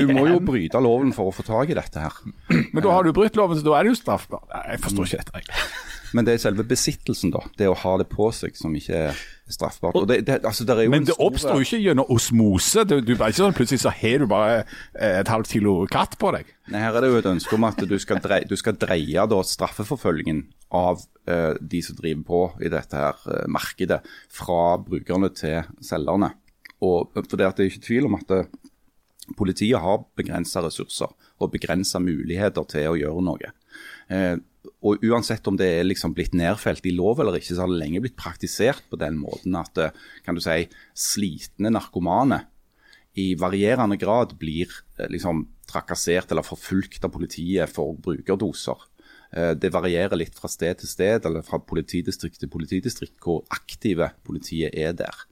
du 0.00 0.14
må 0.16 0.26
jo 0.32 0.40
bryte 0.48 0.80
loven 0.82 1.12
for 1.14 1.28
å 1.30 1.34
få 1.36 1.44
tak 1.46 1.70
i 1.70 1.76
dette 1.78 2.02
her. 2.02 2.16
Men 2.72 2.82
da 2.82 2.96
har 2.96 3.04
du 3.06 3.12
brutt 3.14 3.36
loven, 3.38 3.60
så 3.60 3.68
da 3.68 3.76
er 3.78 3.86
det 3.86 3.92
jo 3.94 4.00
straffbart. 4.00 4.48
Jeg 4.72 4.82
forstår 4.88 5.12
ikke 5.12 5.22
dette. 5.22 5.44
jeg. 5.44 5.68
Men 6.14 6.26
det 6.26 6.34
er 6.36 6.42
selve 6.42 6.64
besittelsen, 6.68 7.32
da. 7.34 7.40
Det 7.58 7.66
å 7.70 7.74
ha 7.80 7.96
det 8.00 8.06
på 8.12 8.28
seg 8.34 8.54
som 8.58 8.74
ikke 8.76 8.98
er 9.08 9.22
straffbart. 9.50 9.96
Og 9.98 10.06
det, 10.10 10.20
det, 10.26 10.40
altså, 10.46 10.66
det 10.66 10.74
er 10.76 10.88
Men 10.90 11.02
en 11.02 11.08
det 11.08 11.14
stor- 11.16 11.26
oppstår 11.30 11.60
jo 11.60 11.66
ikke 11.66 11.80
gjennom 11.82 12.10
osmose. 12.12 12.84
Du, 12.86 12.96
du 13.00 13.14
bare 13.16 13.32
ikke 13.34 13.42
sånn 13.44 13.56
Plutselig 13.56 13.82
så 13.84 13.92
har 13.94 14.22
du 14.22 14.26
bare 14.30 14.60
eh, 14.60 15.20
et 15.20 15.30
halvt 15.30 15.52
kilo 15.56 15.74
katt 15.90 16.18
på 16.20 16.32
deg. 16.36 16.52
Nei, 16.72 16.82
Her 16.84 16.98
er 16.98 17.06
det 17.06 17.10
jo 17.12 17.20
et 17.22 17.30
ønske 17.30 17.56
om 17.58 17.66
at 17.68 17.82
du 17.88 17.96
skal 18.02 18.20
dreie, 18.22 18.46
du 18.48 18.56
skal 18.58 18.78
dreie 18.78 19.26
da, 19.30 19.40
straffeforfølgingen 19.46 20.44
av 20.74 21.02
uh, 21.30 21.54
de 21.62 21.82
som 21.86 21.98
driver 21.98 22.24
på 22.26 22.40
i 22.66 22.70
dette 22.72 22.98
her 22.98 23.20
uh, 23.30 23.44
markedet, 23.50 24.00
fra 24.34 24.76
brukerne 24.82 25.30
til 25.34 25.62
selgerne. 25.84 26.32
Og 26.82 27.12
for 27.14 27.38
det, 27.38 27.46
at 27.46 27.56
det 27.60 27.66
er 27.66 27.70
ikke 27.70 27.86
tvil 27.86 28.08
om 28.10 28.18
at 28.18 28.34
politiet 29.38 29.78
har 29.82 30.02
begrensa 30.18 30.62
ressurser 30.64 31.14
og 31.42 31.52
begrensa 31.54 32.00
muligheter 32.02 32.66
til 32.70 32.90
å 32.92 32.98
gjøre 32.98 33.22
noe. 33.24 33.52
Eh, 34.06 34.36
og 34.86 35.02
Uansett 35.06 35.46
om 35.50 35.56
det 35.58 35.68
er 35.78 35.86
liksom 35.86 36.14
blitt 36.14 36.34
nedfelt 36.36 36.84
i 36.86 36.94
lov 36.94 37.20
eller 37.22 37.38
ikke, 37.38 37.54
så 37.54 37.64
har 37.64 37.72
det 37.72 37.80
lenge 37.80 38.02
blitt 38.04 38.18
praktisert 38.18 38.86
på 38.90 38.98
den 39.00 39.18
måten 39.18 39.56
at 39.58 39.78
eh, 39.82 39.94
kan 40.26 40.38
du 40.38 40.42
si, 40.42 40.66
slitne 40.94 41.72
narkomane 41.74 42.44
i 43.16 43.32
varierende 43.38 43.98
grad 43.98 44.36
blir 44.38 44.70
eh, 44.98 45.08
liksom 45.12 45.46
trakassert 45.66 46.30
eller 46.30 46.46
forfulgt 46.46 47.06
av 47.06 47.14
politiet 47.14 47.72
for 47.72 47.96
brukerdoser. 47.98 48.92
Det 49.58 49.68
varierer 49.74 50.14
litt 50.16 50.36
fra 50.38 50.46
sted 50.48 50.78
til 50.78 50.88
sted, 50.88 51.24
eller 51.26 51.42
fra 51.44 51.58
politidistrikt 51.58 52.38
til 52.40 52.48
politidistrikt, 52.48 53.16
hvor 53.20 53.42
aktive 53.52 54.06
politiet 54.24 54.70
er 54.78 54.94
der. 54.96 55.24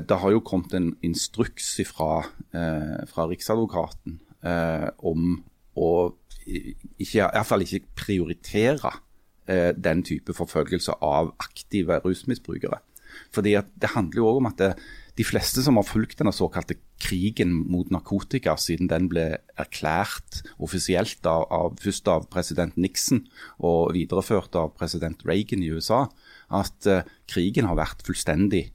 Det 0.00 0.16
har 0.22 0.32
jo 0.32 0.40
kommet 0.40 0.72
en 0.74 0.88
instruks 1.04 1.68
fra, 1.86 2.24
fra 3.12 3.26
Riksadvokaten 3.28 4.16
om 5.12 5.36
å 5.76 5.90
ikke, 6.46 7.28
fall 7.44 7.64
ikke 7.66 7.84
prioritere 7.98 8.92
eh, 9.48 9.72
den 9.72 10.04
type 10.06 10.34
forfølgelse 10.36 10.98
av 11.02 11.34
aktive 11.42 12.00
rusmisbrukere. 12.04 12.80
Fordi 13.32 13.56
Det 13.80 13.90
handler 13.94 14.20
jo 14.20 14.26
også 14.28 14.36
om 14.42 14.46
at 14.46 14.58
det, 14.58 14.74
de 15.16 15.24
fleste 15.24 15.62
som 15.64 15.78
har 15.80 15.86
fulgt 15.88 16.18
denne 16.18 16.32
såkalte 16.32 16.76
krigen 17.00 17.52
mot 17.70 17.88
narkotika 17.90 18.56
siden 18.60 18.88
den 18.88 19.08
ble 19.08 19.38
erklært 19.56 20.42
offisielt 20.60 21.24
av, 21.24 21.46
av, 21.50 21.76
først 21.80 22.08
av 22.08 22.26
president 22.32 22.76
Nixon 22.76 23.24
og 23.58 23.94
videreført 23.96 24.56
av 24.56 24.74
president 24.76 25.24
Reagan 25.24 25.64
i 25.64 25.72
USA, 25.72 26.06
at 26.52 26.86
eh, 26.86 27.06
krigen 27.28 27.68
har 27.68 27.78
vært 27.80 28.04
fullstendig 28.04 28.66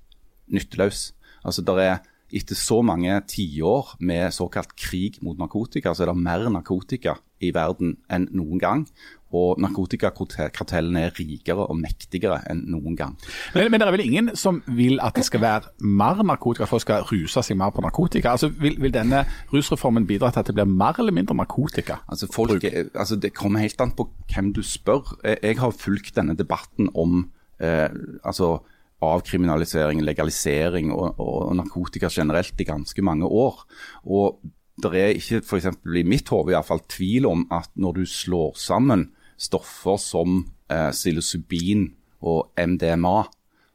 nytteløs. 0.51 1.11
Altså 1.45 1.61
der 1.65 1.81
er 1.81 2.01
etter 2.31 2.57
så 2.57 2.81
mange 2.85 3.15
tiår 3.29 3.95
med 3.99 4.31
såkalt 4.35 4.75
krig 4.79 5.19
mot 5.25 5.39
narkotika, 5.39 5.93
så 5.93 6.05
er 6.05 6.11
det 6.11 6.21
mer 6.23 6.47
narkotika 6.51 7.17
i 7.41 7.51
verden 7.55 7.97
enn 8.11 8.29
noen 8.37 8.61
gang. 8.61 8.85
og 9.31 9.61
narkotikakartellene 9.63 11.05
er 11.07 11.13
rikere 11.15 11.63
og 11.63 11.77
mektigere 11.79 12.41
enn 12.51 12.65
noen 12.67 12.97
gang. 12.99 13.13
Men, 13.55 13.69
men 13.71 13.79
det 13.79 13.85
er 13.85 13.93
vel 13.95 14.03
ingen 14.03 14.33
som 14.35 14.57
vil 14.67 14.99
at 14.99 15.15
det 15.15 15.23
skal 15.23 15.39
være 15.39 15.71
mer 15.87 16.19
narkotika, 16.27 16.67
folk 16.67 16.83
skal 16.83 17.05
ruse 17.07 17.39
seg 17.39 17.55
mer 17.55 17.71
på 17.71 17.79
narkotika? 17.85 18.33
Altså, 18.35 18.49
vil, 18.51 18.75
vil 18.83 18.91
denne 18.91 19.23
rusreformen 19.53 20.03
bidra 20.09 20.33
til 20.35 20.43
at 20.43 20.51
det 20.51 20.57
blir 20.57 20.67
mer 20.67 20.99
eller 20.99 21.15
mindre 21.15 21.37
narkotika? 21.39 22.01
Altså, 22.11 22.27
folk, 22.27 22.67
altså 22.91 23.15
Det 23.15 23.31
kommer 23.33 23.63
helt 23.63 23.79
an 23.79 23.95
på 23.95 24.09
hvem 24.33 24.51
du 24.51 24.59
spør. 24.67 25.15
Jeg 25.23 25.61
har 25.63 25.71
fulgt 25.79 26.19
denne 26.19 26.35
debatten 26.35 26.91
om 26.91 27.23
eh, 27.63 27.87
altså 28.27 28.57
avkriminalisering, 29.01 30.03
legalisering 30.05 30.91
og, 30.93 31.19
og, 31.19 31.55
narkotika 31.57 32.09
generelt 32.11 32.59
i 32.61 32.67
ganske 32.67 33.01
mange 33.05 33.25
år. 33.25 33.63
Og 34.05 34.41
det 34.81 34.93
er 34.97 35.15
ikke, 35.17 35.41
f.eks. 35.45 35.71
i 35.97 36.05
mitt 36.07 36.29
hode 36.33 36.53
iallfall, 36.53 36.83
tvil 36.89 37.27
om 37.29 37.45
at 37.53 37.69
når 37.75 38.01
du 38.01 38.05
slår 38.09 38.55
sammen 38.61 39.09
stoffer 39.41 39.97
som 40.01 40.43
eh, 40.71 40.89
psilocybin 40.93 41.89
og 42.21 42.51
MDMA, 42.61 43.23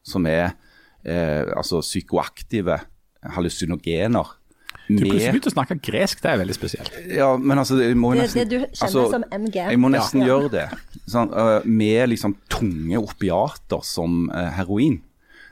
som 0.07 0.27
er 0.29 0.53
eh, 1.03 1.43
altså 1.51 1.81
psykoaktive 1.83 2.79
hallusinogener. 3.35 4.35
Du 4.87 5.01
plutselig 5.01 5.33
begynte 5.33 5.51
å 5.51 5.55
snakke 5.57 5.75
gresk, 5.83 6.21
det 6.23 6.29
er 6.31 6.39
veldig 6.39 6.55
spesielt. 6.55 6.93
Ja, 7.11 7.33
men 7.35 7.59
altså, 7.59 7.75
jeg 7.81 7.97
må 7.99 8.13
Det, 8.15 8.23
nesten, 8.23 8.39
det 8.39 8.47
det 8.47 8.51
du 8.51 8.77
kjenner 8.77 8.85
altså, 8.87 9.03
som 9.11 9.25
MG. 9.35 9.57
Jeg 9.59 9.79
må 9.83 9.91
nesten 9.91 10.23
Ja. 10.23 10.27
gjøre 10.31 10.51
det. 10.53 10.67
Sånn, 11.11 11.33
uh, 11.35 11.59
med 11.67 12.07
liksom 12.13 12.37
tunge 12.47 13.01
opiater 13.01 13.83
som 13.83 14.29
uh, 14.31 14.47
heroin, 14.55 15.01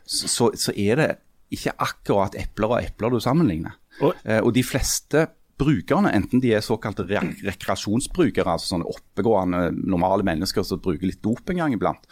så, 0.05 0.51
så, 0.55 0.71
er 0.77 0.95
det 1.01 1.09
ikke 1.55 1.73
akkurat 1.81 2.35
epler 2.37 2.71
og 2.75 2.83
epler 2.83 3.11
du 3.15 3.19
sammenligner. 3.23 3.75
Og- 4.01 4.13
Eh, 4.25 4.41
og 4.41 4.53
de 4.53 4.63
fleste 4.63 5.27
brukerne, 5.57 6.11
enten 6.13 6.41
de 6.43 6.51
er 6.53 6.59
såkalte 6.61 7.05
re 7.07 7.21
rekreasjonsbrukere, 7.45 8.45
altså 8.51 8.73
sånne 8.75 8.89
oppegående, 8.91 9.69
normale 9.87 10.23
mennesker 10.27 10.65
som 10.67 10.81
bruker 10.83 11.07
litt 11.07 11.21
dop 11.23 11.49
en 11.49 11.57
gang 11.61 11.73
iblant, 11.73 12.03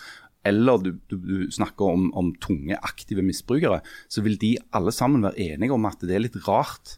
eller 0.45 0.77
du, 0.83 0.91
du, 1.11 1.17
du 1.17 1.51
snakker 1.51 1.85
om, 1.91 2.09
om 2.19 2.33
tunge, 2.43 2.75
aktive 2.83 3.23
misbrukere, 3.23 3.81
så 4.11 4.23
vil 4.23 4.37
de 4.39 4.57
alle 4.75 4.91
sammen 4.95 5.23
være 5.23 5.39
enige 5.53 5.73
om 5.75 5.85
at 5.85 5.99
det 6.03 6.15
er 6.15 6.23
litt 6.25 6.39
rart 6.47 6.97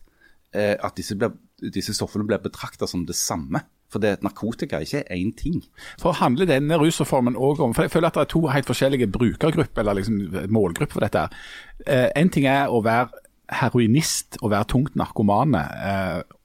eh, 0.53 0.75
at 0.81 0.95
disse, 0.97 1.17
ble, 1.17 1.31
disse 1.73 1.93
stoffene 1.97 2.25
blir 2.27 2.41
betrakta 2.41 2.87
som 2.89 3.05
det 3.05 3.15
samme. 3.17 3.61
For 3.95 4.03
det, 4.03 4.17
narkotika 4.25 4.81
er 4.81 4.87
ikke 4.87 5.15
én 5.15 5.31
ting. 5.39 5.61
For 6.01 6.17
handler 6.19 6.49
denne 6.49 6.79
rusreformen 6.81 7.37
òg 7.39 7.61
om 7.63 7.75
For 7.75 7.87
jeg 7.87 7.93
føler 7.93 8.11
at 8.11 8.17
det 8.17 8.25
er 8.25 8.33
to 8.33 8.41
helt 8.51 8.67
forskjellige 8.67 9.07
brukergrupper, 9.13 9.83
eller 9.83 10.01
liksom 10.01 10.49
målgrupper 10.51 10.97
for 10.97 11.05
dette. 11.05 11.25
her. 11.25 12.09
Eh, 12.15 12.27
ting 12.31 12.47
er 12.51 12.67
å 12.67 12.83
være 12.83 13.23
heroinist 13.61 14.39
og 14.41 14.51
være 14.51 14.67
tungt 14.73 14.97
narkomane. 14.99 15.63
Eh, 15.89 16.35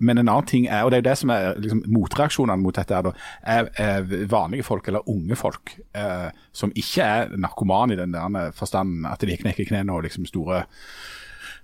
men 0.00 0.18
en 0.18 0.28
annen 0.28 0.46
ting 0.48 0.66
er, 0.66 0.84
og 0.84 0.90
det 0.90 1.00
er 1.00 1.02
jo 1.02 1.08
det 1.10 1.18
som 1.20 1.32
er 1.34 1.58
liksom, 1.60 1.82
motreaksjonene 1.92 2.62
mot 2.62 2.76
dette, 2.76 2.96
er, 2.96 3.10
er, 3.42 3.68
er 3.76 4.28
vanlige 4.30 4.64
folk 4.64 4.88
eller 4.88 5.08
unge 5.12 5.36
folk 5.36 5.74
eh, 5.92 6.30
som 6.56 6.72
ikke 6.72 7.04
er 7.04 7.34
narkomane 7.36 7.96
i 7.96 8.00
den 8.00 8.14
der 8.14 8.54
forstanden 8.56 9.04
at 9.10 9.20
de 9.20 9.36
knekker 9.36 9.68
knærne 9.68 9.92
og 9.92 10.06
liksom 10.06 10.28
store 10.30 10.64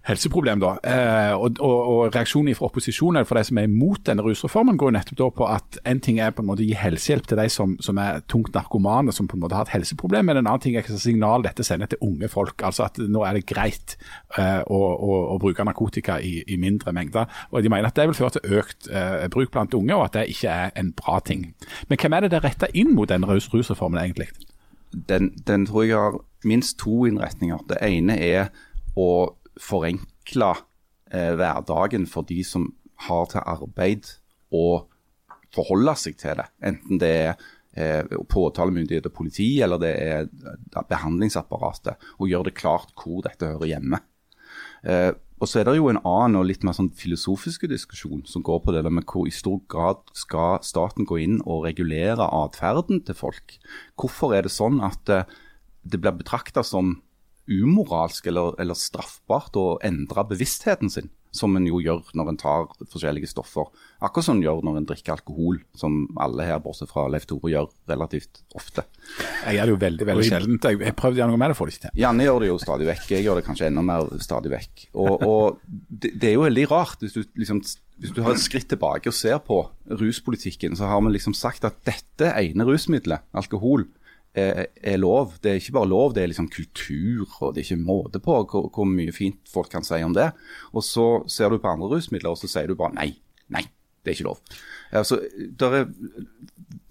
helseproblem. 0.06 0.60
da. 0.62 0.72
Eh, 0.86 1.34
og, 1.34 1.58
og, 1.60 1.88
og 1.90 2.14
Reaksjonen 2.14 2.54
fra 2.56 2.68
opposisjonen 2.70 3.20
eller 3.20 3.28
for 3.28 3.38
de 3.38 3.44
som 3.48 3.58
er 3.58 3.68
imot 3.68 4.04
denne 4.06 4.24
rusreformen, 4.24 4.78
går 4.78 4.90
jo 4.90 4.96
nettopp 4.96 5.18
da 5.20 5.28
på 5.40 5.48
at 5.50 5.78
en 5.90 6.00
ting 6.02 6.20
er 6.22 6.34
på 6.34 6.44
en 6.44 6.50
måte 6.50 6.62
å 6.64 6.68
gi 6.68 6.76
helsehjelp 6.78 7.26
til 7.30 7.40
de 7.40 7.48
som, 7.52 7.74
som 7.82 7.98
er 8.02 8.22
tungt 8.30 8.54
narkomane, 8.54 9.14
som 9.14 9.28
på 9.28 9.38
en 9.38 9.44
måte 9.44 9.58
har 9.58 9.66
et 9.66 9.74
helseproblem, 9.74 10.28
men 10.28 10.40
en 10.40 10.44
annen 10.44 10.62
ting 10.62 10.78
er 10.78 10.86
slags 10.86 11.06
signal 11.06 11.44
dette 11.46 11.66
sender 11.66 11.90
til 11.90 12.02
unge 12.06 12.30
folk. 12.32 12.62
Altså 12.66 12.86
at 12.86 13.00
nå 13.02 13.24
er 13.26 13.38
det 13.38 13.46
greit 13.50 13.96
eh, 14.38 14.62
å, 14.62 14.80
å, 14.94 15.20
å 15.34 15.38
bruke 15.42 15.66
narkotika 15.66 16.20
i, 16.22 16.38
i 16.46 16.58
mindre 16.60 16.94
mengder. 16.96 17.30
Og 17.50 17.64
De 17.64 17.72
mener 17.72 17.90
at 17.90 17.98
det 17.98 18.08
vil 18.10 18.18
føre 18.18 18.36
til 18.38 18.60
økt 18.60 18.90
eh, 18.90 19.26
bruk 19.32 19.52
blant 19.54 19.74
unge, 19.74 19.96
og 19.96 20.06
at 20.08 20.20
det 20.20 20.28
ikke 20.36 20.52
er 20.66 20.76
en 20.78 20.92
bra 20.96 21.18
ting. 21.24 21.48
Men 21.90 22.00
hvem 22.00 22.16
er 22.16 22.26
det 22.26 22.34
det 22.36 22.44
retter 22.46 22.78
inn 22.78 22.94
mot 22.94 23.10
den 23.10 23.26
rus 23.26 23.50
rusreformen 23.52 24.00
egentlig? 24.02 24.30
Den, 25.10 25.32
den 25.48 25.66
tror 25.66 25.84
jeg 25.84 25.98
har 25.98 26.20
minst 26.46 26.78
to 26.78 27.04
innretninger. 27.08 27.58
Det 27.68 27.82
ene 27.82 28.16
er 28.22 28.48
å 28.96 29.34
forenkle 29.62 30.52
eh, 31.10 31.32
hverdagen 31.36 32.06
for 32.10 32.26
de 32.28 32.42
som 32.46 32.70
har 33.06 33.28
til 33.32 33.44
arbeid 33.44 34.08
å 34.54 34.86
forholde 35.54 35.94
seg 35.98 36.16
til 36.20 36.38
det. 36.40 36.48
Enten 36.70 37.00
det 37.00 37.12
er 37.12 37.36
eh, 37.76 38.16
påtalemyndighet 38.32 39.08
og 39.10 39.16
politi, 39.16 39.50
eller 39.64 39.80
det 39.82 39.92
er 40.00 40.26
eh, 40.26 40.82
behandlingsapparatet. 40.88 42.08
Og 42.20 42.30
gjøre 42.30 42.50
det 42.50 42.58
klart 42.58 42.92
hvor 43.00 43.22
dette 43.26 43.52
hører 43.54 43.72
hjemme. 43.76 44.02
Eh, 44.86 45.12
og 45.36 45.50
så 45.50 45.60
er 45.60 45.68
det 45.68 45.76
jo 45.76 45.90
en 45.90 46.00
annen 46.00 46.38
og 46.40 46.46
litt 46.48 46.62
mer 46.64 46.72
sånn 46.76 46.94
filosofiske 46.96 47.68
diskusjon 47.68 48.22
som 48.28 48.44
går 48.44 48.62
på 48.64 48.72
det 48.72 48.86
der 48.86 48.94
med 48.94 49.04
hvor 49.10 49.26
i 49.28 49.34
stor 49.34 49.58
grad 49.68 50.00
skal 50.16 50.62
staten 50.64 51.04
gå 51.08 51.18
inn 51.20 51.42
og 51.44 51.66
regulere 51.66 52.24
atferden 52.38 53.02
til 53.04 53.18
folk. 53.18 53.58
Hvorfor 54.00 54.32
er 54.36 54.46
det 54.46 54.54
sånn 54.54 54.80
at 54.84 55.12
eh, 55.12 55.28
det 55.86 56.00
blir 56.00 56.16
betrakta 56.16 56.64
som 56.66 56.96
umoralsk 57.46 58.26
eller, 58.30 58.56
eller 58.62 58.78
straffbart 58.78 59.56
å 59.58 59.68
endre 59.86 60.24
bevisstheten 60.30 60.90
sin, 60.92 61.10
som 61.36 61.52
en 61.58 61.66
jo 61.68 61.78
gjør 61.84 62.14
når 62.16 62.30
en 62.32 62.38
tar 62.40 62.66
forskjellige 62.92 63.28
stoffer. 63.28 63.68
Akkurat 64.04 64.26
som 64.26 64.38
en 64.38 64.44
gjør 64.44 64.62
når 64.64 64.78
en 64.80 64.86
drikker 64.88 65.16
alkohol, 65.16 65.58
som 65.76 65.98
alle 66.22 66.46
her, 66.48 66.62
bortsett 66.64 66.90
fra 66.90 67.06
Leif 67.12 67.26
Tore, 67.28 67.50
gjør 67.52 67.68
relativt 67.90 68.40
ofte. 68.56 68.86
Jeg 69.44 69.58
gjør 69.58 69.68
det 69.68 69.74
jo 69.74 69.80
veldig 69.82 70.08
veldig 70.10 70.28
sjeldent. 70.30 70.68
Jeg, 70.70 70.80
jeg 70.88 70.96
prøvde 70.98 71.20
å 71.20 71.22
gjøre 71.22 71.34
noe 71.34 71.42
med 71.42 71.52
det, 71.52 71.58
får 71.58 71.68
det 71.68 71.74
ikke 71.74 71.84
til. 71.86 71.98
Janne 72.04 72.28
gjør 72.28 72.40
det 72.42 72.50
jo 72.50 72.60
stadig 72.62 72.88
vekk, 72.90 73.10
jeg 73.12 73.26
gjør 73.26 73.40
det 73.40 73.46
kanskje 73.50 73.68
enda 73.70 73.84
mer 73.90 74.08
stadig 74.24 74.54
vekk. 74.54 74.86
Og, 74.94 75.26
og 75.26 75.60
det, 75.66 76.14
det 76.14 76.30
er 76.30 76.38
jo 76.38 76.46
veldig 76.46 76.66
rart 76.72 77.04
hvis 77.04 77.18
du, 77.18 77.22
liksom, 77.42 77.60
hvis 78.00 78.16
du 78.16 78.22
har 78.24 78.36
et 78.36 78.44
skritt 78.46 78.70
tilbake 78.72 79.12
og 79.12 79.18
ser 79.18 79.38
på 79.44 79.60
ruspolitikken, 79.92 80.78
så 80.78 80.88
har 80.90 81.04
vi 81.04 81.14
liksom 81.18 81.36
sagt 81.36 81.68
at 81.68 81.82
dette 81.88 82.32
ene 82.32 82.66
rusmiddelet, 82.68 83.28
alkohol, 83.36 83.86
er, 84.36 84.66
er 84.82 85.00
lov. 85.00 85.36
Det 85.42 85.50
er 85.50 85.60
ikke 85.60 85.76
bare 85.78 85.90
lov, 85.90 86.14
det 86.14 86.22
er 86.22 86.30
liksom 86.30 86.50
kultur, 86.52 87.26
og 87.40 87.54
det 87.54 87.62
er 87.62 87.68
ikke 87.68 87.86
måte 87.86 88.22
på 88.22 88.36
hvor, 88.50 88.68
hvor 88.74 88.88
mye 88.88 89.14
fint 89.14 89.40
folk 89.52 89.70
kan 89.72 89.86
si 89.86 90.00
om 90.04 90.14
det. 90.16 90.30
Og 90.72 90.84
så 90.84 91.06
ser 91.32 91.52
du 91.52 91.60
på 91.62 91.72
andre 91.72 91.90
rusmidler, 91.94 92.34
og 92.34 92.40
så 92.40 92.50
sier 92.50 92.70
du 92.70 92.78
bare 92.78 92.96
nei, 92.96 93.10
nei, 93.52 93.64
det 94.02 94.12
er 94.12 94.18
ikke 94.18 94.28
lov. 94.28 94.42
Altså, 94.94 95.20
der 95.60 95.80
er, 95.80 95.88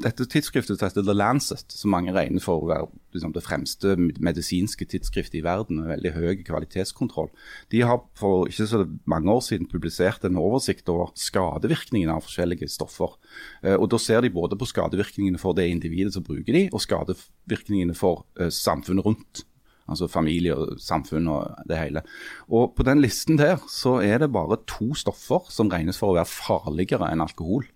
dette 0.03 0.25
tidsskriftet 0.27 0.81
heter 0.83 1.05
The 1.07 1.13
Lancet, 1.15 1.71
som 1.71 1.93
mange 1.93 2.11
regner 2.15 2.43
for 2.43 2.59
å 2.59 2.67
være 2.67 2.87
liksom, 3.15 3.31
det 3.35 3.43
fremste 3.45 3.93
medisinske 3.95 4.87
tidsskriftet 4.91 5.37
i 5.39 5.43
verden 5.45 5.79
med 5.79 5.93
veldig 5.93 6.11
høy 6.17 6.41
kvalitetskontroll. 6.43 7.29
De 7.71 7.83
har 7.87 8.01
for 8.19 8.49
ikke 8.51 8.67
så 8.67 8.83
mange 9.07 9.31
år 9.31 9.45
siden 9.45 9.69
publisert 9.71 10.27
en 10.27 10.39
oversikt 10.41 10.91
over 10.91 11.13
skadevirkningene 11.19 12.17
av 12.17 12.25
forskjellige 12.27 12.67
stoffer. 12.73 13.15
Eh, 13.63 13.77
og 13.77 13.87
Da 13.95 14.01
ser 14.01 14.25
de 14.25 14.33
både 14.35 14.59
på 14.59 14.67
skadevirkningene 14.67 15.39
for 15.39 15.55
det 15.55 15.69
individet 15.71 16.17
som 16.17 16.25
bruker 16.27 16.51
de, 16.51 16.67
og 16.73 16.83
skadevirkningene 16.83 17.95
for 17.95 18.25
eh, 18.35 18.51
samfunnet 18.51 19.07
rundt. 19.07 19.45
Altså 19.85 20.09
familie 20.09 20.55
og 20.57 20.79
samfunn 20.81 21.27
og 21.29 21.67
det 21.69 21.77
hele. 21.77 22.01
Og 22.49 22.73
På 22.75 22.83
den 22.83 22.99
listen 23.03 23.37
der 23.37 23.61
så 23.69 23.99
er 24.01 24.17
det 24.17 24.33
bare 24.33 24.57
to 24.67 24.95
stoffer 24.97 25.45
som 25.53 25.69
regnes 25.69 26.01
for 26.01 26.11
å 26.11 26.17
være 26.17 26.31
farligere 26.31 27.11
enn 27.13 27.21
alkohol. 27.21 27.67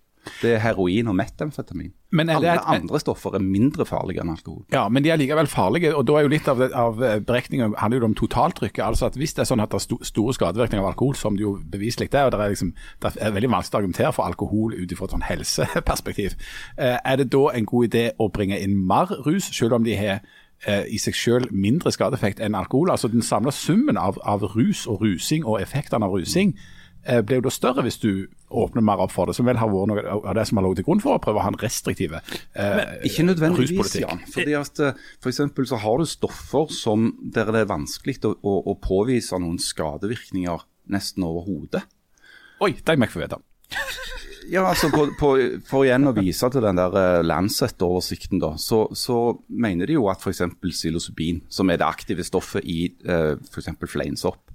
Det 0.42 0.54
er 0.54 0.58
heroin 0.60 1.08
og 1.08 1.14
metamfetamin. 1.16 1.92
Alle 2.18 2.52
et- 2.54 2.60
andre 2.66 2.98
stoffer 3.00 3.34
er 3.34 3.38
mindre 3.38 3.86
farlige 3.86 4.20
enn 4.20 4.30
alkohol. 4.30 4.64
Ja, 4.72 4.88
men 4.88 5.02
de 5.02 5.10
er 5.10 5.16
likevel 5.16 5.46
farlige. 5.46 5.94
og 5.96 6.06
da 6.06 6.12
er 6.18 6.22
jo 6.22 6.28
Litt 6.28 6.48
av, 6.48 6.60
av 6.60 6.96
beregninga 7.24 7.72
handler 7.78 8.00
jo 8.00 8.04
om 8.04 8.14
totaltrykket. 8.14 8.84
altså 8.84 9.06
at 9.06 9.14
Hvis 9.14 9.34
det 9.34 9.38
er 9.38 9.54
sånn 9.54 9.62
at 9.62 9.70
det 9.70 9.74
er 9.76 9.86
sto, 9.86 9.98
store 10.02 10.34
skadevirkninger 10.34 10.84
av 10.84 10.92
alkohol, 10.92 11.14
som 11.14 11.36
det 11.36 11.42
jo 11.42 11.58
beviselig 11.70 12.12
er, 12.14 12.24
og 12.24 12.32
det 12.32 12.40
er, 12.40 12.48
liksom, 12.50 12.74
det 13.02 13.16
er 13.20 13.30
veldig 13.30 13.50
vanskelig 13.50 13.74
å 13.74 13.78
argumentere 13.78 14.12
for 14.12 14.22
alkohol 14.24 14.74
ut 14.74 14.96
fra 14.98 15.04
et 15.04 15.10
sånn 15.10 15.22
helseperspektiv, 15.30 16.34
eh, 16.78 16.98
er 17.04 17.16
det 17.16 17.30
da 17.30 17.48
en 17.54 17.64
god 17.64 17.88
idé 17.88 18.10
å 18.18 18.28
bringe 18.32 18.58
inn 18.60 18.76
mer 18.86 19.06
rus, 19.26 19.44
selv 19.52 19.72
om 19.72 19.84
de 19.84 19.94
har 19.96 20.20
eh, 20.66 20.84
i 20.90 20.98
seg 20.98 21.14
selv 21.14 21.52
mindre 21.52 21.90
skadeeffekt 21.90 22.40
enn 22.40 22.54
alkohol? 22.54 22.90
Altså 22.90 23.08
Den 23.10 23.22
samla 23.22 23.50
summen 23.50 23.96
av, 23.96 24.18
av 24.24 24.42
rus 24.42 24.86
og 24.86 25.00
rusing 25.00 25.44
og 25.46 25.60
effektene 25.62 26.04
av 26.04 26.12
rusing 26.12 26.54
eh, 26.54 26.79
blir 27.04 27.40
jo 27.40 27.46
da 27.46 27.52
større 27.54 27.84
hvis 27.86 28.00
du 28.02 28.10
åpner 28.50 28.84
mer 28.84 29.00
opp 29.04 29.12
for 29.14 29.30
det, 29.30 29.36
som 29.38 29.46
vel 29.48 29.58
har 29.60 29.70
vært 29.70 29.90
noe 29.90 30.02
av 30.18 30.34
det 30.36 30.44
som 30.48 30.58
har 30.58 30.66
ligget 30.66 30.82
til 30.82 30.88
grunn 30.88 31.02
for 31.02 31.16
å 31.16 31.22
prøve 31.22 31.40
å 31.40 31.44
ha 31.44 31.52
en 31.52 31.60
restriktiv 31.60 32.16
eh, 32.16 32.80
Ikke 33.06 33.24
nødvendigvis, 33.26 33.72
ruspolitikk. 33.72 34.06
Jan. 34.06 34.24
Fordi 34.34 34.56
at 34.58 34.82
F.eks. 34.82 35.04
for 35.22 35.32
eksempel 35.32 35.68
så 35.70 35.78
har 35.84 36.00
du 36.00 36.08
stoffer 36.10 36.74
som, 36.74 37.12
der 37.22 37.52
det 37.54 37.64
er 37.64 37.70
vanskelig 37.70 38.18
å, 38.26 38.34
å, 38.42 38.56
å 38.72 38.76
påvise 38.82 39.38
noen 39.40 39.60
skadevirkninger 39.62 40.66
nesten 40.90 41.26
overhodet. 41.26 41.84
Oi, 42.60 42.74
det 42.74 42.98
må 42.98 43.06
jeg 43.06 43.14
få 43.14 43.22
vite. 43.22 43.40
Ja, 44.50 44.64
altså 44.66 44.88
på, 44.90 45.04
på, 45.14 45.28
For 45.68 45.86
igjen 45.86 46.08
å 46.10 46.14
vise 46.16 46.48
til 46.50 46.64
den 46.64 46.78
der 46.80 46.96
eh, 46.98 47.20
Lancet-oversikten, 47.22 48.40
da, 48.42 48.56
så, 48.58 48.82
så 48.98 49.36
mener 49.46 49.86
de 49.86 49.94
jo 49.94 50.08
at 50.10 50.24
f.eks. 50.24 50.42
psilocybin, 50.64 51.44
som 51.52 51.70
er 51.70 51.78
det 51.78 51.86
aktive 51.86 52.26
stoffet 52.26 52.66
i 52.66 52.80
eh, 53.06 53.36
f.eks. 53.38 53.70
fleinsopp, 53.92 54.50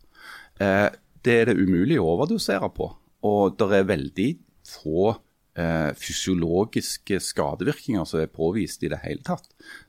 eh, 0.59 0.89
det 1.25 1.37
er 1.41 1.49
det 1.49 1.59
umulig 1.59 1.99
å 2.01 2.09
overdosere 2.15 2.69
på. 2.75 2.91
Og 3.25 3.55
det 3.57 3.69
er 3.73 3.87
veldig 3.89 4.29
få 4.69 5.15
eh, 5.57 5.91
fysiologiske 5.97 7.19
skadevirkninger 7.23 8.05
som 8.09 8.21
er 8.21 8.31
påvist 8.33 8.85
i 8.85 8.91
det 8.91 9.01
hele 9.05 9.25
tatt. 9.25 9.47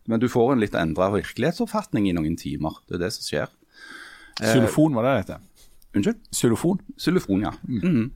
Men 0.09 0.23
du 0.23 0.29
får 0.33 0.55
en 0.55 0.65
litt 0.65 0.77
endra 0.79 1.11
virkelighetsoppfatning 1.15 2.09
i 2.09 2.17
noen 2.17 2.39
timer. 2.41 2.81
Det 2.89 2.99
er 2.99 3.07
det 3.07 3.13
som 3.17 3.29
skjer. 3.29 3.53
Xylofon, 4.41 4.97
var 4.97 5.07
det 5.07 5.13
det 5.13 5.21
heter? 5.25 5.45
Unnskyld? 5.97 6.25
Xylofon. 6.35 6.81
Xylofon, 7.01 7.45
ja. 7.47 7.53
Mhm. 7.65 8.11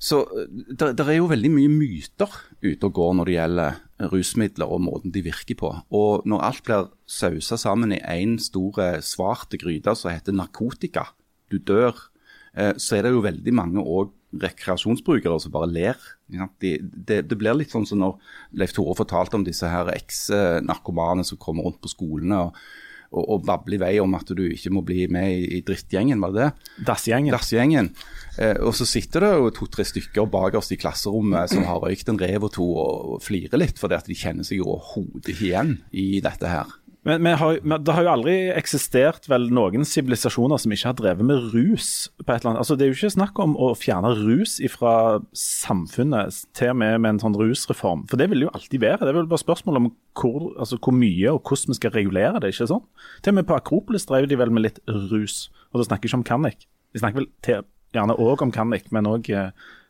Så 0.00 0.22
det 0.48 0.94
er 1.02 1.16
jo 1.18 1.28
veldig 1.28 1.50
mye 1.52 1.68
myter 1.68 2.30
ute 2.62 2.86
og 2.86 2.94
går 2.96 3.16
når 3.18 3.28
det 3.28 3.34
gjelder 3.34 3.80
rusmidler 4.12 4.70
og 4.72 4.80
måten 4.80 5.12
de 5.12 5.22
virker 5.26 5.58
på. 5.58 5.72
Og 5.92 6.24
når 6.24 6.44
alt 6.46 6.62
blir 6.64 6.88
sausa 7.04 7.58
sammen 7.60 7.92
i 7.92 8.00
én 8.00 8.38
stor 8.40 8.78
eh, 8.80 9.00
svart 9.04 9.52
gryte 9.60 9.92
som 9.98 10.14
heter 10.14 10.32
narkotika, 10.32 11.10
du 11.50 11.58
dør, 11.58 11.92
eh, 11.92 12.17
så 12.54 12.96
er 12.96 13.04
det 13.04 13.12
jo 13.12 13.24
veldig 13.24 13.52
mange 13.54 13.82
òg 13.84 14.14
rekreasjonsbrukere 14.42 15.38
som 15.40 15.52
bare 15.54 15.70
ler. 15.70 16.02
De, 16.28 16.74
det, 16.80 17.22
det 17.30 17.38
blir 17.38 17.56
litt 17.56 17.72
sånn 17.72 17.86
som 17.88 18.02
når 18.02 18.18
Leif 18.60 18.74
Tore 18.76 18.96
fortalte 18.98 19.38
om 19.38 19.46
disse 19.46 19.68
her 19.68 19.88
eks-narkomane 19.94 21.24
som 21.24 21.40
kommer 21.40 21.68
rundt 21.68 21.80
på 21.84 21.92
skolene. 21.92 22.42
og 22.48 22.60
og, 23.08 23.24
og 23.24 23.44
babler 23.48 23.78
i 23.78 23.80
vei 23.80 23.92
om 24.02 24.16
at 24.18 24.30
du 24.36 24.42
ikke 24.50 24.72
må 24.74 24.82
bli 24.86 25.06
med 25.12 25.30
i, 25.32 25.44
i 25.58 25.60
drittgjengen, 25.64 26.20
var 26.20 26.34
det 26.34 26.42
det? 26.42 26.74
Dassgjengen. 26.90 27.32
Dassgjengen. 27.32 27.90
Eh, 28.36 28.58
og 28.60 28.74
så 28.76 28.84
sitter 28.88 29.24
det 29.24 29.30
jo 29.32 29.52
to-tre 29.56 29.86
stykker 29.88 30.28
bakerst 30.32 30.74
i 30.76 30.80
klasserommet 30.80 31.54
som 31.54 31.64
har 31.68 31.80
røykt 31.84 32.12
en 32.12 32.20
rev 32.20 32.48
og 32.50 32.52
to 32.58 32.66
og 32.68 33.22
flirer 33.24 33.60
litt, 33.60 33.80
fordi 33.80 33.96
at 33.96 34.10
de 34.10 34.18
kjenner 34.18 34.46
seg 34.46 34.60
overhodet 34.64 35.32
ikke 35.32 35.48
igjen 35.48 35.74
i 35.96 36.10
dette 36.24 36.52
her. 36.52 36.76
Men, 37.08 37.22
men 37.24 37.38
har, 37.40 37.58
men 37.64 37.84
det 37.84 37.94
har 37.96 38.04
jo 38.04 38.10
aldri 38.12 38.34
eksistert 38.52 39.28
vel 39.30 39.46
noen 39.54 39.86
sivilisasjoner 39.88 40.60
som 40.60 40.74
ikke 40.74 40.90
har 40.90 40.96
drevet 40.98 41.24
med 41.24 41.46
rus. 41.54 42.10
på 42.20 42.26
et 42.26 42.42
eller 42.42 42.50
annet. 42.50 42.60
Altså 42.60 42.76
Det 42.76 42.84
er 42.84 42.90
jo 42.90 42.98
ikke 42.98 43.14
snakk 43.14 43.40
om 43.40 43.54
å 43.56 43.70
fjerne 43.78 44.10
rus 44.18 44.58
fra 44.74 44.92
samfunnet 45.32 46.42
til 46.58 46.74
og 46.74 46.80
med 46.82 46.98
med 47.00 47.14
en 47.14 47.22
sånn 47.22 47.38
rusreform. 47.38 48.04
For 48.10 48.20
det 48.20 48.28
vil 48.32 48.44
jo 48.44 48.52
alltid 48.52 48.84
være. 48.84 49.00
Det 49.06 49.14
er 49.14 49.20
vel 49.22 49.30
bare 49.30 49.44
spørsmål 49.44 49.80
om 49.80 49.88
hvor, 50.18 50.50
altså, 50.58 50.76
hvor 50.76 50.96
mye 50.96 51.32
og 51.32 51.40
hvordan 51.48 51.72
vi 51.72 51.78
skal 51.80 51.96
regulere 51.96 52.44
det. 52.44 52.52
ikke 52.52 52.68
sånn? 52.74 52.84
Til 53.22 53.32
og 53.32 53.40
med 53.40 53.48
på 53.48 53.56
Akropolis 53.56 54.08
drev 54.10 54.28
de 54.28 54.38
vel 54.40 54.52
med 54.52 54.66
litt 54.68 54.82
rus. 54.86 55.48
Og 55.72 55.80
da 55.80 55.88
snakker 55.88 56.04
vi 56.04 56.12
ikke 56.12 56.20
om 56.20 56.28
Kannik. 56.28 56.68
Vi 56.92 57.00
snakker 57.00 57.22
vel 57.22 57.32
til, 57.44 57.64
gjerne 57.96 58.20
òg 58.20 58.44
om 58.44 58.52
Kannik, 58.52 58.92
men 58.92 59.08
òg 59.08 59.32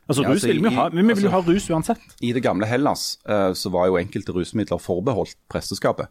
Altså, 0.08 0.22
Ja, 0.22 0.30
altså, 0.32 0.46
vil 0.48 0.62
vi 0.64 0.70
ha, 0.72 0.88
vi 0.88 1.02
vil 1.04 1.20
jo 1.20 1.28
ha 1.28 1.36
altså- 1.42 1.52
rus 1.52 1.66
uansett. 1.68 2.00
I 2.22 2.32
det 2.32 2.42
gamle 2.42 2.64
Hellas 2.64 3.18
uh, 3.28 3.52
så 3.52 3.68
var 3.68 3.88
jo 3.88 3.98
enkelte 4.00 4.32
rusmidler 4.32 4.80
forbeholdt 4.80 5.36
presteskapet. 5.52 6.08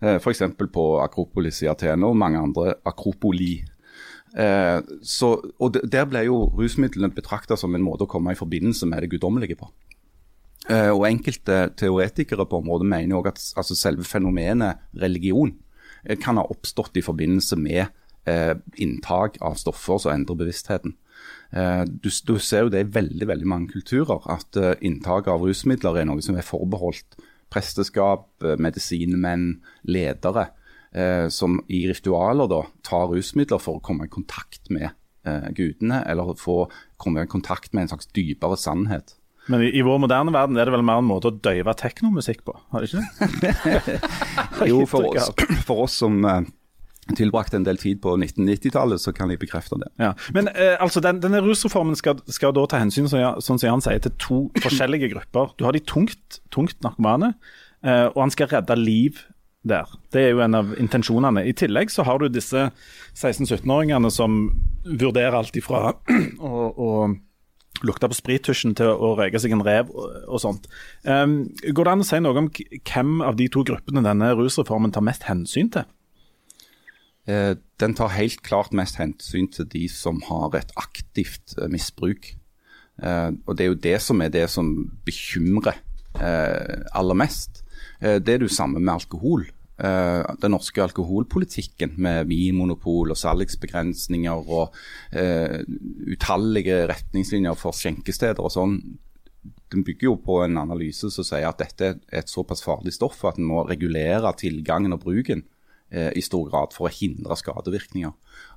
Eh, 0.00 0.16
F.eks. 0.16 0.42
på 0.72 0.86
Akropolis 1.04 1.62
i 1.64 1.68
Athena 1.68 2.08
og 2.08 2.16
mange 2.16 2.40
andre 2.40 2.74
akropoli. 2.88 3.60
Eh, 4.36 4.78
så, 5.02 5.34
og 5.58 5.78
Der 5.92 6.06
ble 6.08 6.24
jo 6.28 6.44
rusmidlene 6.56 7.12
betrakta 7.14 7.58
som 7.58 7.74
en 7.74 7.84
måte 7.84 8.06
å 8.06 8.10
komme 8.10 8.32
i 8.32 8.38
forbindelse 8.38 8.88
med 8.88 9.04
det 9.04 9.10
guddommelige 9.14 9.58
på. 9.60 9.70
Eh, 10.70 10.90
og 10.92 11.06
Enkelte 11.08 11.70
teoretikere 11.76 12.46
på 12.46 12.60
området 12.62 12.88
mener 12.88 13.18
også 13.18 13.32
at 13.32 13.62
altså 13.62 13.76
selve 13.76 14.04
fenomenet 14.04 14.80
religion 14.94 15.56
kan 16.22 16.38
ha 16.40 16.46
oppstått 16.48 16.96
i 16.96 17.04
forbindelse 17.04 17.58
med 17.60 17.90
eh, 18.24 18.54
inntak 18.80 19.36
av 19.44 19.58
stoffer 19.60 20.00
som 20.00 20.14
endrer 20.14 20.38
bevisstheten. 20.44 20.94
Eh, 21.52 21.82
du, 21.84 22.08
du 22.08 22.38
ser 22.38 22.64
jo 22.64 22.72
det 22.72 22.84
i 22.84 22.92
veldig 22.94 23.28
veldig 23.28 23.48
mange 23.48 23.74
kulturer, 23.74 24.24
at 24.32 24.56
eh, 24.56 24.78
inntak 24.80 25.28
av 25.28 25.44
rusmidler 25.44 26.00
er 26.00 26.08
noe 26.08 26.24
som 26.24 26.38
er 26.38 26.46
forbeholdt 26.46 27.18
presteskap, 27.52 28.28
eh, 28.44 28.56
medisinmenn, 28.60 29.60
ledere, 29.88 30.48
eh, 30.92 31.28
som 31.28 31.60
i 31.68 31.84
ritualer 31.90 32.50
da 32.50 32.64
tar 32.86 33.10
rusmidler 33.12 33.62
for 33.62 33.78
å 33.78 33.84
komme 33.84 34.06
i 34.06 34.12
kontakt 34.12 34.70
med 34.70 34.90
eh, 35.26 35.48
gudene, 35.56 36.04
eller 36.06 36.34
få 36.38 36.64
komme 37.00 37.24
i 37.24 37.30
kontakt 37.30 37.74
med 37.74 37.86
en 37.86 37.94
slags 37.94 38.10
dypere 38.16 38.58
sannhet. 38.60 39.16
Men 39.50 39.64
i, 39.64 39.70
i 39.78 39.82
vår 39.82 39.98
moderne 40.02 40.32
verden 40.34 40.58
er 40.60 40.68
det 40.68 40.74
vel 40.74 40.84
mer 40.86 41.00
en 41.00 41.08
måte 41.08 41.30
å 41.30 41.36
døyve 41.42 41.74
teknomusikk 41.78 42.44
på, 42.46 42.54
har 42.70 42.84
det 42.84 42.90
ikke 42.90 43.40
det? 43.42 43.96
Jo, 44.70 44.84
for 44.88 45.08
oss, 45.08 45.30
for 45.64 45.86
oss 45.86 45.96
som 46.02 46.20
eh, 46.28 46.42
tilbrakte 47.18 47.56
en 47.58 47.64
del 47.66 47.78
tid 47.80 48.00
på 48.04 48.16
1990-tallet, 48.18 49.00
så 49.02 49.12
kan 49.16 49.30
jeg 49.32 49.40
bekrefte 49.42 49.78
det. 49.80 49.88
Ja. 50.02 50.12
Men 50.36 50.48
eh, 50.54 50.76
altså, 50.82 51.00
den, 51.04 51.20
denne 51.22 51.40
rusreformen 51.44 51.96
skal, 51.98 52.20
skal 52.32 52.54
da 52.56 52.66
ta 52.70 52.80
hensyn 52.82 53.08
som 53.10 53.20
jeg- 53.20 53.42
sånn 53.46 53.58
som 53.60 53.68
Jan 53.68 53.84
sier, 53.84 54.00
til 54.04 54.14
to 54.22 54.40
forskjellige 54.64 55.12
grupper. 55.14 55.54
Du 55.58 55.64
har 55.68 55.72
de 55.76 55.80
tungt, 55.84 56.40
tungt 56.54 56.78
narkomane, 56.86 57.34
eh, 57.84 58.06
og 58.12 58.20
han 58.26 58.34
skal 58.34 58.50
redde 58.54 58.76
liv 58.80 59.22
der. 59.66 59.88
Det 60.12 60.22
er 60.24 60.30
jo 60.32 60.40
en 60.40 60.54
av 60.56 60.70
intensjonene. 60.80 61.42
I 61.44 61.52
tillegg 61.52 61.90
så 61.92 62.04
har 62.08 62.18
du 62.22 62.30
disse 62.32 62.70
16-17-åringene 63.18 64.10
som 64.12 64.46
vurderer 64.86 65.36
alt 65.36 65.56
ifra 65.60 65.90
å, 66.40 66.52
å 66.72 66.90
lukte 67.86 68.08
på 68.10 68.16
sprittusjen 68.16 68.74
til 68.76 68.90
å 68.92 69.14
røyke 69.16 69.40
seg 69.40 69.54
en 69.56 69.62
rev 69.64 69.88
og, 69.92 70.16
og 70.28 70.40
sånt. 70.42 70.66
Um, 71.04 71.46
går 71.76 71.86
det 71.86 71.92
an 71.94 72.02
å 72.04 72.08
si 72.08 72.18
noe 72.20 72.42
om 72.42 72.48
hvem 72.52 73.12
av 73.24 73.38
de 73.38 73.46
to 73.52 73.62
gruppene 73.68 74.02
denne 74.04 74.32
rusreformen 74.36 74.92
tar 74.92 75.04
mest 75.06 75.24
hensyn 75.28 75.70
til? 75.72 75.86
Eh, 77.28 77.54
den 77.80 77.94
tar 77.94 78.14
helt 78.16 78.40
klart 78.46 78.72
mest 78.76 78.98
hensyn 79.00 79.48
til 79.52 79.68
de 79.68 79.84
som 79.92 80.22
har 80.28 80.56
et 80.56 80.72
aktivt 80.80 81.56
eh, 81.58 81.68
misbruk. 81.72 82.32
Eh, 83.02 83.30
og 83.46 83.56
Det 83.56 83.64
er 83.64 83.70
jo 83.70 83.84
det 83.86 83.98
som 84.02 84.20
er 84.20 84.32
det 84.32 84.48
som 84.50 84.90
bekymrer 85.04 85.86
aller 86.10 87.14
mest. 87.14 87.62
Det 88.00 88.28
er 88.28 88.40
det 88.42 88.50
samme 88.50 88.80
med 88.80 88.92
alkohol. 88.92 89.44
Den 89.78 90.50
norske 90.50 90.82
alkoholpolitikken 90.82 91.92
med 92.02 92.26
vinmonopol 92.26 93.14
og 93.14 93.16
salgsbegrensninger 93.16 94.50
og 94.50 94.74
utallige 96.10 96.80
retningslinjer 96.90 97.54
for 97.54 97.78
skjenkesteder 97.78 98.42
og 98.42 98.50
sånn, 98.50 98.74
den 99.70 99.86
bygger 99.86 100.08
jo 100.08 100.16
på 100.18 100.40
en 100.42 100.58
analyse 100.58 101.12
som 101.14 101.24
sier 101.24 101.46
at 101.46 101.62
dette 101.62 101.92
er 101.92 102.02
et 102.10 102.28
såpass 102.28 102.66
farlig 102.66 102.96
stoff 102.98 103.22
at 103.30 103.38
en 103.38 103.46
må 103.46 103.62
regulere 103.70 104.34
tilgangen 104.42 104.98
og 104.98 105.04
bruken 105.06 105.46
i 105.90 106.22
stor 106.22 106.46
grad 106.46 106.74
for 106.76 106.86
å 106.86 106.92
hindre 106.94 107.36
skadevirkninger. 107.38 108.12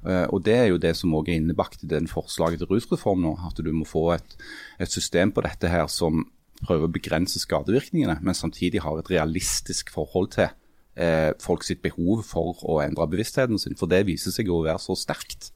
Eh, 0.05 0.25
og 0.29 0.43
Det 0.45 0.55
er 0.57 0.67
jo 0.69 0.81
det 0.81 0.93
som 0.99 1.13
også 1.13 1.31
er 1.31 1.41
innebakt 1.41 1.84
i 1.84 1.89
den 1.89 2.07
forslaget 2.07 2.61
til 2.61 2.69
rusreform 2.69 3.23
nå. 3.23 3.36
At 3.47 3.57
du 3.57 3.71
må 3.73 3.88
få 3.89 4.11
et, 4.17 4.38
et 4.79 4.91
system 4.91 5.31
på 5.34 5.43
dette 5.45 5.69
her 5.71 5.88
som 5.88 6.25
prøver 6.63 6.88
å 6.88 6.93
begrense 6.93 7.41
skadevirkningene, 7.41 8.19
men 8.23 8.38
samtidig 8.38 8.84
har 8.84 8.99
et 8.99 9.09
realistisk 9.11 9.91
forhold 9.91 10.31
til 10.36 10.51
eh, 10.95 11.31
folk 11.43 11.65
sitt 11.65 11.81
behov 11.84 12.23
for 12.27 12.59
å 12.63 12.79
endre 12.84 13.09
bevisstheten 13.11 13.59
sin. 13.59 13.77
For 13.79 13.91
det 13.91 14.05
viser 14.07 14.36
seg 14.36 14.51
å 14.51 14.63
være 14.65 14.81
så 14.84 14.95
sterkt 14.99 15.51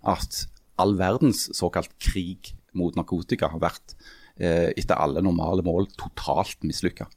at 0.00 0.46
all 0.80 0.96
verdens 0.98 1.48
såkalt 1.56 1.92
krig 2.00 2.54
mot 2.76 2.96
narkotika 2.96 3.50
har 3.52 3.62
vært 3.62 3.94
eh, 4.40 4.70
etter 4.76 4.96
alle 4.96 5.22
normale 5.24 5.64
mål 5.66 5.90
totalt 6.00 6.62
mislykka. 6.66 7.08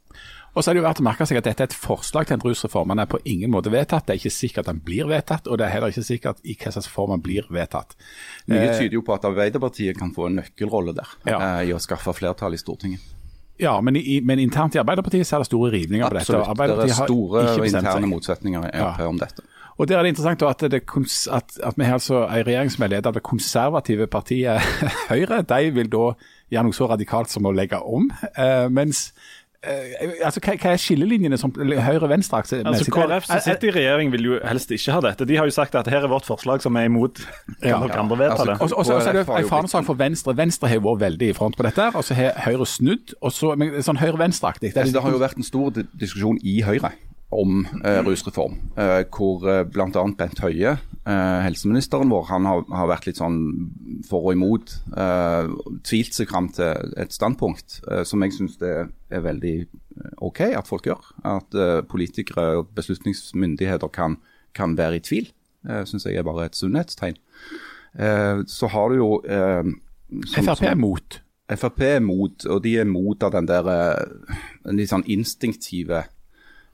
Og 0.54 0.62
så 0.62 0.70
er 0.70 0.76
det 0.76 0.82
jo 0.82 0.86
verdt 0.86 1.00
å 1.02 1.04
merke 1.06 1.26
seg 1.26 1.38
at 1.40 1.46
dette 1.48 1.64
er 1.64 1.70
et 1.70 1.74
forslag 1.74 2.28
til 2.28 2.36
en 2.36 2.44
rusreform. 2.44 2.92
Den 2.94 3.02
er 3.02 3.08
på 3.10 3.18
ingen 3.26 3.50
måte 3.50 3.72
vedtatt. 3.74 4.06
Det 4.06 4.14
er 4.14 4.20
ikke 4.22 4.30
sikkert 4.36 4.68
den 4.70 4.78
blir 4.86 5.08
vedtatt, 5.10 5.48
og 5.50 5.58
det 5.58 5.66
er 5.66 5.72
heller 5.74 5.90
ikke 5.90 6.04
sikkert 6.06 6.38
i 6.46 6.54
hva 6.54 6.70
slags 6.76 6.86
form 6.92 7.10
den 7.16 7.24
blir 7.24 7.48
vedtatt. 7.50 7.96
Mye 8.46 8.68
tyder 8.78 8.94
jo 9.00 9.02
på 9.06 9.16
at 9.16 9.26
Arbeiderpartiet 9.26 9.98
kan 9.98 10.12
få 10.14 10.28
en 10.30 10.38
nøkkelrolle 10.40 10.94
der 10.94 11.10
Ja. 11.26 11.40
eh, 11.60 11.70
i 11.70 11.74
å 11.74 11.80
skaffe 11.82 12.14
flertall 12.14 12.54
i 12.54 12.60
Stortinget. 12.62 13.00
Ja, 13.58 13.80
men, 13.80 13.96
i, 13.96 14.20
men 14.20 14.38
internt 14.42 14.74
i 14.74 14.80
Arbeiderpartiet 14.82 15.26
så 15.26 15.36
er 15.36 15.44
det 15.44 15.46
store 15.50 15.70
rivninger 15.74 16.08
på 16.08 16.14
dette. 16.18 16.38
Absolutt. 16.38 16.78
Det 16.78 16.90
er 16.90 17.06
store 17.06 17.66
interne 17.68 18.06
motsetninger 18.10 18.70
i 18.70 18.78
Ja. 18.78 18.94
Om 19.08 19.18
dette. 19.18 19.42
Og 19.78 19.88
der 19.88 19.98
er 19.98 20.02
det 20.06 20.12
interessant 20.14 20.42
at, 20.46 20.60
det 20.70 20.82
at, 21.34 21.56
at 21.66 21.74
vi 21.76 21.84
har 21.84 21.96
altså 21.98 22.28
en 22.28 22.44
regjering 22.46 22.70
som 22.70 22.84
er 22.84 22.88
ledet 22.92 23.06
av 23.10 23.14
det 23.16 23.22
konservative 23.26 24.06
partiet 24.06 24.60
Høyre. 25.10 25.42
De 25.42 25.70
vil 25.74 25.90
da 25.90 26.12
gjøre 26.54 26.64
noe 26.68 26.76
så 26.76 26.86
radikalt 26.90 27.28
som 27.32 27.46
å 27.46 27.54
legge 27.54 27.80
om. 27.82 28.06
Eh, 28.38 28.68
mens 28.70 29.08
eh, 29.10 29.32
altså, 30.24 30.40
hva, 30.44 30.54
hva 30.60 30.72
er 30.74 30.80
skillelinjene 30.80 31.38
som 31.40 31.52
Høyre-Venstre 31.54 32.42
Altså? 32.64 32.90
KrF 32.92 33.26
som 33.28 33.40
sitter 33.44 33.70
i 33.70 33.74
regjering 33.78 34.12
vil 34.12 34.28
jo 34.28 34.38
helst 34.44 34.72
ikke 34.74 34.92
ha 34.96 35.00
dette. 35.04 35.26
De 35.28 35.36
har 35.38 35.48
jo 35.48 35.54
sagt 35.54 35.74
at 35.78 35.88
her 35.90 36.04
er 36.04 36.12
vårt 36.12 36.26
forslag 36.28 36.62
som 36.64 36.76
er 36.76 36.88
imot. 36.90 37.22
Kan 37.62 37.70
Ja. 37.70 37.78
dere 37.86 38.00
andre 38.00 38.16
vedta 38.18 38.44
det? 38.44 38.60
Og 38.60 38.70
så- 38.70 39.00
er 39.00 39.12
det 39.12 39.28
en 39.28 39.48
fanesak 39.48 39.84
for 39.84 39.94
Venstre. 39.94 40.36
Venstre 40.36 40.68
har 40.68 40.78
vært 40.78 41.00
veldig 41.00 41.30
i 41.30 41.32
front 41.32 41.56
på 41.56 41.62
dette, 41.62 41.90
og 41.94 42.04
så 42.04 42.14
har 42.14 42.32
Høyre 42.44 42.66
snudd. 42.66 43.14
og 43.22 43.30
så, 43.32 43.56
men 43.56 43.70
Sånn 43.82 43.98
Høyre-Venstre-aktig. 43.98 44.72
Det 44.72 44.76
Altså, 44.76 44.92
det 44.92 45.02
har 45.02 45.10
jo 45.10 45.18
vært 45.18 45.36
en 45.36 45.42
stor 45.42 45.70
diskusjon 45.70 46.38
i 46.42 46.60
Høyre 46.62 46.92
om 47.34 47.64
eh, 47.84 48.00
rusreform, 48.06 48.54
eh, 48.78 49.02
hvor 49.14 49.44
eh, 49.50 49.62
bl.a. 49.68 49.88
Bent 50.18 50.40
Høie, 50.44 50.74
eh, 51.04 51.38
helseministeren 51.44 52.10
vår, 52.12 52.24
han 52.30 52.46
har, 52.48 52.62
har 52.70 52.88
vært 52.90 53.08
litt 53.10 53.18
sånn 53.20 53.38
for 54.08 54.28
og 54.30 54.36
imot. 54.36 54.76
Eh, 54.96 55.50
tvilt 55.86 56.14
seg 56.16 56.30
fram 56.30 56.48
til 56.54 56.94
et 57.00 57.12
standpunkt 57.14 57.80
eh, 57.90 58.04
som 58.08 58.22
jeg 58.24 58.36
syns 58.36 58.56
det 58.62 58.72
er 59.10 59.24
veldig 59.26 59.54
eh, 59.64 60.14
OK 60.26 60.40
at 60.54 60.70
folk 60.70 60.86
gjør. 60.90 61.02
At 61.36 61.58
politikere 61.90 62.58
og 62.60 62.70
beslutningsmyndigheter 62.78 63.90
kan, 63.94 64.18
kan 64.54 64.76
være 64.78 65.00
i 65.00 65.04
tvil. 65.10 65.28
eh, 65.68 65.84
syns 65.88 66.04
jeg 66.06 66.16
er 66.20 66.26
bare 66.26 66.46
et 66.50 66.56
sunnhetstegn. 66.58 67.16
Eh, 67.98 68.42
så 68.50 68.68
har 68.72 68.88
du 68.90 68.96
jo 69.00 69.10
eh, 69.28 69.62
som- 70.26 70.44
Frp 70.50 70.62
er 70.70 70.74
mot. 70.76 71.20
Frp 71.54 71.80
er 71.84 72.00
mot, 72.00 72.46
og 72.48 72.62
de 72.64 72.78
er 72.80 72.86
mot 72.88 73.22
av 73.22 73.32
den 73.34 73.44
der 73.46 73.66
litt 74.72 74.88
sånn 74.88 75.04
instinktive 75.12 76.06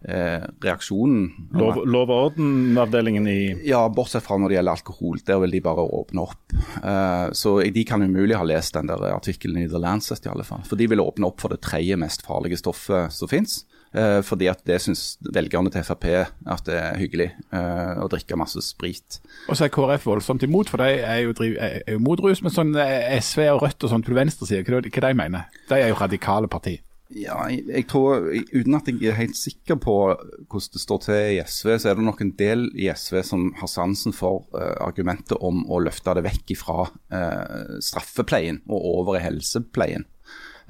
eh, 0.09 0.45
reaksjonen. 0.65 1.49
Lov, 1.57 1.83
lov 1.87 2.11
og 2.11 2.23
orden-avdelingen 2.31 3.29
i 3.31 3.39
Ja, 3.69 3.83
bortsett 3.93 4.25
fra 4.27 4.39
når 4.41 4.53
det 4.53 4.59
gjelder 4.59 4.79
alkohol. 4.79 5.21
Der 5.27 5.43
vil 5.45 5.57
de 5.57 5.63
bare 5.65 5.87
åpne 6.01 6.27
opp. 6.27 6.55
Eh, 6.83 7.27
så 7.37 7.57
de 7.63 7.85
kan 7.89 8.03
umulig 8.03 8.39
ha 8.39 8.47
lest 8.47 8.77
den 8.77 8.91
der 8.91 9.11
artikkelen 9.13 9.65
i 9.65 9.69
The 9.71 9.83
Lancet 9.83 10.27
i 10.27 10.33
alle 10.33 10.47
fall. 10.47 10.65
For 10.69 10.81
de 10.81 10.89
vil 10.91 11.03
åpne 11.05 11.31
opp 11.31 11.43
for 11.43 11.53
det 11.53 11.63
tredje 11.67 11.99
mest 12.01 12.25
farlige 12.27 12.61
stoffet 12.61 13.13
som 13.15 13.31
fins. 13.31 13.63
Eh, 13.91 14.21
fordi 14.23 14.47
at 14.47 14.61
det 14.69 14.77
syns 14.85 15.17
velgerne 15.35 15.71
til 15.75 15.83
Frp 15.83 16.05
at 16.15 16.61
det 16.69 16.77
er 16.79 16.99
hyggelig 17.01 17.27
eh, 17.51 17.97
å 17.99 18.07
drikke 18.11 18.39
masse 18.39 18.63
sprit. 18.63 19.19
Og 19.51 19.59
så 19.59 19.67
er 19.67 19.73
KrF 19.75 20.07
voldsomt 20.07 20.45
imot, 20.47 20.71
for 20.71 20.83
de 20.83 21.01
er 21.03 21.25
jo, 21.25 21.35
driv, 21.35 21.57
er 21.59 21.97
jo 21.97 22.03
mot 22.03 22.23
rus. 22.23 22.43
Men 22.45 22.55
sånn 22.55 22.71
eh, 22.79 23.17
SV 23.19 23.49
og 23.57 23.65
Rødt 23.67 23.89
og 23.89 23.93
sånn 23.95 24.07
på 24.07 24.15
venstresida, 24.15 24.63
hva, 24.63 24.85
hva 24.87 25.03
de 25.09 25.19
mener 25.19 25.51
de? 25.67 25.81
er 25.81 25.91
jo 25.91 25.99
radikale 25.99 26.51
parti. 26.51 26.79
Ja, 27.11 27.41
jeg, 27.51 27.65
jeg 27.67 27.87
tror, 27.91 28.29
Uten 28.55 28.77
at 28.79 28.89
jeg 28.91 29.11
er 29.11 29.19
helt 29.19 29.39
sikker 29.39 29.79
på 29.83 29.95
hvordan 30.15 30.75
det 30.77 30.83
står 30.83 31.01
til 31.07 31.19
i 31.35 31.41
SV, 31.43 31.73
så 31.83 31.91
er 31.91 31.99
det 31.99 32.07
nok 32.07 32.23
en 32.23 32.35
del 32.39 32.69
i 32.79 32.87
SV 32.95 33.23
som 33.27 33.49
har 33.59 33.71
sansen 33.71 34.15
for 34.15 34.47
uh, 34.55 34.77
argumentet 34.85 35.35
om 35.43 35.65
å 35.67 35.81
løfte 35.83 36.15
det 36.19 36.25
vekk 36.29 36.55
fra 36.61 36.87
uh, 36.87 37.79
straffepleien 37.83 38.63
og 38.71 38.87
over 38.93 39.19
i 39.19 39.25
helsepleien. 39.25 40.07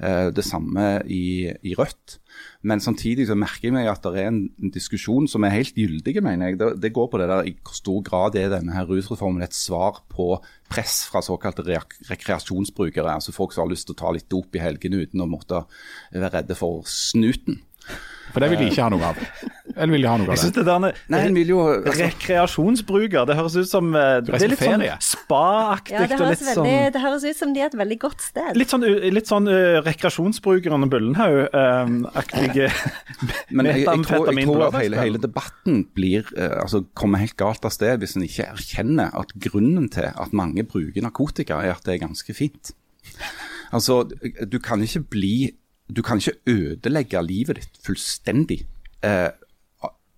Uh, 0.01 0.33
det 0.33 0.45
samme 0.47 0.95
i, 1.05 1.51
i 1.61 1.77
Rødt. 1.77 2.17
Men 2.61 2.81
samtidig 2.83 3.25
så 3.25 3.35
merker 3.37 3.69
jeg 3.69 3.73
meg 3.73 3.87
at 3.89 4.03
det 4.05 4.21
er 4.21 4.29
en, 4.29 4.43
diskusjon 4.73 5.25
som 5.29 5.45
er 5.45 5.55
helt 5.55 5.77
gyldig, 5.77 6.13
mener 6.21 6.51
jeg. 6.51 6.59
Det, 6.61 6.69
det, 6.83 6.93
går 6.93 7.07
på 7.09 7.21
det 7.21 7.29
der 7.31 7.49
i 7.49 7.55
hvor 7.57 7.77
stor 7.77 8.03
grad 8.05 8.37
er 8.37 8.51
denne 8.53 8.75
her 8.75 8.85
rusreformen 8.89 9.41
et 9.41 9.57
svar 9.57 10.03
på 10.13 10.35
press 10.69 11.01
fra 11.09 11.23
såkalte 11.25 11.65
re 11.65 11.81
rekreasjonsbrukere. 12.11 13.17
Altså 13.17 13.33
folk 13.33 13.55
som 13.55 13.65
har 13.65 13.73
lyst 13.73 13.89
til 13.89 13.97
å 13.97 14.01
ta 14.03 14.13
litt 14.13 14.29
dop 14.29 14.53
i 14.55 14.61
helgene 14.61 15.01
uten 15.01 15.25
å 15.25 15.29
måtte 15.29 15.63
være 16.13 16.35
redde 16.37 16.57
for 16.59 16.85
snuten. 16.89 17.63
For 18.31 18.43
det 18.43 18.47
vil 18.53 18.61
de 18.61 18.67
ikke 18.71 18.85
ha 18.85 18.91
noe 18.93 19.09
av. 19.11 19.19
Eller 19.71 19.91
vil 19.95 20.03
de 20.03 20.09
ha 20.09 20.13
noe 20.19 20.31
av 20.31 20.37
Jeg 20.37 20.51
det? 20.51 20.61
det 20.61 20.65
der 20.67 20.97
Nei, 21.11 21.19
en 21.27 21.35
vil 21.35 21.51
jo 21.51 21.59
altså, 21.63 21.93
Rekreasjonsbruker, 21.99 23.25
det 23.27 23.37
høres 23.37 23.55
ut 23.57 23.69
som 23.69 23.91
eh, 23.95 24.19
Det 24.23 24.35
er 24.37 24.51
litt 24.51 24.63
sånn 24.63 24.85
spa-aktig. 25.03 25.95
Ja, 25.95 26.07
det 26.07 26.19
høres, 26.19 26.43
litt 26.43 26.51
sånn 26.55 26.67
veldig, 26.67 26.93
det 26.95 27.03
høres 27.03 27.25
ut 27.27 27.39
som 27.39 27.55
de 27.55 27.63
er 27.63 27.69
et 27.69 27.77
veldig 27.81 27.97
godt 28.01 28.25
sted. 28.25 28.51
Litt 28.59 28.73
sånn, 28.73 28.85
litt 29.15 29.31
sånn 29.31 29.51
uh, 29.51 29.79
rekreasjonsbrukeren 29.85 30.87
og 30.87 30.91
Bullenhaug-aktige 30.93 32.69
Men 33.55 33.71
jeg, 33.71 33.85
jeg, 33.85 34.03
tror, 34.07 34.31
jeg 34.31 34.47
tror 34.47 34.65
at 34.67 34.79
hele, 34.79 35.01
hele 35.01 35.21
debatten 35.21 35.85
blir, 35.97 36.27
uh, 36.37 36.61
altså, 36.65 36.83
kommer 36.97 37.23
helt 37.23 37.37
galt 37.39 37.67
av 37.67 37.75
sted 37.75 38.03
hvis 38.03 38.17
en 38.19 38.27
ikke 38.27 38.49
erkjenner 38.51 39.15
at 39.17 39.33
grunnen 39.41 39.89
til 39.91 40.11
at 40.11 40.35
mange 40.35 40.65
bruker 40.67 41.03
narkotika, 41.03 41.61
er 41.63 41.75
at 41.75 41.87
det 41.87 41.97
er 41.97 42.05
ganske 42.05 42.35
fint. 42.35 42.75
Altså, 43.71 44.03
du 44.51 44.59
kan 44.59 44.83
ikke 44.83 45.03
bli 45.15 45.35
Du 45.91 46.01
kan 46.05 46.21
ikke 46.21 46.39
ødelegge 46.47 47.21
livet 47.25 47.59
ditt 47.59 47.79
fullstendig 47.85 48.61
eh, 49.03 49.29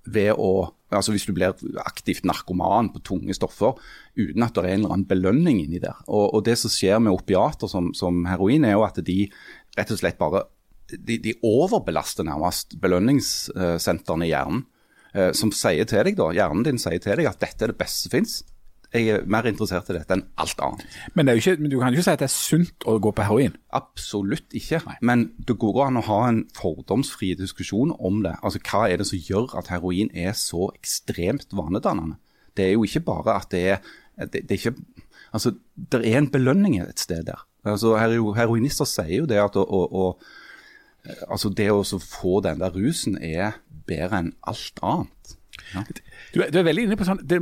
ved 0.06 0.34
å 0.38 0.54
Altså 0.94 1.10
Hvis 1.10 1.24
du 1.26 1.32
blir 1.34 1.56
aktivt 1.82 2.22
narkoman 2.30 2.92
på 2.94 3.00
tunge 3.02 3.34
stoffer 3.34 3.80
uten 4.14 4.44
at 4.46 4.54
det 4.54 4.62
er 4.62 4.68
en 4.76 4.84
eller 4.84 4.92
annen 4.94 5.08
belønning 5.10 5.62
inni 5.64 5.80
der. 5.82 5.96
Og, 6.06 6.36
og 6.38 6.44
Det 6.46 6.54
som 6.62 6.70
skjer 6.70 7.00
med 7.02 7.16
opiater 7.16 7.66
som, 7.72 7.88
som 7.98 8.20
heroin, 8.30 8.62
er 8.68 8.76
jo 8.76 8.84
at 8.86 9.00
de 9.02 9.24
rett 9.74 9.94
og 9.96 9.98
slett 9.98 10.20
bare 10.20 10.44
de, 10.94 11.18
de 11.18 11.34
overbelaster 11.42 12.28
nærmest 12.28 12.78
belønningssentrene 12.84 14.28
i 14.28 14.32
hjernen. 14.36 14.68
eh, 15.16 15.32
Som 15.34 15.50
sier 15.56 15.90
til 15.90 16.06
deg 16.06 16.20
da, 16.20 16.30
Hjernen 16.38 16.68
din 16.68 16.78
sier 16.78 17.02
til 17.02 17.18
deg 17.18 17.32
at 17.32 17.42
dette 17.42 17.66
er 17.66 17.74
det 17.74 17.80
beste 17.82 18.06
som 18.06 18.14
fins. 18.14 18.44
Jeg 18.94 19.08
er 19.10 19.24
mer 19.26 19.48
interessert 19.50 19.88
i 19.90 19.96
dette 19.98 20.14
enn 20.14 20.22
alt 20.38 20.60
annet. 20.62 20.84
Men, 21.16 21.26
det 21.26 21.32
er 21.34 21.40
jo 21.40 21.44
ikke, 21.44 21.62
men 21.64 21.72
du 21.72 21.80
kan 21.82 21.94
ikke 21.96 22.04
si 22.06 22.12
at 22.14 22.22
det 22.22 22.28
er 22.28 22.34
sunt 22.34 22.86
å 22.86 23.00
gå 23.02 23.12
på 23.18 23.26
heroin. 23.26 23.56
Absolutt 23.74 24.54
ikke. 24.54 24.80
Men 25.02 25.24
det 25.48 25.56
går 25.62 25.80
an 25.88 25.98
å 25.98 26.04
ha 26.06 26.20
en 26.30 26.44
fordomsfri 26.58 27.32
diskusjon 27.40 27.96
om 27.98 28.22
det. 28.26 28.36
Altså, 28.46 28.62
Hva 28.70 28.84
er 28.92 29.02
det 29.02 29.08
som 29.10 29.18
gjør 29.18 29.56
at 29.58 29.72
heroin 29.74 30.12
er 30.14 30.36
så 30.38 30.68
ekstremt 30.78 31.50
vanedannende? 31.58 32.20
Det 32.54 32.68
er 32.68 32.76
jo 32.76 32.86
ikke 32.86 33.02
bare 33.08 33.40
at 33.42 33.50
det 33.52 33.64
er 33.74 33.82
det, 34.30 34.44
det 34.46 34.52
er 34.52 34.60
ikke, 34.62 34.76
altså, 35.34 35.56
det 35.90 36.04
er 36.06 36.20
en 36.20 36.30
belønning 36.30 36.76
et 36.84 37.02
sted 37.02 37.24
der. 37.26 37.42
Altså, 37.66 37.96
heroinister 37.98 38.86
sier 38.86 39.24
jo 39.24 39.26
det 39.26 39.40
at 39.42 39.56
å, 39.58 39.64
å, 39.66 39.82
å, 39.90 40.06
altså, 41.34 41.50
det 41.50 41.72
å 41.74 41.82
få 41.98 42.38
den 42.46 42.62
der 42.62 42.76
rusen 42.78 43.18
er 43.18 43.56
bedre 43.90 44.20
enn 44.22 44.30
alt 44.48 44.78
annet. 44.86 45.34
Du, 46.34 46.44
er- 46.44 46.52
du 46.54 46.60
er 46.62 46.68
veldig 46.70 46.86
inne 46.88 46.98
på 47.00 47.06
sånn 47.08 47.24
det, 47.26 47.40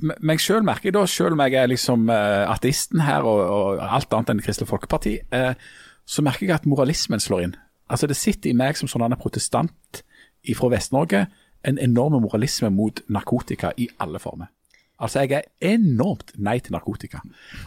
Meg 0.00 0.40
sjøl 0.40 0.64
merker 0.64 0.88
jeg 0.88 0.96
da, 0.96 1.04
selv 1.10 1.36
om 1.36 1.42
jeg 1.44 1.58
er 1.60 1.68
liksom 1.68 2.08
eh, 2.10 2.44
ateisten 2.48 3.02
her 3.04 3.26
og, 3.28 3.42
og 3.44 3.82
alt 3.84 4.14
annet 4.16 4.32
enn 4.32 4.40
Kristelig 4.44 4.70
Folkeparti, 4.70 5.18
eh, 5.36 5.52
så 6.08 6.24
merker 6.24 6.46
jeg 6.46 6.56
at 6.56 6.68
moralismen 6.70 7.20
slår 7.20 7.44
inn. 7.44 7.54
Altså 7.92 8.08
Det 8.08 8.16
sitter 8.16 8.50
i 8.50 8.56
meg 8.56 8.78
som 8.78 8.88
sånn 8.88 9.04
en 9.04 9.20
protestant 9.20 10.02
fra 10.56 10.72
Vest-Norge 10.72 11.26
en 11.68 11.78
enorm 11.78 12.16
moralisme 12.24 12.72
mot 12.74 13.04
narkotika 13.12 13.70
i 13.78 13.88
alle 14.02 14.18
former. 14.18 14.50
Altså 15.02 15.20
Jeg 15.20 15.32
er 15.32 15.74
enormt 15.74 16.30
nei 16.38 16.58
til 16.62 16.76
narkotika. 16.76 17.18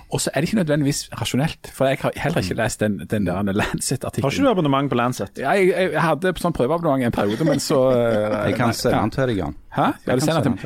Og 0.09 0.21
så 0.21 0.32
er 0.34 0.39
det 0.39 0.49
ikke 0.49 0.61
nødvendigvis 0.61 1.09
rasjonelt, 1.19 1.67
for 1.73 1.86
jeg 1.86 1.97
har 2.01 2.11
heller 2.15 2.43
ikke 2.43 2.55
lest 2.55 2.80
den, 2.80 2.99
den 3.11 3.26
der 3.28 3.41
Lancet-artikkelen. 3.41 4.23
Har 4.23 4.32
ikke 4.32 4.43
du 4.43 4.49
abonnement 4.49 4.89
på 4.89 4.95
Lancet? 4.95 5.38
Jeg, 5.38 5.67
jeg, 5.67 5.91
jeg 5.91 6.01
hadde 6.01 6.32
sånn 6.39 6.55
prøveabonnement 6.55 7.09
en 7.09 7.15
periode, 7.15 7.47
men 7.47 7.59
så 7.59 7.82
eh, 7.91 8.38
Jeg 8.51 8.55
kan 8.61 8.71
se 8.73 8.88
sende 8.88 9.01
den 9.01 9.15
til 9.17 9.32
deg, 9.32 9.41
Jan. 9.43 9.57
Hæ? 9.76 9.88
Ja, 10.07 10.15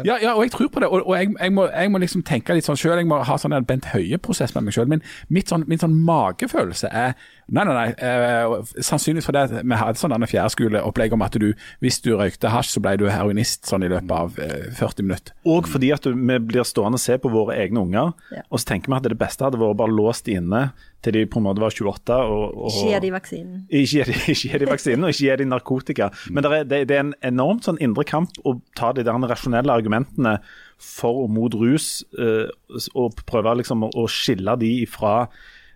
ja, 0.05 0.17
ja, 0.21 0.33
og 0.37 0.43
jeg 0.45 0.51
tror 0.53 0.67
på 0.69 0.79
det. 0.83 0.87
Og, 0.93 1.01
og 1.07 1.15
jeg, 1.17 1.31
jeg, 1.39 1.53
må, 1.55 1.65
jeg 1.73 1.89
må 1.91 1.97
liksom 2.03 2.21
tenke 2.27 2.53
litt 2.53 2.67
sånn 2.67 2.77
sjøl. 2.77 2.99
Jeg 3.01 3.07
må 3.09 3.17
ha 3.25 3.37
sånn 3.41 3.55
en 3.57 3.65
Bent 3.65 3.87
Høie-prosess 3.89 4.53
med 4.55 4.67
meg 4.67 4.75
sjøl. 4.77 4.89
Men 4.91 5.01
mitt 5.33 5.49
sånn, 5.49 5.65
min 5.69 5.81
sånn 5.81 5.97
magefølelse 6.05 6.91
er 6.93 7.15
Nei, 7.49 7.63
nei, 7.65 7.73
nei. 7.73 7.85
Eh, 8.05 8.51
sannsynligvis 8.85 9.25
fordi 9.25 9.63
vi 9.65 9.77
hadde 9.79 9.97
sånn 9.97 10.11
denne 10.13 10.27
fjerdeskoleopplegg 10.29 11.15
om 11.15 11.23
at 11.25 11.33
du, 11.41 11.47
hvis 11.81 11.97
du 12.05 12.11
røykte 12.13 12.51
hasj, 12.53 12.75
så 12.75 12.83
ble 12.85 12.91
du 13.01 13.07
heroinist 13.09 13.65
sånn 13.65 13.87
i 13.87 13.89
løpet 13.89 14.13
av 14.13 14.37
eh, 14.37 14.67
40 14.77 15.07
minutter. 15.07 15.33
Og 15.49 15.65
fordi 15.65 15.89
at 15.95 16.05
du, 16.05 16.13
vi 16.13 16.37
blir 16.51 16.67
stående 16.69 16.99
og 16.99 17.01
se 17.01 17.17
på 17.17 17.31
våre 17.33 17.57
egne 17.57 17.81
unger, 17.81 18.11
Ja. 18.35 18.43
og 18.53 18.61
så 18.61 18.69
tenker 18.75 18.93
vi 18.93 18.99
at 18.99 19.09
det 19.09 19.17
beste 19.17 19.47
hadde 19.47 19.57
vært 19.57 19.79
bare 19.81 19.97
låst 19.97 20.29
inne 20.29 20.67
til 21.05 21.15
de 21.15 21.25
på 21.29 21.39
en 21.39 21.45
måte 21.47 21.63
var 21.63 21.73
28. 21.73 22.15
Og, 22.29 22.55
og, 22.55 22.71
Ikke 22.71 22.87
gi 22.89 23.03
de 23.05 23.11
vaksinen. 23.13 23.59
Ikke 23.69 23.91
gi 23.91 24.07
de, 24.09 24.15
ikke 24.33 24.39
gi 24.41 24.63
de 24.63 24.69
vaksinen 24.69 25.07
og 25.07 25.13
ikke 25.13 25.25
gi 25.25 25.37
de 25.41 25.47
narkotika. 25.49 26.09
Men 26.29 26.45
det 26.45 26.51
er, 26.51 26.65
det, 26.71 26.81
det 26.89 26.97
er 26.97 27.05
en 27.05 27.13
enormt 27.33 27.69
sånn 27.69 27.79
indre 27.83 28.05
kamp 28.07 28.41
å 28.43 28.57
ta 28.79 28.91
de 28.95 29.05
der 29.07 29.29
rasjonelle 29.31 29.75
argumentene 29.75 30.39
for 30.79 31.25
og 31.25 31.31
mot 31.35 31.55
rus, 31.59 32.05
uh, 32.19 32.47
og 32.95 33.23
prøve 33.27 33.57
liksom 33.59 33.87
å, 33.87 33.93
å 33.99 34.05
skille 34.11 34.53
de 34.61 34.69
ifra 34.85 35.13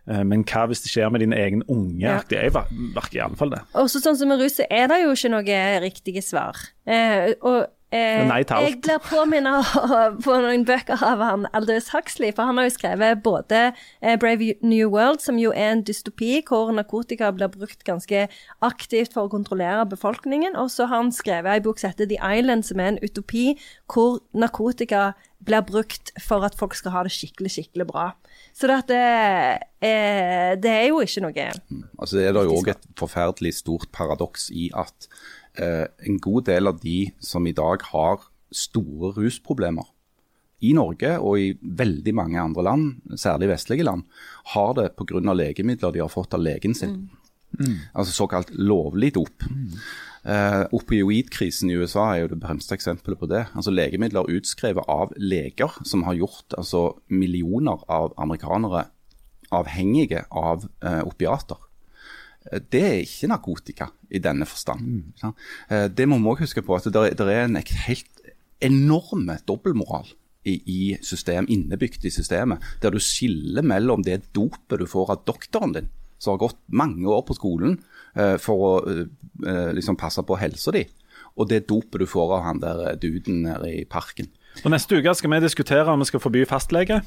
eh, 0.07 0.21
men 0.23 0.45
hva 0.47 0.61
hvis 0.69 0.85
det 0.85 0.91
skjer 0.93 1.11
med 1.11 1.23
dine 1.25 1.35
egne 1.35 1.67
unge? 1.67 2.05
Ja. 2.05 2.21
Det 2.29 2.39
er 2.39 2.47
jo 2.47 2.61
virker 2.95 3.17
i 3.17 3.23
alle 3.25 3.39
fall 3.39 3.51
det. 3.51 3.59
Også 3.79 3.99
sånn 4.03 4.19
som 4.19 4.31
med 4.31 4.39
rus, 4.39 4.55
så 4.61 4.67
er 4.71 4.87
det 4.91 5.01
jo 5.03 5.11
ikke 5.11 5.33
noe 5.33 5.61
riktige 5.83 6.23
svar. 6.23 6.59
Eh, 6.87 7.33
og 7.43 7.72
eh, 7.93 8.25
jeg 8.25 8.77
blir 8.81 9.01
påminnet 9.05 9.73
på 10.25 10.37
noen 10.41 10.65
bøker 10.67 11.01
av 11.05 11.21
han 11.21 11.47
Aldous 11.53 11.91
Huxley, 11.93 12.33
for 12.35 12.49
han 12.49 12.57
har 12.57 12.67
jo 12.67 12.75
skrevet 12.75 13.21
både 13.25 13.61
eh, 14.01 14.15
Brave 14.19 14.55
New 14.65 14.89
World, 14.93 15.21
som 15.21 15.37
jo 15.41 15.53
er 15.53 15.75
en 15.75 15.83
dystopi 15.85 16.39
hvor 16.47 16.71
narkotika 16.73 17.29
blir 17.35 17.51
brukt 17.53 17.85
ganske 17.87 18.25
aktivt 18.65 19.13
for 19.13 19.27
å 19.27 19.33
kontrollere 19.33 19.85
befolkningen, 19.91 20.57
og 20.57 20.71
så 20.73 20.89
har 20.89 21.03
han 21.03 21.13
skrevet 21.13 21.53
ei 21.53 21.63
bok 21.63 21.81
som 21.81 21.93
heter 21.93 22.09
The 22.09 22.19
Island, 22.19 22.65
som 22.65 22.81
er 22.81 22.95
en 22.95 23.03
utopi 23.03 23.53
hvor 23.91 24.23
narkotika 24.33 25.11
blir 25.43 25.63
brukt 25.67 26.13
for 26.23 26.45
at 26.47 26.55
folk 26.57 26.75
skal 26.77 26.95
ha 26.95 27.03
det 27.05 27.13
skikkelig, 27.13 27.51
skikkelig 27.51 27.87
bra. 27.89 28.09
Så 28.55 28.69
det, 28.69 28.79
det, 28.87 28.99
er, 29.81 30.57
er 30.69 30.87
jo 30.87 31.01
ikke 31.01 31.23
noe 31.25 31.45
Altså 31.97 32.17
Det 32.17 32.25
er 32.27 32.35
da 32.35 32.43
jo 32.45 32.57
òg 32.59 32.69
et 32.73 32.85
forferdelig 32.97 33.55
stort 33.59 33.89
paradoks 33.93 34.49
i 34.53 34.69
at 34.77 35.09
eh, 35.57 35.85
en 36.07 36.19
god 36.21 36.45
del 36.49 36.69
av 36.71 36.79
de 36.83 37.11
som 37.23 37.47
i 37.47 37.55
dag 37.55 37.83
har 37.91 38.29
store 38.53 39.13
rusproblemer 39.17 39.89
i 40.63 40.71
Norge 40.77 41.17
og 41.19 41.39
i 41.41 41.49
veldig 41.59 42.13
mange 42.15 42.39
andre 42.39 42.63
land, 42.63 43.17
særlig 43.19 43.51
vestlige 43.51 43.83
land, 43.83 44.05
har 44.53 44.73
det 44.77 44.93
pga. 44.95 45.19
legemidler 45.33 45.91
de 45.91 45.99
har 45.99 46.11
fått 46.13 46.33
av 46.33 46.41
legen 46.41 46.73
sin. 46.73 47.09
Altså 47.93 48.13
såkalt 48.13 48.49
lovlig 48.55 49.13
dop. 49.13 49.43
Eh, 50.23 50.63
Opioidkrisen 50.71 51.69
i 51.69 51.75
USA 51.75 52.13
er 52.13 52.23
jo 52.23 52.31
det 52.31 52.39
fremste 52.41 52.77
eksempelet 52.77 53.19
på 53.19 53.27
det. 53.27 53.43
Altså 53.53 53.71
Legemidler 53.71 54.31
utskrevet 54.31 54.87
av 54.87 55.11
leger 55.17 55.75
som 55.83 56.05
har 56.07 56.15
gjort 56.15 56.55
altså, 56.57 56.95
millioner 57.09 57.83
av 57.91 58.13
amerikanere 58.17 58.87
avhengige 59.53 60.23
av 60.31 60.65
uh, 60.85 61.03
opiater. 61.05 61.59
Eh, 62.51 62.59
Det 62.59 62.81
er 62.83 62.99
ikke 63.03 63.29
narkotika 63.31 63.87
i 64.11 64.19
denne 64.19 64.45
forstand. 64.45 65.13
sant? 65.19 65.35
Eh, 65.69 65.87
Det 65.87 66.07
må 66.07 66.17
vi 66.17 66.29
også 66.29 66.43
huske 66.47 66.61
på, 66.61 66.75
at 66.75 66.83
det 66.83 67.19
er 67.19 67.45
en 67.45 67.55
helt 67.55 68.21
enorm 68.61 69.29
dobbeltmoral 69.45 70.07
i, 70.45 70.61
i 70.65 70.97
system, 71.01 71.45
innebygd 71.47 72.05
i 72.05 72.09
systemet, 72.09 72.59
der 72.81 72.91
du 72.91 72.99
skiller 72.99 73.61
mellom 73.61 74.03
det 74.03 74.33
dopet 74.33 74.79
du 74.79 74.85
får 74.85 75.09
av 75.11 75.25
doktoren 75.25 75.73
din, 75.73 75.89
som 76.19 76.33
har 76.33 76.47
gått 76.47 76.59
mange 76.67 77.05
år 77.07 77.23
på 77.27 77.35
skolen 77.35 77.79
eh, 78.15 78.37
for 78.37 78.55
å 78.55 79.07
liksom 79.73 79.97
passe 79.97 80.21
på 80.23 80.37
helsa 80.39 80.71
di, 80.71 80.85
og 81.35 81.49
det 81.49 81.67
dopet 81.67 81.99
du 81.99 82.05
får 82.05 82.37
av 82.37 82.43
han 82.43 82.59
der 82.59 82.95
duden 82.95 83.41
nede 83.43 83.71
i 83.81 83.85
parken. 83.85 84.27
Og 84.61 84.69
Neste 84.71 84.99
uke 84.99 85.13
skal 85.17 85.31
vi 85.33 85.39
diskutere 85.43 85.91
om 85.91 86.03
vi 86.03 86.07
skal 86.07 86.21
forby 86.23 86.43
fastlege. 86.47 86.99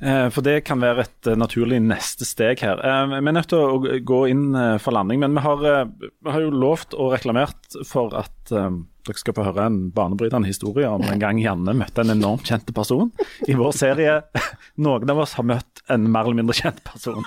Eh, 0.00 0.28
For 0.32 0.44
det 0.44 0.62
kan 0.66 0.80
være 0.82 1.04
et 1.04 1.28
eh, 1.30 1.38
naturlig 1.38 1.82
neste 1.84 2.26
steg 2.26 2.62
her. 2.64 2.80
Eh, 2.80 3.12
Vi 3.12 3.20
er 3.20 3.36
nødt 3.36 3.50
til 3.52 3.60
å 3.60 4.00
gå 4.08 4.22
inn 4.32 4.48
for 4.82 4.96
landing, 4.96 5.20
men 5.22 5.36
vi 5.36 5.44
har, 5.44 5.62
vi 5.92 6.32
har 6.32 6.40
jo 6.42 6.54
lovt 6.54 6.96
og 6.96 7.12
reklamert 7.14 7.76
for 7.88 8.14
at 8.18 8.52
dere 8.52 9.18
skal 9.18 9.34
få 9.34 9.44
høre 9.48 9.66
en 9.66 9.78
banebrytende 9.94 10.46
historie 10.46 10.88
om 10.88 11.02
en 11.02 11.20
gang 11.22 11.40
Janne 11.42 11.74
møtte 11.74 12.04
en 12.04 12.14
enormt 12.14 12.46
kjent 12.48 12.70
person. 12.74 13.10
I 13.50 13.56
vår 13.58 13.74
serie 13.76 14.20
noen 14.84 15.10
av 15.10 15.22
oss 15.24 15.36
har 15.38 15.46
møtt 15.48 15.84
en 15.90 16.08
mer 16.10 16.26
eller 16.28 16.42
mindre 16.42 16.56
kjent 16.56 16.82
person. 16.86 17.26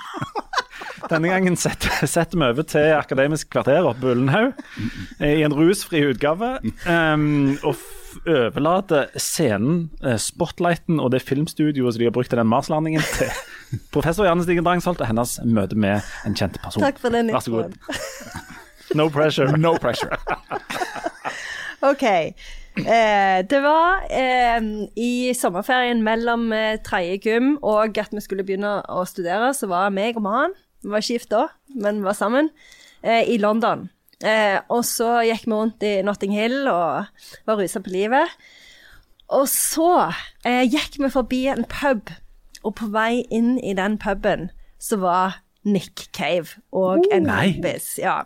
Denne 1.11 1.29
gangen 1.29 1.57
setter, 1.59 1.91
vi 2.01 2.45
over 2.47 2.65
til 2.65 2.95
Akademisk 2.95 3.51
kvarter 3.53 3.85
oppe 3.85 4.01
på 4.01 4.13
Ullenhaug, 4.15 4.55
i 5.21 5.43
en 5.45 5.53
rusfri 5.53 6.01
utgave. 6.07 6.55
Um, 6.87 7.59
og 7.61 7.77
overlater 8.23 9.09
scenen, 9.19 9.89
eh, 10.03 10.17
spotlighten 10.21 10.99
og 10.99 11.11
det 11.13 11.21
filmstudioet 11.25 11.95
som 11.95 11.99
de 12.01 12.07
har 12.09 12.15
brukt 12.15 12.29
til 12.33 12.39
den 12.39 12.49
Mars-landingen, 12.51 13.03
til 13.17 13.31
professor 13.95 14.27
Janne 14.27 14.43
Stigen 14.45 14.65
Drangsholt 14.65 15.01
og 15.01 15.09
hennes 15.09 15.37
møte 15.45 15.77
med 15.79 16.01
en 16.25 16.35
kjent 16.37 16.59
person. 16.63 16.83
Takk 16.83 17.01
for 17.01 17.13
den 17.15 17.31
Vær 17.33 17.43
så 17.45 17.51
god. 17.51 17.73
No 18.95 19.09
pressure. 19.09 19.57
No 19.65 19.73
pressure. 19.81 20.17
OK. 21.91 22.03
Eh, 22.75 23.39
det 23.47 23.61
var 23.63 24.03
eh, 24.11 24.61
i 24.99 25.31
sommerferien 25.37 26.03
mellom 26.03 26.49
eh, 26.53 26.77
tredje 26.83 27.17
gym 27.23 27.53
og 27.63 27.97
at 28.01 28.11
vi 28.11 28.23
skulle 28.23 28.43
begynne 28.43 28.81
å 28.91 29.05
studere, 29.07 29.53
så 29.55 29.69
var 29.71 29.93
meg 29.95 30.19
og 30.19 30.25
mannen 30.27 30.55
Vi 30.83 30.91
var 30.91 31.01
ikke 31.01 31.15
gift 31.15 31.31
da, 31.31 31.47
men 31.73 32.01
vi 32.01 32.09
var 32.09 32.17
sammen. 32.17 32.51
Eh, 33.01 33.23
I 33.31 33.37
London. 33.41 33.87
Eh, 34.23 34.59
og 34.71 34.85
så 34.87 35.17
gikk 35.27 35.47
vi 35.49 35.51
rundt 35.55 35.83
i 35.83 35.95
Notting 36.05 36.35
Hill 36.35 36.67
og 36.71 37.09
var 37.47 37.59
rusa 37.59 37.81
på 37.83 37.91
livet. 37.93 38.31
Og 39.35 39.47
så 39.49 40.11
eh, 40.45 40.63
gikk 40.69 40.99
vi 41.01 41.09
forbi 41.11 41.41
en 41.51 41.65
pub, 41.69 42.11
og 42.65 42.75
på 42.79 42.87
vei 42.93 43.23
inn 43.33 43.57
i 43.59 43.73
den 43.77 43.97
puben 44.01 44.49
så 44.81 44.97
var 45.01 45.41
Nick 45.65 46.11
Cave 46.13 46.59
og 46.77 47.07
en 47.13 47.25
Nei. 47.25 47.55
kompis. 47.55 47.95
Ja. 47.97 48.19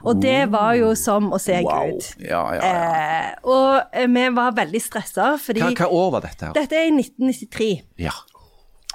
Og 0.00 0.22
det 0.22 0.46
var 0.52 0.72
jo 0.78 0.94
som 0.96 1.28
å 1.36 1.38
se 1.40 1.58
Wow. 1.60 1.90
Gud. 1.92 2.06
Ja, 2.24 2.40
ja, 2.56 2.62
ja. 2.62 2.70
Eh, 2.70 3.34
og 3.44 3.92
eh, 3.92 4.08
vi 4.08 4.24
var 4.38 4.54
veldig 4.56 4.80
stressa, 4.80 5.34
fordi 5.40 5.60
Hva, 5.60 5.74
hva 5.76 5.90
år 5.92 6.14
var 6.16 6.24
dette 6.24 6.48
her? 6.48 6.54
dette 6.56 6.78
er 6.80 6.88
i 6.88 6.94
1993. 6.96 7.68
Ja. 8.00 8.14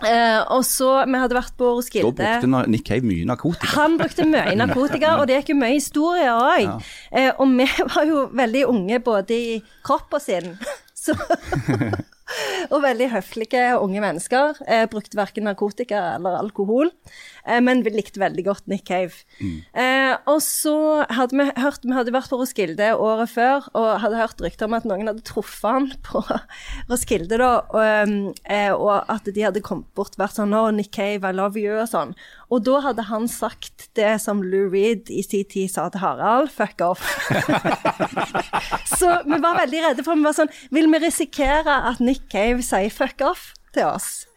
Eh, 0.08 0.40
og 0.54 0.64
så 0.66 0.90
Vi 1.06 1.20
hadde 1.22 1.38
vært 1.38 1.56
på 1.60 1.72
Da 2.18 2.40
brukte 2.42 2.72
Nick 2.72 2.86
Cave 2.88 3.06
mye 3.06 3.26
narkotika. 3.30 3.74
Han 3.76 3.98
brukte 4.00 4.26
mye 4.26 4.56
narkotika, 4.62 5.18
og 5.22 5.28
det 5.30 5.42
gikk 5.42 5.54
jo 5.54 5.60
mye 5.62 5.76
historier 5.78 6.32
òg. 6.34 6.82
Eh, 7.12 7.32
og 7.38 7.48
vi 7.58 7.68
var 7.96 8.08
jo 8.10 8.28
veldig 8.34 8.66
unge 8.72 9.02
både 9.04 9.38
i 9.38 9.60
kropp 9.86 10.18
og 10.18 10.24
sinn. 10.24 10.56
Så, 11.02 11.16
og 12.70 12.82
veldig 12.84 13.10
høflige 13.14 13.64
unge 13.80 14.02
mennesker. 14.04 14.62
Eh, 14.68 14.86
brukte 14.92 15.20
verken 15.20 15.48
narkotika 15.48 16.02
eller 16.16 16.40
alkohol, 16.40 16.92
eh, 17.46 17.60
men 17.64 17.84
vi 17.86 17.94
likte 17.94 18.22
veldig 18.22 18.46
godt 18.46 18.68
Nick 18.72 18.86
Cave. 18.88 19.24
Eh, 19.74 20.16
og 20.30 20.42
så 20.46 21.06
hadde 21.10 21.38
vi 21.38 21.48
hørt 21.62 21.82
Vi 21.82 21.96
hadde 21.96 22.14
vært 22.14 22.30
på 22.30 22.38
Roskilde 22.40 22.92
året 22.94 23.32
før 23.32 23.68
og 23.74 24.02
hadde 24.04 24.20
hørt 24.20 24.42
rykter 24.44 24.70
om 24.70 24.76
at 24.78 24.86
noen 24.86 25.10
hadde 25.10 25.26
truffet 25.26 25.66
han 25.66 25.90
på 26.06 26.22
Roskilde, 26.92 27.40
da, 27.42 27.52
og, 27.74 28.36
eh, 28.46 28.72
og 28.72 29.10
at 29.12 29.26
de 29.26 29.48
hadde 29.48 29.64
kommet 29.66 29.90
bort 29.98 30.18
vært 30.20 30.38
sånn 30.38 30.54
'Å, 30.54 30.70
Nick 30.76 30.92
Cave, 30.92 31.28
I 31.28 31.36
love 31.36 31.60
you', 31.60 31.82
og 31.82 31.90
sånn. 31.90 32.16
Og 32.52 32.66
da 32.68 32.82
hadde 32.84 33.06
han 33.08 33.28
sagt 33.32 33.88
det 33.96 34.12
som 34.24 34.42
Lou 34.44 34.68
Reed 34.72 35.08
i 35.14 35.22
sin 35.24 35.48
tid 35.48 35.72
sa 35.72 35.88
til 35.90 36.04
Harald, 36.04 36.50
'fuck 36.52 36.84
off'. 36.84 37.08
Så 39.00 39.22
vi 39.26 39.40
var 39.40 39.60
veldig 39.62 39.86
redde 39.86 40.04
for 40.04 40.20
vi 40.20 40.28
var 40.28 40.36
sånn 40.36 40.52
Vil 40.72 40.92
vi 40.92 41.00
risikere 41.00 41.78
at 41.90 42.04
Nick 42.04 42.28
Cave 42.30 42.62
sier 42.62 42.92
'fuck 42.92 43.24
off' 43.24 43.54
til 43.74 43.88
oss? 43.88 44.28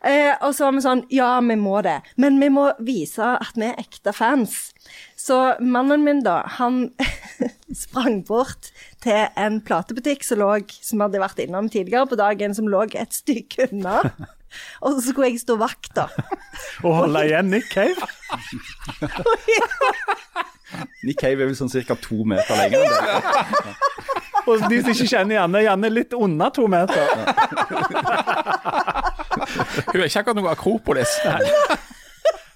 Eh, 0.00 0.32
og 0.40 0.54
så 0.56 0.64
var 0.64 0.72
vi 0.72 0.80
sånn 0.80 1.02
Ja, 1.12 1.40
vi 1.44 1.56
må 1.60 1.82
det. 1.84 2.00
Men 2.16 2.38
vi 2.40 2.48
må 2.48 2.70
vise 2.80 3.34
at 3.36 3.52
vi 3.58 3.68
er 3.68 3.80
ekte 3.82 4.14
fans. 4.16 4.72
Så 5.16 5.60
mannen 5.60 6.04
min, 6.06 6.22
da, 6.24 6.40
han 6.56 6.94
sprang 7.84 8.22
bort 8.24 8.70
til 9.04 9.28
en 9.36 9.60
platebutikk 9.60 10.24
som 10.24 10.40
lå 10.40 10.54
Som 10.72 11.04
hadde 11.04 11.20
vært 11.20 11.42
innom 11.44 11.68
tidligere 11.68 12.08
på 12.08 12.16
dagen, 12.16 12.56
som 12.56 12.68
lå 12.70 12.86
et 12.94 13.12
stykke 13.12 13.68
unna. 13.70 14.00
Og 14.84 14.96
så 14.96 15.10
skulle 15.10 15.30
jeg 15.30 15.40
stå 15.42 15.56
vakt, 15.60 15.92
da. 15.96 16.06
Og 16.84 16.94
holde 17.02 17.24
igjen 17.28 17.50
Nick 17.52 17.70
Cave. 17.72 18.00
Nick 21.04 21.18
Cave 21.20 21.42
er 21.42 21.48
vel 21.50 21.56
sånn 21.58 21.70
ca. 21.70 21.96
to 21.98 22.22
meter 22.28 22.56
lenger 22.58 22.84
enn 22.84 22.92
det. 22.94 23.74
Og 24.48 24.62
de 24.70 24.80
som 24.80 24.90
ikke 24.94 25.08
kjenner 25.10 25.36
Janne, 25.36 25.60
Janne 25.66 25.88
er 25.90 25.94
litt 25.94 26.14
unna 26.16 26.48
to 26.54 26.64
meter. 26.70 27.10
Hun 29.90 30.00
er 30.00 30.06
ikke 30.06 30.22
akkurat 30.22 30.38
noe 30.38 30.52
Akropolis. 30.54 31.12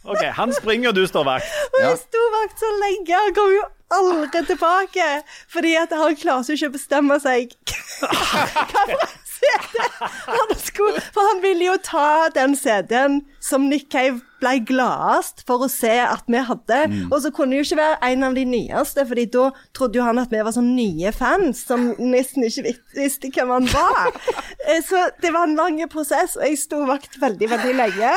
Ok, 0.04 0.22
Han 0.36 0.52
springer, 0.52 0.90
og 0.92 0.96
du 0.96 1.04
står 1.08 1.24
vakt. 1.28 1.52
Og 1.74 1.80
jeg 1.82 2.00
sto 2.02 2.22
vakt 2.38 2.60
så 2.60 2.70
lenge, 2.80 3.12
han 3.16 3.36
kom 3.36 3.52
jo 3.54 3.62
aldri 3.94 4.42
tilbake. 4.48 5.08
Fordi 5.52 5.74
at 5.80 5.94
han 5.96 6.16
klarte 6.20 6.56
ikke 6.56 6.70
å 6.70 6.74
bestemme 6.74 7.20
seg 7.22 7.54
hva 8.00 8.98
CD 9.44 9.80
han 10.26 10.54
skulle 10.58 11.00
For 11.14 11.28
han 11.32 11.42
ville 11.44 11.68
jo 11.68 11.76
ta 11.84 12.28
den 12.34 12.56
CD-en 12.58 13.20
som 13.44 13.68
Nick 13.70 13.90
Cave 13.92 14.20
ble 14.40 14.58
gladest 14.66 15.42
for 15.48 15.64
å 15.64 15.68
se 15.72 15.92
at 16.04 16.24
vi 16.28 16.40
hadde. 16.44 16.78
Og 17.10 17.16
så 17.24 17.30
kunne 17.32 17.54
det 17.54 17.62
jo 17.62 17.66
ikke 17.68 17.78
være 17.80 18.10
en 18.12 18.26
av 18.28 18.34
de 18.36 18.44
nyeste, 18.48 19.04
Fordi 19.08 19.24
da 19.32 19.46
trodde 19.76 20.00
jo 20.00 20.04
han 20.04 20.20
at 20.20 20.32
vi 20.32 20.42
var 20.44 20.52
sånn 20.56 20.74
nye 20.76 21.12
fans 21.16 21.62
som 21.68 21.90
nesten 22.00 22.44
ikke 22.48 22.74
visste 22.96 23.30
hvem 23.32 23.54
han 23.58 23.70
var. 23.72 24.12
Eh, 24.64 24.80
Så 24.80 24.96
det 25.20 25.28
var 25.34 25.44
en 25.44 25.58
lang 25.58 25.76
prosess, 25.92 26.38
og 26.40 26.46
jeg 26.46 26.56
sto 26.56 26.78
vakt 26.88 27.18
veldig, 27.20 27.50
veldig 27.52 27.74
lenge. 27.76 28.12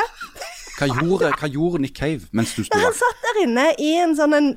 Hva 0.78 0.86
gjorde, 0.88 1.32
hva 1.36 1.48
gjorde 1.50 1.80
Nick 1.82 1.96
Cave 1.98 2.28
mens 2.32 2.54
du 2.56 2.62
sto 2.64 2.78
Han 2.78 2.94
satt 2.96 3.24
der 3.26 3.40
inne 3.44 3.64
i 3.82 3.90
en 4.00 4.14
sånn 4.16 4.36
en, 4.36 4.48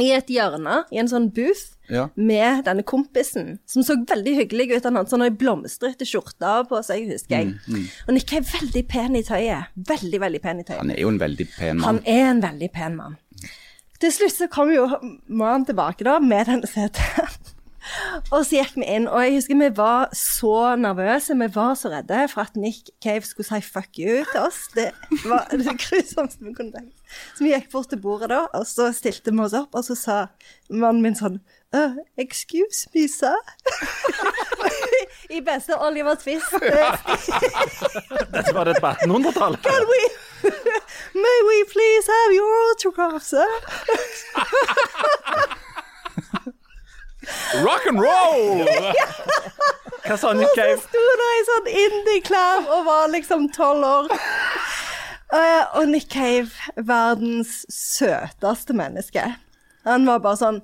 i 0.00 0.10
et 0.16 0.26
hjørne, 0.32 0.84
i 0.92 0.96
en 1.02 1.08
sånn 1.10 1.26
booth, 1.34 1.74
Ja. 1.92 2.06
med 2.16 2.64
denne 2.64 2.82
kompisen, 2.82 3.58
som 3.66 3.82
så 3.82 3.96
veldig 4.08 4.36
hyggelig 4.38 4.76
ut. 4.78 4.84
Han 4.84 4.96
hadde 4.96 5.10
sånn 5.12 5.24
ei 5.26 5.30
blomstrete 5.30 6.06
skjorte 6.08 6.52
på 6.70 6.78
seg, 6.84 7.10
husker 7.10 7.36
jeg. 7.36 7.50
Mm, 7.68 7.88
Og 8.08 8.14
Nick 8.14 8.32
er 8.32 8.40
veldig 8.40 8.86
pen 8.88 9.16
i 9.16 9.22
tøyet. 9.22 9.66
Veldig, 9.76 10.20
veldig 10.20 10.40
pen 10.40 10.60
i 10.60 10.64
tøyet. 10.64 10.78
Han 10.78 10.90
er 10.90 11.00
jo 11.02 11.08
en 11.12 11.18
veldig 11.20 11.48
pen 11.58 11.76
mann. 11.76 11.84
Han 11.84 12.00
er 12.06 12.30
en 12.30 12.40
veldig 12.40 12.70
pen 12.72 12.96
mann. 12.96 13.16
Til 14.00 14.10
slutt 14.10 14.32
så 14.34 14.48
kom 14.50 14.72
jo 14.72 14.86
mannen 15.28 15.66
tilbake 15.66 16.02
da, 16.04 16.18
med 16.18 16.46
denne 16.48 16.66
CD-en. 16.66 17.28
Og 18.30 18.46
så 18.46 18.58
gikk 18.58 18.76
vi 18.80 18.86
inn, 18.88 19.08
og 19.08 19.22
jeg 19.24 19.36
husker 19.36 19.58
vi 19.60 19.68
var 19.76 20.12
så 20.16 20.74
nervøse, 20.80 21.36
vi 21.36 21.48
var 21.54 21.74
så 21.78 21.90
redde 21.92 22.28
for 22.32 22.40
at 22.46 22.56
Nick 22.56 22.90
Cave 23.04 23.22
skulle 23.22 23.46
si 23.46 23.60
'fuck 23.60 23.98
you' 23.98 24.24
til 24.32 24.40
oss. 24.40 24.68
Det 24.74 24.90
var 25.24 25.46
det 25.50 25.78
grusomste 25.78 26.44
vi 26.44 26.54
kunne 26.54 26.72
tenke. 26.72 26.96
Så 27.36 27.44
vi 27.44 27.52
gikk 27.52 27.70
bort 27.72 27.88
til 27.88 28.00
bordet 28.00 28.30
da, 28.30 28.46
og 28.54 28.66
så 28.66 28.92
stilte 28.92 29.32
vi 29.32 29.38
oss 29.44 29.52
opp, 29.52 29.74
og 29.74 29.84
så 29.84 29.94
sa 29.94 30.26
mannen 30.70 31.02
min 31.02 31.14
sånn 31.14 31.40
uh, 31.74 31.96
'Excuse 32.16 32.88
me, 32.94 33.08
sir'. 33.08 33.44
I 35.36 35.40
beste 35.40 35.76
Oliver 35.80 36.14
Twist. 36.14 36.52
Dette 38.34 38.54
var 38.54 38.64
det 38.64 38.76
på 38.80 38.86
1800-tallet. 38.86 39.62
Can 39.62 39.84
we, 39.92 40.02
may 41.14 41.38
we 41.48 41.64
please 41.72 42.06
have 42.16 42.34
your 42.34 42.50
autograph, 42.68 43.22
sir? 43.22 43.46
Rock 47.62 47.86
and 47.86 48.00
roll! 48.00 48.66
Hva 50.06 50.16
sa 50.18 50.32
Nick 50.34 50.50
Så 50.50 50.58
Cave? 50.58 50.80
sto 50.82 51.02
der 51.20 51.32
i 51.36 51.42
sånn 51.48 51.68
indie-klær 51.84 52.66
og 52.74 52.86
var 52.88 53.12
liksom 53.12 53.46
tolv 53.54 53.86
år. 53.86 54.10
Uh, 55.32 55.62
og 55.78 55.86
Nick 55.92 56.10
Cave, 56.12 56.50
verdens 56.76 57.62
søteste 57.70 58.74
menneske. 58.76 59.22
Han 59.86 60.06
var 60.10 60.22
bare 60.24 60.40
sånn 60.42 60.62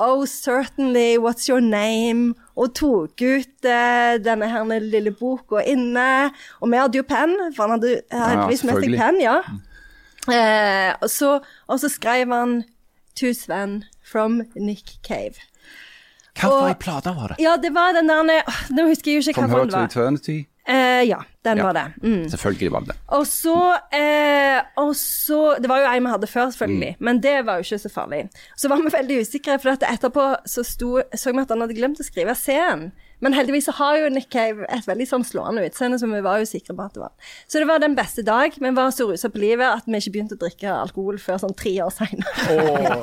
Oh, 0.00 0.24
certainly, 0.24 1.18
what's 1.18 1.46
your 1.46 1.60
name? 1.60 2.32
Og 2.56 2.72
tok 2.78 3.20
ut 3.20 3.66
uh, 3.68 4.16
denne 4.16 4.48
her 4.48 4.64
lille 4.80 5.12
boka 5.12 5.60
inne. 5.60 6.30
Og 6.64 6.72
vi 6.72 6.80
hadde 6.80 6.96
jo 6.96 7.04
penn, 7.04 7.36
for 7.52 7.66
han 7.66 7.76
hadde 7.76 8.00
heldigvis 8.08 8.64
med 8.64 8.80
seg 8.80 8.96
penn, 8.96 9.20
ja. 9.20 9.36
Uh, 10.24 10.96
og, 11.02 11.08
så, 11.12 11.34
og 11.68 11.82
så 11.84 11.92
skrev 11.92 12.32
han 12.32 12.62
To 13.20 13.34
Sven 13.36 13.82
from 14.00 14.40
Nick 14.56 14.96
Cave. 15.04 15.36
Og- 16.44 16.78
plate 16.78 17.12
var 17.16 17.28
det? 17.28 17.36
Ja, 17.42 17.56
det 17.56 17.72
var 17.74 17.92
den 17.92 18.06
der 18.08 18.22
Nå 18.70 18.86
husker 18.88 19.10
jeg 19.12 19.22
jo 19.24 19.30
ikke 19.30 19.34
From 19.40 19.50
hva 19.50 19.56
Her 19.56 19.64
den 19.64 19.70
to 19.70 19.78
var. 19.78 19.84
Eternity? 19.90 20.46
Eh, 20.68 21.02
ja, 21.08 21.16
den 21.44 21.56
Ja. 21.58 21.64
var 21.64 21.72
det. 21.72 21.84
Mm. 22.02 22.28
Selvfølgelig 22.30 22.70
var 22.72 22.80
det. 22.80 22.94
Og 23.08 23.26
så, 23.26 23.54
eh, 23.92 24.60
og 24.76 24.94
så 24.94 25.56
Det 25.60 25.68
var 25.68 25.78
jo 25.80 25.86
en 25.96 26.04
vi 26.04 26.10
hadde 26.10 26.26
før, 26.26 26.50
selvfølgelig, 26.52 26.96
Mm. 27.00 27.04
men 27.04 27.20
det 27.20 27.46
var 27.46 27.54
jo 27.54 27.60
ikke 27.64 27.78
så 27.78 27.88
farlig. 27.90 28.30
Så 28.56 28.68
var 28.68 28.76
vi 28.76 28.90
veldig 28.90 29.20
usikre, 29.20 29.58
for 29.60 29.70
at 29.70 29.82
etterpå 29.82 30.36
så 30.46 30.62
sto, 30.64 31.00
så 31.16 31.32
vi 31.32 31.38
at 31.40 31.48
han 31.48 31.60
hadde 31.60 31.74
glemt 31.74 31.98
å 32.00 32.04
skrive 32.04 32.34
C-en. 32.36 32.92
Men 33.20 33.36
heldigvis 33.36 33.68
så 33.68 33.74
har 33.76 33.98
jo 34.00 34.10
Nick 34.12 34.30
Cave 34.32 34.66
et 34.72 34.86
veldig 34.88 35.06
sånn 35.08 35.26
slående 35.26 35.64
utseende, 35.66 35.98
så 36.00 36.08
vi 36.10 36.22
var 36.24 36.40
jo 36.40 36.48
sikre 36.48 36.76
på 36.76 36.86
at 36.86 36.96
det 36.96 37.02
var. 37.02 37.12
Så 37.46 37.60
det 37.60 37.68
var 37.68 37.82
den 37.82 37.96
beste 37.98 38.24
dag. 38.26 38.54
Vi 38.56 38.72
var 38.76 38.94
så 38.96 39.06
rusa 39.10 39.30
på 39.32 39.42
livet 39.42 39.66
at 39.68 39.88
vi 39.88 40.00
ikke 40.00 40.14
begynte 40.16 40.38
å 40.38 40.40
drikke 40.40 40.72
alkohol 40.72 41.20
før 41.22 41.42
sånn 41.42 41.56
tre 41.58 41.74
år 41.84 41.92
seinere. 41.94 42.96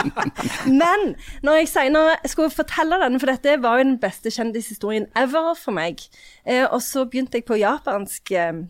Men 0.82 1.14
når 1.46 1.60
jeg 1.60 1.72
senere 1.74 2.16
skulle 2.30 2.54
fortelle 2.54 3.00
den, 3.02 3.18
for 3.22 3.32
dette 3.32 3.58
var 3.64 3.80
jo 3.80 3.88
den 3.88 3.98
beste 4.02 4.32
kjendishistorien 4.34 5.10
ever 5.18 5.52
for 5.58 5.76
meg, 5.76 6.06
eh, 6.46 6.64
og 6.64 6.80
så 6.84 7.06
begynte 7.08 7.40
jeg 7.40 7.48
på 7.48 7.58
japansk 7.60 8.34
eh, 8.34 8.64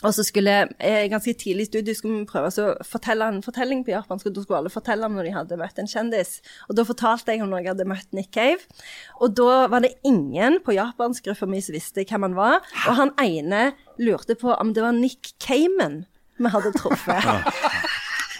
og 0.00 0.14
så 0.16 0.24
skulle 0.24 0.52
jeg 0.80 1.10
ganske 1.12 1.34
tidlig 1.36 1.66
i 1.66 1.68
studiet 1.68 1.98
skulle 1.98 2.22
vi 2.22 2.28
prøve 2.28 2.48
å 2.48 2.68
fortelle 2.88 3.26
en 3.28 3.42
fortelling 3.44 3.82
på 3.84 3.92
japansk, 3.92 4.30
og 4.30 4.36
da 4.36 4.44
skulle 4.44 4.60
alle 4.62 4.72
fortelle 4.72 5.04
om 5.04 5.18
når 5.18 5.28
de 5.28 5.34
hadde 5.34 5.58
møtt 5.60 5.80
en 5.82 5.90
kjendis. 5.90 6.38
Og 6.70 6.78
da 6.78 6.86
fortalte 6.88 7.34
jeg 7.34 7.44
om 7.44 7.52
når 7.52 7.64
jeg 7.64 7.72
hadde 7.74 7.88
møtt 7.90 8.16
Nick 8.16 8.30
Cave. 8.32 8.64
Og 9.20 9.36
da 9.36 9.66
var 9.72 9.84
det 9.84 9.92
ingen 10.08 10.60
på 10.64 10.76
japanskgruppa 10.78 11.48
mi 11.50 11.60
som 11.64 11.76
visste 11.76 12.06
hvem 12.08 12.30
han 12.30 12.38
var. 12.38 12.64
Og 12.86 12.96
han 12.96 13.12
ene 13.20 13.70
lurte 14.00 14.38
på 14.40 14.54
om 14.56 14.72
det 14.76 14.86
var 14.86 14.96
Nick 14.96 15.34
Cayman 15.42 16.04
vi 16.40 16.48
hadde 16.48 16.72
truffet. 16.72 17.20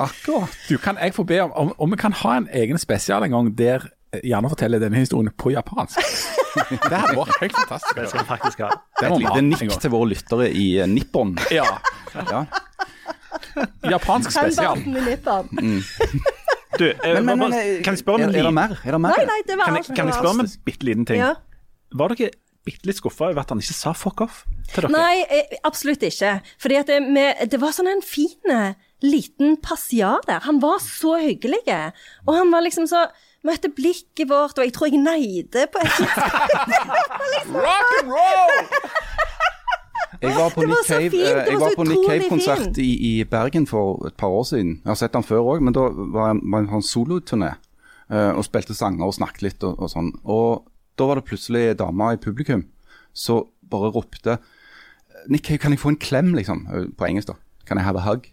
Akkurat. 0.01 0.57
Du, 0.71 0.79
kan 0.81 0.97
jeg 0.97 1.13
få 1.13 1.27
be 1.29 1.43
om, 1.45 1.53
om, 1.53 1.73
om 1.77 1.91
vi 1.93 2.01
kan 2.01 2.17
ha 2.23 2.39
en 2.39 2.49
egen 2.57 2.81
spesial 2.81 3.27
en 3.27 3.37
gang 3.37 3.51
der 3.59 3.85
gjerne 3.85 3.97
Janne 4.27 4.49
forteller 4.51 4.81
denne 4.83 4.99
historien 5.05 5.31
på 5.39 5.53
japansk. 5.53 6.01
Det 6.57 6.91
her 6.91 7.15
vært 7.17 7.37
helt 7.41 7.57
fantastisk. 7.57 7.97
Det 7.97 8.09
skal 8.11 8.23
vi 8.23 8.29
faktisk 8.29 8.63
ha. 8.65 8.71
Det 8.99 9.07
Et 9.07 9.13
ha 9.13 9.19
lite 9.23 9.43
nikk 9.47 9.77
til 9.83 9.93
våre 9.95 10.11
lyttere 10.11 10.49
i 10.51 10.67
eh, 10.81 10.89
Nippon. 10.91 11.37
Ja. 11.55 11.67
Ja. 12.15 12.45
Japansk 13.91 14.33
spesial. 14.35 14.83
Mm. 14.83 15.81
Du, 16.79 16.87
eh, 16.91 17.15
Men, 17.15 17.25
men, 17.27 17.39
men 17.45 17.57
eh, 17.57 17.73
kan 17.85 17.95
jeg 17.95 18.03
spørre 18.03 18.21
om 18.21 18.27
er, 18.27 18.29
en 18.29 18.35
er 18.35 18.39
det 18.39 18.45
liten 18.45 18.59
mer? 18.59 18.77
Er 18.83 18.97
det 18.97 19.03
mer? 19.07 19.17
Nei, 19.17 19.27
nei, 19.31 19.41
det 19.47 19.59
var 19.59 19.71
kan 19.71 19.81
jeg, 19.81 19.89
kan 19.95 20.11
jeg 20.11 20.19
spørre 20.19 20.35
om 20.37 20.45
en 20.45 20.53
bitte 20.67 20.89
liten 20.89 21.09
ting? 21.09 21.23
Ja. 21.23 21.33
Var 22.01 22.15
dere 22.15 22.31
bitte 22.67 22.91
litt 22.91 22.99
skuffa 23.01 23.31
over 23.31 23.41
at 23.43 23.55
han 23.55 23.63
ikke 23.63 23.75
sa 23.79 23.95
fuck 23.97 24.23
off 24.27 24.43
til 24.75 24.87
dere? 24.87 24.93
Nei, 24.95 25.41
absolutt 25.67 26.05
ikke. 26.07 26.37
Fordi 26.63 26.79
at 26.83 26.91
det, 26.93 27.01
med, 27.07 27.47
det 27.51 27.61
var 27.63 27.75
sånn 27.77 27.91
en 27.91 28.05
fin 28.05 28.55
liten 29.01 29.57
passiar 29.65 30.21
der. 30.29 30.43
Han 30.45 30.61
var 30.63 30.79
så 30.85 31.17
hyggelig. 31.23 31.63
Og 32.27 32.35
han 32.37 32.53
var 32.53 32.67
liksom 32.67 32.87
så 32.91 33.07
Møtte 33.47 33.71
blikket 33.73 34.29
vårt, 34.29 34.59
og 34.59 34.67
jeg 34.67 34.73
tror 34.77 34.91
jeg 34.91 35.01
neide 35.01 35.63
på 35.73 35.81
et 35.81 35.95
liksom. 35.97 37.55
Rock 37.65 37.95
and 37.97 38.11
roll! 38.13 38.59
Jeg 40.21 40.35
var 40.37 40.51
på 40.53 40.61
Det 40.61 40.69
var 40.69 40.75
Nick 40.75 40.85
så 40.85 40.93
Cave, 40.93 41.17
eh, 41.17 41.47
jeg 41.49 41.55
var 41.55 41.63
var 41.63 41.77
på 41.79 41.85
Nick 41.89 42.03
Cave-konsert 42.09 42.79
i, 42.83 42.91
i 43.09 43.25
Bergen 43.25 43.67
for 43.67 44.03
et 44.07 44.17
par 44.21 44.29
år 44.29 44.45
siden. 44.45 44.75
Jeg 44.85 44.91
har 44.91 44.99
sett 45.01 45.17
han 45.17 45.25
før 45.25 45.47
òg, 45.55 45.63
men 45.65 45.73
da 45.77 45.87
var 45.89 46.35
jeg 46.35 46.43
på 46.69 46.81
en 46.81 46.85
soloturné 46.85 47.55
uh, 48.13 48.33
og 48.35 48.45
spilte 48.45 48.77
sanger 48.77 49.07
og 49.07 49.17
snakket 49.17 49.47
litt 49.47 49.65
og, 49.65 49.79
og 49.81 49.93
sånn. 49.93 50.11
Og 50.29 50.67
da 51.01 51.09
var 51.09 51.21
det 51.21 51.29
plutselig 51.31 51.71
ei 51.71 51.79
dame 51.79 52.11
i 52.13 52.21
publikum 52.21 52.67
som 53.17 53.47
bare 53.71 53.93
ropte 53.95 54.37
Nick 55.31 55.47
Cave, 55.47 55.63
kan 55.63 55.73
jeg 55.73 55.81
få 55.81 55.95
en 55.95 56.01
klem, 56.01 56.35
liksom? 56.37 56.67
eh, 56.73 56.87
På 56.97 57.09
engelsk, 57.09 57.33
da. 57.33 57.39
Kan 57.69 57.81
jeg 57.81 57.87
have 57.87 58.01
a 58.01 58.05
hug? 58.05 58.29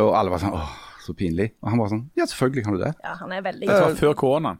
Og 0.00 0.14
alle 0.16 0.30
var 0.32 0.42
sånn 0.42 0.54
åh, 0.54 0.70
så 1.04 1.14
pinlig. 1.16 1.50
Og 1.62 1.70
han 1.72 1.80
var 1.80 1.88
sånn 1.92 2.02
ja, 2.18 2.26
selvfølgelig 2.28 2.64
kan 2.66 2.76
du 2.76 2.82
det. 2.84 2.92
Ja, 3.04 3.14
han 3.20 3.32
er 3.36 3.42
veldig 3.46 3.68
Dette 3.70 3.86
var 3.86 3.94
før 4.00 4.14
koronaen. 4.20 4.58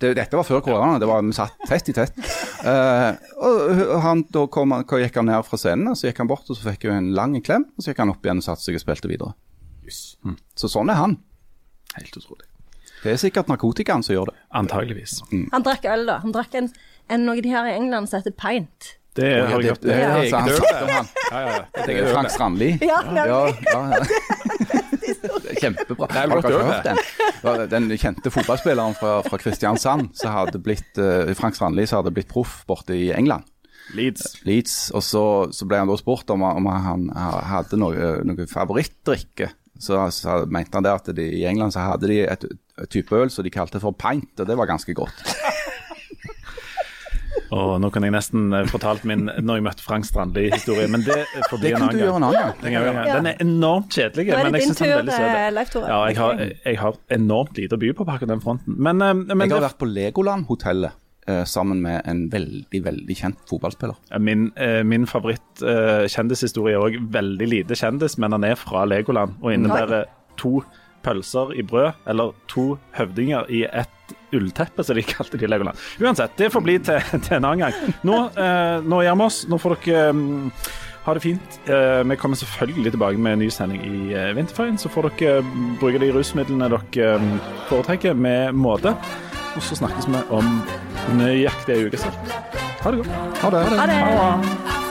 det, 0.00 0.10
dette 0.18 0.36
var 0.38 0.46
før 0.46 0.60
koronaen. 0.62 1.00
det 1.02 1.08
var, 1.10 1.22
vi 1.26 1.32
satt 1.36 1.56
tett 1.68 1.88
i 1.90 1.94
tett. 1.96 2.18
Uh, 2.62 3.14
og 3.42 3.94
han, 4.04 4.24
da 4.34 4.46
kom, 4.46 4.72
han- 4.76 4.84
gikk 4.86 5.16
han 5.20 5.26
ned 5.30 5.46
fra 5.48 5.58
scenen, 5.58 5.88
og 5.92 5.96
så 5.98 6.08
gikk 6.10 6.18
han 6.22 6.30
bort 6.30 6.46
og 6.50 6.56
så 6.58 6.68
fikk 6.70 6.86
hun 6.88 6.96
en 6.98 7.10
lang 7.16 7.34
klem. 7.42 7.64
Og 7.76 7.82
så 7.82 7.90
gikk 7.92 8.04
han 8.04 8.12
opp 8.14 8.24
igjen 8.26 8.42
og 8.42 8.46
satte 8.46 8.62
seg 8.66 8.78
og 8.78 8.84
spilte 8.84 9.10
videre. 9.10 9.34
Så 10.58 10.68
sånn 10.68 10.90
er 10.92 11.00
han. 11.00 11.16
Helt 11.96 12.14
utrolig. 12.20 12.44
Det 13.02 13.12
er 13.14 13.18
sikkert 13.22 13.48
narkotikaen 13.48 14.02
som 14.02 14.14
gjør 14.16 14.32
det. 14.32 14.36
Antageligvis. 14.58 15.20
Han 15.30 15.62
drakk 15.64 15.84
øl, 15.86 16.04
da. 16.10 16.18
Han 16.24 16.34
drakk 16.34 16.54
en, 16.58 16.68
en 17.08 17.24
noe 17.28 17.40
de 17.42 17.52
har 17.54 17.68
i 17.70 17.76
England 17.78 18.10
som 18.10 18.18
heter 18.20 18.34
pint. 18.34 18.94
Det 19.18 19.30
har 19.48 19.62
jeg 19.62 19.70
gjort. 19.70 19.82
hørt. 19.82 19.82
det. 19.82 19.94
Jeg 19.98 20.32
Det 21.74 21.84
tenker 21.86 22.02
er 22.02 22.08
øl. 22.08 22.12
Frank 22.12 22.30
Strandli. 22.34 22.70
Ja, 22.82 23.00
ja, 23.14 23.24
ja, 23.26 23.82
ja. 23.94 24.82
Kjempebra. 25.60 26.08
Er 26.12 26.32
Har 26.32 26.42
dere 26.44 26.64
hørt 26.68 26.88
den? 26.88 27.68
Den 27.70 27.92
kjente 27.98 28.32
fotballspilleren 28.34 28.96
fra, 28.98 29.18
fra 29.26 29.38
Kristiansand 29.40 30.12
som 30.18 30.34
hadde 30.34 30.60
blitt 30.62 30.98
uh, 31.00 31.30
Frank 31.38 31.58
Strandli 31.58 31.86
som 31.88 32.02
hadde 32.02 32.14
blitt 32.16 32.30
proff 32.30 32.60
borte 32.68 32.96
i 32.96 33.10
England. 33.14 33.46
Leeds. 33.96 34.34
Leeds, 34.44 34.74
og 34.92 35.02
så, 35.04 35.22
så 35.54 35.64
ble 35.68 35.78
han 35.80 35.88
da 35.88 35.96
spurt 35.96 36.28
om, 36.34 36.42
om 36.44 36.66
han 36.68 37.06
hadde 37.14 37.78
noe, 37.80 38.18
noe 38.28 38.48
favorittdrikke. 38.50 39.48
Så, 39.78 39.96
så 40.12 40.42
mente 40.50 40.74
han 40.76 40.84
det 40.84 40.92
at 40.92 41.08
de, 41.16 41.24
i 41.38 41.44
England 41.48 41.72
så 41.72 41.86
hadde 41.86 42.10
de 42.10 42.18
et, 42.26 42.44
et 42.82 42.90
type 42.92 43.14
øl 43.14 43.30
som 43.32 43.46
de 43.46 43.52
kalte 43.54 43.80
for 43.80 43.96
pint, 43.96 44.32
og 44.36 44.48
det 44.48 44.58
var 44.58 44.68
ganske 44.68 44.92
godt. 44.98 45.22
Og 47.54 47.78
nå 47.80 47.88
kunne 47.94 48.08
jeg 48.10 48.14
nesten 48.14 48.52
eh, 48.52 48.66
fortalt 48.68 49.04
min 49.08 49.26
når 49.28 49.58
jeg 49.58 49.64
møtte 49.64 49.84
Frank 49.84 50.04
Strandli-historie, 50.04 50.88
men 50.92 51.04
det 51.06 51.16
får 51.48 51.62
bli 51.62 51.70
en 51.72 51.86
annen 51.86 51.96
en 51.96 52.04
gang. 52.04 52.14
annen 52.18 52.36
gang. 52.36 52.54
Den, 52.60 52.76
er, 52.76 53.10
den 53.14 53.28
er 53.30 53.42
enormt 53.44 53.94
kjedelig, 53.96 54.26
men 54.34 54.58
jeg 54.58 54.68
syns 54.68 54.82
den 54.82 54.90
er 54.92 55.00
veldig 55.00 55.16
søt. 55.16 55.76
eh. 55.80 55.88
Ja, 55.88 55.98
jeg 56.10 56.18
har, 56.20 56.42
jeg 56.68 56.80
har 56.82 56.98
enormt 57.16 57.60
lite 57.60 57.78
å 57.78 57.82
by 57.82 57.92
på 57.96 58.04
på 58.08 58.14
akkurat 58.16 58.34
den 58.34 58.44
fronten. 58.44 58.76
Men, 58.76 59.00
eh, 59.00 59.14
men 59.16 59.46
Jeg 59.46 59.54
har 59.56 59.62
det, 59.62 59.70
vært 59.70 59.80
på 59.80 59.88
Legoland-hotellet 59.88 60.92
eh, 61.28 61.44
sammen 61.48 61.80
med 61.84 62.02
en 62.04 62.26
veldig, 62.32 62.82
veldig 62.84 63.16
kjent 63.16 63.40
fotballspiller. 63.48 63.96
min, 64.20 64.50
min 64.84 65.06
favoritt-kjendishistorie 65.08 66.76
er 66.76 66.84
òg 66.84 67.00
veldig 67.16 67.48
lite 67.48 67.78
kjendis, 67.78 68.18
men 68.20 68.36
han 68.36 68.44
er 68.44 68.60
fra 68.60 68.84
Legoland 68.88 69.38
og 69.40 69.52
innebærer 69.56 70.04
to 70.38 70.60
pølser 71.04 71.54
i 71.58 71.64
brød, 71.66 71.92
eller 72.10 72.34
to 72.50 72.72
høvdinger 72.96 73.48
i 73.52 73.64
ett 73.68 74.14
ullteppe, 74.34 74.84
som 74.84 74.96
de 74.96 75.06
kalte 75.14 75.38
det 75.38 75.48
i 75.48 75.50
Legoland. 75.50 75.78
Uansett, 76.00 76.36
det 76.36 76.50
får 76.54 76.64
bli 76.64 76.78
til, 76.78 77.00
til 77.24 77.38
en 77.38 77.48
annen 77.48 77.66
gang. 77.66 77.96
Nå, 78.06 78.20
eh, 78.36 78.76
nå 78.84 79.02
gjør 79.04 79.18
vi 79.20 79.26
oss. 79.28 79.40
Nå 79.48 79.60
får 79.62 79.78
dere 79.84 80.10
um, 80.12 80.26
ha 81.06 81.14
det 81.16 81.24
fint. 81.24 81.60
Eh, 81.70 82.02
vi 82.10 82.18
kommer 82.20 82.40
selvfølgelig 82.40 82.92
tilbake 82.96 83.22
med 83.24 83.38
en 83.38 83.44
ny 83.44 83.48
sending 83.52 83.84
i 83.86 84.12
eh, 84.12 84.34
vinterferien. 84.36 84.80
Så 84.80 84.92
får 84.92 85.10
dere 85.12 85.40
mm, 85.46 85.78
bruke 85.80 86.02
de 86.02 86.12
rusmidlene 86.16 86.70
dere 86.74 87.14
um, 87.16 87.32
foretrekker, 87.70 88.18
med 88.18 88.58
måte. 88.58 88.94
Og 89.56 89.64
så 89.64 89.78
snakkes 89.80 90.10
vi 90.10 90.20
om 90.34 90.60
nøyaktig 91.18 91.78
ei 91.78 91.88
uke 91.88 92.02
snart. 92.04 92.36
Ha 92.84 92.92
det 92.92 93.02
godt. 93.02 93.40
Ha 93.42 93.54
det. 93.56 93.64
Ha 93.80 93.88
det. 93.90 94.02
Ha 94.04 94.28
han 94.28 94.87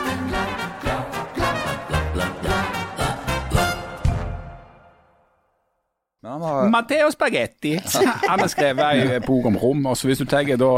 var, 6.27 6.69
Matteo 6.69 7.11
Spagetti. 7.11 7.73
Han 8.29 8.39
har 8.39 8.47
skrevet 8.51 9.15
en 9.15 9.25
bok 9.25 9.45
om 9.45 9.57
rom. 9.57 9.85
og 9.85 9.97
så 9.97 10.07
Hvis 10.07 10.21
du 10.23 10.25
tar 10.25 10.43
da 10.57 10.71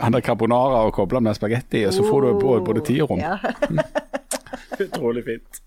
andre 0.00 0.20
carbonara 0.20 0.84
og 0.86 0.92
kobler 0.96 1.20
med 1.20 1.34
spagetti, 1.34 1.84
så 1.92 2.04
får 2.06 2.20
du 2.20 2.38
både, 2.40 2.64
både 2.64 2.84
tid 2.86 3.02
og 3.02 3.10
rom. 3.10 3.20
Ja. 3.20 3.38
Utrolig 4.84 5.24
fint. 5.26 5.62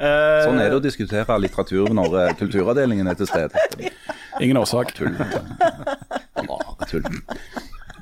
Uh, 0.00 0.42
sånn 0.42 0.58
er 0.58 0.72
det 0.72 0.78
å 0.78 0.82
diskutere 0.82 1.36
litteratur 1.38 1.92
når 1.94 2.16
eh, 2.18 2.32
kulturavdelingen 2.40 3.06
er 3.06 3.18
til 3.18 3.28
stede. 3.28 3.90
Ingen 4.40 4.58
årsak. 4.58 4.94
Tull. 4.96 5.14
Bare 6.48 6.88
tull. 6.90 7.06